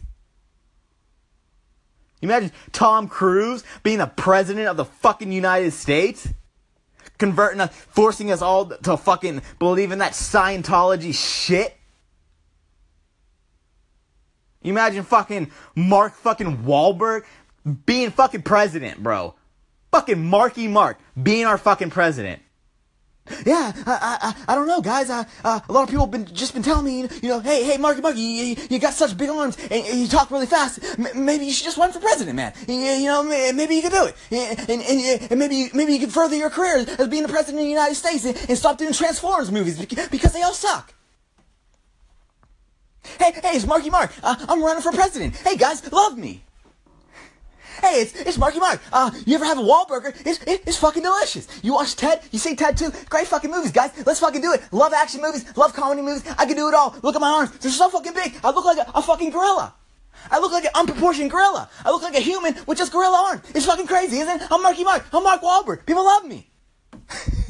You 2.20 2.28
imagine 2.28 2.52
Tom 2.70 3.08
Cruise 3.08 3.64
being 3.82 3.98
the 3.98 4.06
president 4.06 4.68
of 4.68 4.76
the 4.76 4.84
fucking 4.84 5.32
United 5.32 5.72
States? 5.72 6.28
Converting 7.18 7.60
us, 7.60 7.74
forcing 7.74 8.30
us 8.30 8.40
all 8.40 8.66
to 8.66 8.96
fucking 8.96 9.42
believe 9.58 9.90
in 9.90 9.98
that 9.98 10.12
Scientology 10.12 11.12
shit? 11.12 11.76
You 14.62 14.70
imagine 14.70 15.02
fucking 15.02 15.50
Mark 15.74 16.14
fucking 16.14 16.58
Wahlberg 16.58 17.24
being 17.84 18.10
fucking 18.10 18.42
president, 18.42 19.02
bro. 19.02 19.34
Fucking 19.92 20.24
Marky 20.24 20.68
Mark 20.68 20.98
being 21.20 21.46
our 21.46 21.58
fucking 21.58 21.90
president. 21.90 22.42
Yeah, 23.46 23.72
I, 23.86 24.34
I, 24.46 24.52
I 24.52 24.54
don't 24.54 24.66
know, 24.66 24.80
guys. 24.80 25.08
I, 25.08 25.24
uh, 25.44 25.60
a 25.68 25.72
lot 25.72 25.84
of 25.84 25.88
people 25.88 26.04
have 26.04 26.10
been 26.10 26.26
just 26.26 26.52
been 26.52 26.62
telling 26.62 26.84
me, 26.84 27.08
you 27.22 27.28
know, 27.28 27.40
hey, 27.40 27.64
hey, 27.64 27.76
Marky 27.76 28.00
Mark, 28.00 28.16
you, 28.16 28.56
you, 28.68 28.78
got 28.78 28.92
such 28.94 29.16
big 29.16 29.28
arms 29.28 29.56
and, 29.70 29.86
you 29.86 30.08
talk 30.08 30.30
really 30.30 30.46
fast. 30.46 30.80
M- 30.98 31.24
maybe 31.24 31.44
you 31.44 31.52
should 31.52 31.64
just 31.64 31.76
run 31.76 31.92
for 31.92 32.00
president, 32.00 32.36
man. 32.36 32.52
You, 32.66 32.74
you 32.74 33.06
know, 33.06 33.22
maybe 33.22 33.76
you 33.76 33.82
could 33.82 33.92
do 33.92 34.06
it, 34.06 34.16
and, 34.68 34.82
and, 34.82 35.30
and 35.30 35.38
maybe 35.38 35.70
maybe 35.74 35.92
you 35.92 36.00
could 36.00 36.12
further 36.12 36.34
your 36.34 36.50
career 36.50 36.84
as 36.98 37.08
being 37.08 37.22
the 37.22 37.28
president 37.28 37.60
of 37.60 37.64
the 37.64 37.70
United 37.70 37.94
States 37.94 38.24
and, 38.24 38.36
and 38.48 38.58
stop 38.58 38.78
doing 38.78 38.92
Transformers 38.92 39.52
movies 39.52 39.78
because 39.84 40.32
they 40.32 40.42
all 40.42 40.54
suck. 40.54 40.94
Hey, 43.18 43.32
hey, 43.32 43.56
it's 43.56 43.66
Marky 43.66 43.90
Mark. 43.90 44.12
Uh, 44.22 44.34
I'm 44.48 44.62
running 44.62 44.82
for 44.82 44.92
president. 44.92 45.36
Hey, 45.36 45.56
guys, 45.56 45.90
love 45.92 46.18
me. 46.18 46.42
Hey, 47.80 48.02
it's, 48.02 48.14
it's 48.14 48.36
Marky 48.36 48.58
Mark. 48.58 48.78
Uh, 48.92 49.10
you 49.24 49.34
ever 49.34 49.46
have 49.46 49.58
a 49.58 49.62
Wahlburger? 49.62 50.14
It's, 50.26 50.42
it, 50.42 50.62
it's 50.66 50.76
fucking 50.76 51.02
delicious. 51.02 51.48
You 51.62 51.72
watch 51.72 51.96
Ted? 51.96 52.20
You 52.30 52.38
see 52.38 52.54
Ted 52.54 52.76
too? 52.76 52.92
Great 53.08 53.26
fucking 53.26 53.50
movies, 53.50 53.72
guys. 53.72 53.90
Let's 54.04 54.20
fucking 54.20 54.42
do 54.42 54.52
it. 54.52 54.62
Love 54.70 54.92
action 54.92 55.22
movies. 55.22 55.44
Love 55.56 55.72
comedy 55.72 56.02
movies. 56.02 56.22
I 56.38 56.44
can 56.44 56.56
do 56.56 56.68
it 56.68 56.74
all. 56.74 56.94
Look 57.02 57.14
at 57.14 57.22
my 57.22 57.30
arms. 57.30 57.56
They're 57.58 57.70
so 57.70 57.88
fucking 57.88 58.12
big. 58.12 58.34
I 58.44 58.50
look 58.50 58.66
like 58.66 58.76
a, 58.76 58.90
a 58.94 59.00
fucking 59.00 59.30
gorilla. 59.30 59.74
I 60.30 60.38
look 60.40 60.52
like 60.52 60.64
an 60.64 60.72
unproportioned 60.74 61.30
gorilla. 61.30 61.70
I 61.82 61.90
look 61.90 62.02
like 62.02 62.14
a 62.14 62.20
human 62.20 62.54
with 62.66 62.76
just 62.76 62.92
gorilla 62.92 63.30
arms. 63.30 63.50
It's 63.54 63.64
fucking 63.64 63.86
crazy, 63.86 64.18
isn't 64.18 64.42
it? 64.42 64.48
I'm 64.50 64.62
Marky 64.62 64.84
Mark. 64.84 65.06
I'm 65.12 65.22
Mark 65.22 65.40
Wahlberg. 65.40 65.86
People 65.86 66.04
love 66.04 66.26
me. 66.26 66.50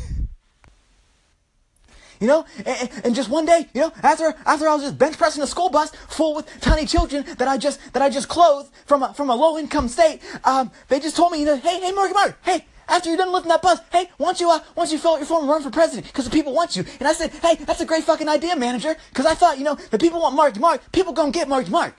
You 2.20 2.26
know, 2.26 2.44
and, 2.66 2.90
and, 3.02 3.14
just 3.14 3.30
one 3.30 3.46
day, 3.46 3.66
you 3.72 3.80
know, 3.80 3.92
after 4.02 4.34
after 4.44 4.68
I 4.68 4.74
was 4.74 4.82
just 4.82 4.98
bench 4.98 5.16
pressing 5.16 5.42
a 5.42 5.46
school 5.46 5.70
bus 5.70 5.90
full 6.06 6.34
with 6.34 6.60
tiny 6.60 6.84
children 6.84 7.24
that 7.38 7.48
I 7.48 7.56
just 7.56 7.80
that 7.94 8.02
I 8.02 8.10
just 8.10 8.28
clothed 8.28 8.70
from 8.84 9.02
a, 9.02 9.14
from 9.14 9.30
a 9.30 9.34
low 9.34 9.56
income 9.56 9.88
state, 9.88 10.20
um, 10.44 10.70
they 10.88 11.00
just 11.00 11.16
told 11.16 11.32
me, 11.32 11.40
you 11.40 11.46
know, 11.46 11.56
hey, 11.56 11.80
hey, 11.80 11.92
Marky 11.92 12.12
Mark, 12.12 12.36
hey, 12.44 12.66
after 12.90 13.08
you're 13.08 13.16
done 13.16 13.32
lifting 13.32 13.48
that 13.48 13.62
bus, 13.62 13.80
hey, 13.90 14.10
why 14.18 14.26
don't 14.26 14.40
you, 14.40 14.50
uh, 14.50 14.58
why 14.74 14.84
don't 14.84 14.92
you 14.92 14.98
fill 14.98 15.12
out 15.12 15.18
your 15.18 15.26
form 15.26 15.44
and 15.44 15.50
run 15.50 15.62
for 15.62 15.70
president? 15.70 16.08
Because 16.08 16.26
the 16.26 16.30
people 16.30 16.52
want 16.52 16.76
you. 16.76 16.84
And 16.98 17.08
I 17.08 17.14
said, 17.14 17.30
hey, 17.30 17.54
that's 17.54 17.80
a 17.80 17.86
great 17.86 18.04
fucking 18.04 18.28
idea, 18.28 18.54
manager. 18.54 18.96
Because 19.08 19.24
I 19.24 19.34
thought, 19.34 19.56
you 19.56 19.64
know, 19.64 19.76
the 19.76 19.98
people 19.98 20.20
want 20.20 20.34
Mark 20.34 20.58
Mark, 20.58 20.92
people 20.92 21.14
gonna 21.14 21.30
get 21.30 21.48
Mark 21.48 21.70
Mark. 21.70 21.94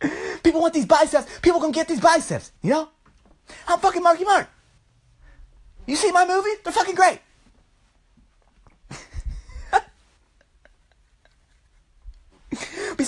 people 0.42 0.60
want 0.60 0.74
these 0.74 0.86
biceps, 0.86 1.38
people 1.40 1.60
gonna 1.60 1.72
get 1.72 1.88
these 1.88 2.00
biceps, 2.00 2.52
you 2.60 2.70
know? 2.70 2.90
I'm 3.66 3.78
fucking 3.78 4.02
Marky 4.02 4.24
Mark. 4.24 4.48
You 5.86 5.96
see 5.96 6.12
my 6.12 6.26
movie? 6.26 6.50
They're 6.62 6.72
fucking 6.72 6.94
great. 6.94 7.20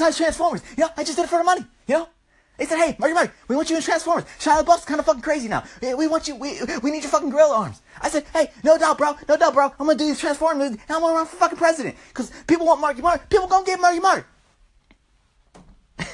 Besides 0.00 0.16
Transformers, 0.16 0.62
you 0.78 0.84
know, 0.84 0.88
I 0.96 1.04
just 1.04 1.18
did 1.18 1.26
it 1.26 1.28
for 1.28 1.36
the 1.36 1.44
money, 1.44 1.60
you 1.86 1.94
know? 1.94 2.08
They 2.56 2.64
said, 2.64 2.78
hey, 2.78 2.96
Marky 2.98 3.12
Mark, 3.12 3.34
we 3.48 3.54
want 3.54 3.68
you 3.68 3.76
in 3.76 3.82
Transformers. 3.82 4.24
Shia 4.38 4.64
LaBeouf's 4.64 4.86
kind 4.86 4.98
of 4.98 5.04
fucking 5.04 5.20
crazy 5.20 5.46
now. 5.46 5.62
We 5.82 6.06
want 6.06 6.26
you, 6.26 6.36
we, 6.36 6.58
we 6.82 6.90
need 6.90 7.02
your 7.02 7.10
fucking 7.10 7.28
gorilla 7.28 7.54
arms. 7.54 7.82
I 8.00 8.08
said, 8.08 8.24
hey, 8.32 8.50
no 8.64 8.78
doubt, 8.78 8.96
bro, 8.96 9.14
no 9.28 9.36
doubt, 9.36 9.52
bro. 9.52 9.66
I'm 9.66 9.86
gonna 9.86 9.98
do 9.98 10.06
these 10.06 10.18
Transformers 10.18 10.70
and 10.70 10.80
I'm 10.88 11.02
gonna 11.02 11.12
run 11.12 11.26
for 11.26 11.36
fucking 11.36 11.58
president. 11.58 11.96
Cause 12.14 12.32
people 12.46 12.64
want 12.64 12.80
Marky 12.80 13.02
Mark, 13.02 13.28
people 13.28 13.46
gonna 13.46 13.66
get 13.66 13.78
Marky 13.78 14.00
Mark. 14.00 14.26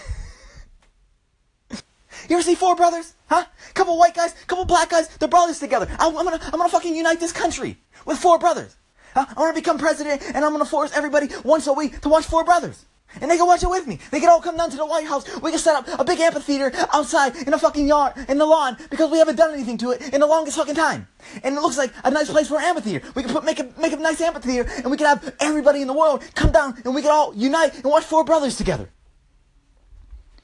You 2.29 2.35
ever 2.35 2.43
see 2.43 2.57
Four 2.57 2.75
Brothers? 2.75 3.15
Huh? 3.29 3.45
Couple 3.75 3.97
white 3.97 4.15
guys, 4.15 4.35
couple 4.49 4.65
black 4.65 4.91
guys, 4.91 5.07
they're 5.19 5.29
brothers 5.29 5.61
together. 5.61 5.87
I'm, 6.01 6.13
gonna, 6.13 6.41
I'm 6.43 6.59
gonna 6.59 6.69
fucking 6.69 6.97
unite 6.97 7.21
this 7.21 7.31
country 7.31 7.79
with 8.05 8.19
Four 8.19 8.41
Brothers. 8.41 8.75
Huh? 9.15 9.27
I'm 9.29 9.37
gonna 9.37 9.55
become 9.55 9.79
president 9.79 10.23
and 10.35 10.45
I'm 10.45 10.51
gonna 10.51 10.65
force 10.65 10.91
everybody 10.93 11.29
once 11.45 11.69
a 11.69 11.73
week 11.73 12.01
to 12.01 12.09
watch 12.09 12.25
Four 12.25 12.43
Brothers. 12.43 12.85
And 13.21 13.31
they 13.31 13.37
can 13.37 13.47
watch 13.47 13.63
it 13.63 13.71
with 13.71 13.87
me. 13.87 13.99
They 14.11 14.21
can 14.21 14.29
all 14.29 14.41
come 14.41 14.57
down 14.57 14.71
to 14.71 14.77
the 14.77 14.87
White 14.87 15.07
House. 15.07 15.25
We 15.41 15.51
can 15.51 15.59
set 15.59 15.77
up 15.77 16.01
a 16.01 16.05
big 16.05 16.21
amphitheater 16.21 16.73
outside 16.93 17.37
in 17.37 17.53
a 17.53 17.59
fucking 17.59 17.87
yard, 17.87 18.15
in 18.29 18.39
the 18.39 18.47
lawn, 18.47 18.77
because 18.91 19.11
we 19.11 19.19
haven't 19.19 19.37
done 19.37 19.53
anything 19.53 19.79
to 19.79 19.93
it 19.93 20.13
in 20.13 20.21
the 20.21 20.27
longest 20.27 20.57
fucking 20.57 20.75
time. 20.75 21.09
And 21.43 21.57
it 21.57 21.61
looks 21.61 21.79
like 21.79 21.93
a 22.05 22.11
nice 22.11 22.31
place 22.31 22.49
for 22.49 22.59
an 22.59 22.65
amphitheater. 22.65 23.07
We 23.15 23.23
can 23.23 23.33
put, 23.33 23.45
make 23.45 23.59
a, 23.59 23.69
make 23.79 23.93
a 23.93 23.97
nice 23.97 24.21
amphitheater, 24.21 24.69
and 24.77 24.91
we 24.91 24.97
can 24.97 25.07
have 25.07 25.35
everybody 25.41 25.81
in 25.81 25.87
the 25.87 25.95
world 25.95 26.23
come 26.35 26.53
down, 26.53 26.81
and 26.85 26.95
we 26.95 27.03
can 27.03 27.11
all 27.11 27.35
unite 27.35 27.75
and 27.75 27.85
watch 27.85 28.05
Four 28.05 28.25
Brothers 28.25 28.57
together. 28.57 28.89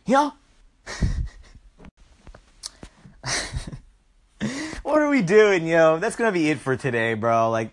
You 0.06 0.14
know? 0.14 0.32
what 4.82 5.00
are 5.00 5.08
we 5.08 5.22
doing, 5.22 5.66
yo? 5.66 5.98
That's 5.98 6.16
gonna 6.16 6.32
be 6.32 6.50
it 6.50 6.58
for 6.58 6.76
today, 6.76 7.14
bro. 7.14 7.50
Like, 7.50 7.72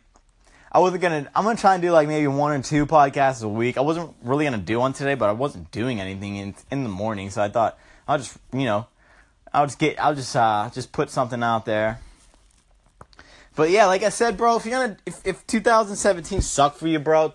I 0.71 0.79
wasn't 0.79 1.01
gonna. 1.01 1.29
I'm 1.35 1.43
gonna 1.43 1.57
try 1.57 1.73
and 1.73 1.81
do 1.81 1.91
like 1.91 2.07
maybe 2.07 2.27
one 2.27 2.51
or 2.51 2.61
two 2.61 2.85
podcasts 2.85 3.43
a 3.43 3.47
week. 3.47 3.77
I 3.77 3.81
wasn't 3.81 4.15
really 4.21 4.45
gonna 4.45 4.57
do 4.59 4.79
one 4.79 4.93
today, 4.93 5.15
but 5.15 5.29
I 5.29 5.31
wasn't 5.31 5.71
doing 5.71 5.99
anything 5.99 6.35
in 6.35 6.55
in 6.69 6.83
the 6.83 6.89
morning, 6.89 7.31
so 7.31 7.41
I 7.41 7.49
thought 7.49 7.77
I'll 8.07 8.19
just 8.19 8.37
you 8.53 8.65
know 8.65 8.87
I'll 9.51 9.65
just 9.65 9.79
get 9.79 9.99
I'll 9.99 10.13
just 10.13 10.35
uh 10.35 10.69
just 10.71 10.91
put 10.91 11.09
something 11.09 11.41
out 11.41 11.65
there. 11.65 11.99
But 13.55 13.71
yeah, 13.71 13.87
like 13.87 14.03
I 14.03 14.09
said, 14.09 14.37
bro, 14.37 14.57
if 14.57 14.65
you're 14.65 14.79
gonna 14.79 14.97
if, 15.07 15.25
if 15.25 15.47
2017 15.47 16.41
sucked 16.41 16.77
for 16.77 16.87
you, 16.87 16.99
bro, 16.99 17.33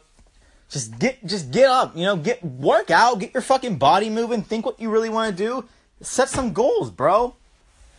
just 0.68 0.99
get 0.99 1.24
just 1.26 1.51
get 1.51 1.68
up, 1.68 1.97
you 1.97 2.05
know, 2.05 2.16
get 2.16 2.45
work 2.45 2.91
out, 2.93 3.18
get 3.18 3.35
your 3.35 3.43
fucking 3.43 3.78
body 3.78 4.11
moving, 4.11 4.43
think 4.43 4.64
what 4.64 4.78
you 4.78 4.91
really 4.91 5.09
want 5.09 5.37
to 5.37 5.45
do, 5.45 5.68
set 6.01 6.28
some 6.28 6.53
goals, 6.53 6.91
bro. 6.91 7.35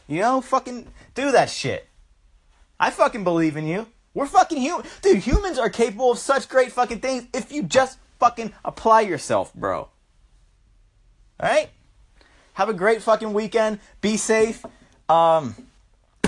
You 0.08 0.22
know, 0.22 0.40
fucking 0.40 0.88
do 1.14 1.32
that 1.32 1.50
shit. 1.50 1.88
I 2.80 2.90
fucking 2.90 3.24
believe 3.24 3.58
in 3.58 3.68
you. 3.68 3.88
We're 4.16 4.26
fucking 4.26 4.60
human. 4.60 4.86
Dude, 5.04 5.18
humans 5.18 5.60
are 5.60 5.70
capable 5.70 6.12
of 6.12 6.18
such 6.18 6.50
great 6.50 6.72
fucking 6.72 7.02
things 7.02 7.28
if 7.34 7.52
you 7.52 7.62
just 7.62 8.00
fucking 8.18 8.54
apply 8.64 9.02
yourself, 9.02 9.54
bro. 9.54 9.90
Alright? 11.40 11.70
Have 12.54 12.70
a 12.70 12.74
great 12.74 13.02
fucking 13.02 13.34
weekend. 13.34 13.80
Be 14.00 14.16
safe. 14.16 14.66
Um, 15.10 15.68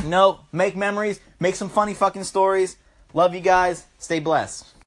no, 0.05 0.41
make 0.51 0.75
memories. 0.75 1.21
Make 1.39 1.55
some 1.55 1.69
funny 1.69 1.93
fucking 1.93 2.25
stories. 2.25 2.75
Love 3.13 3.33
you 3.33 3.39
guys. 3.39 3.85
Stay 3.97 4.19
blessed. 4.19 4.73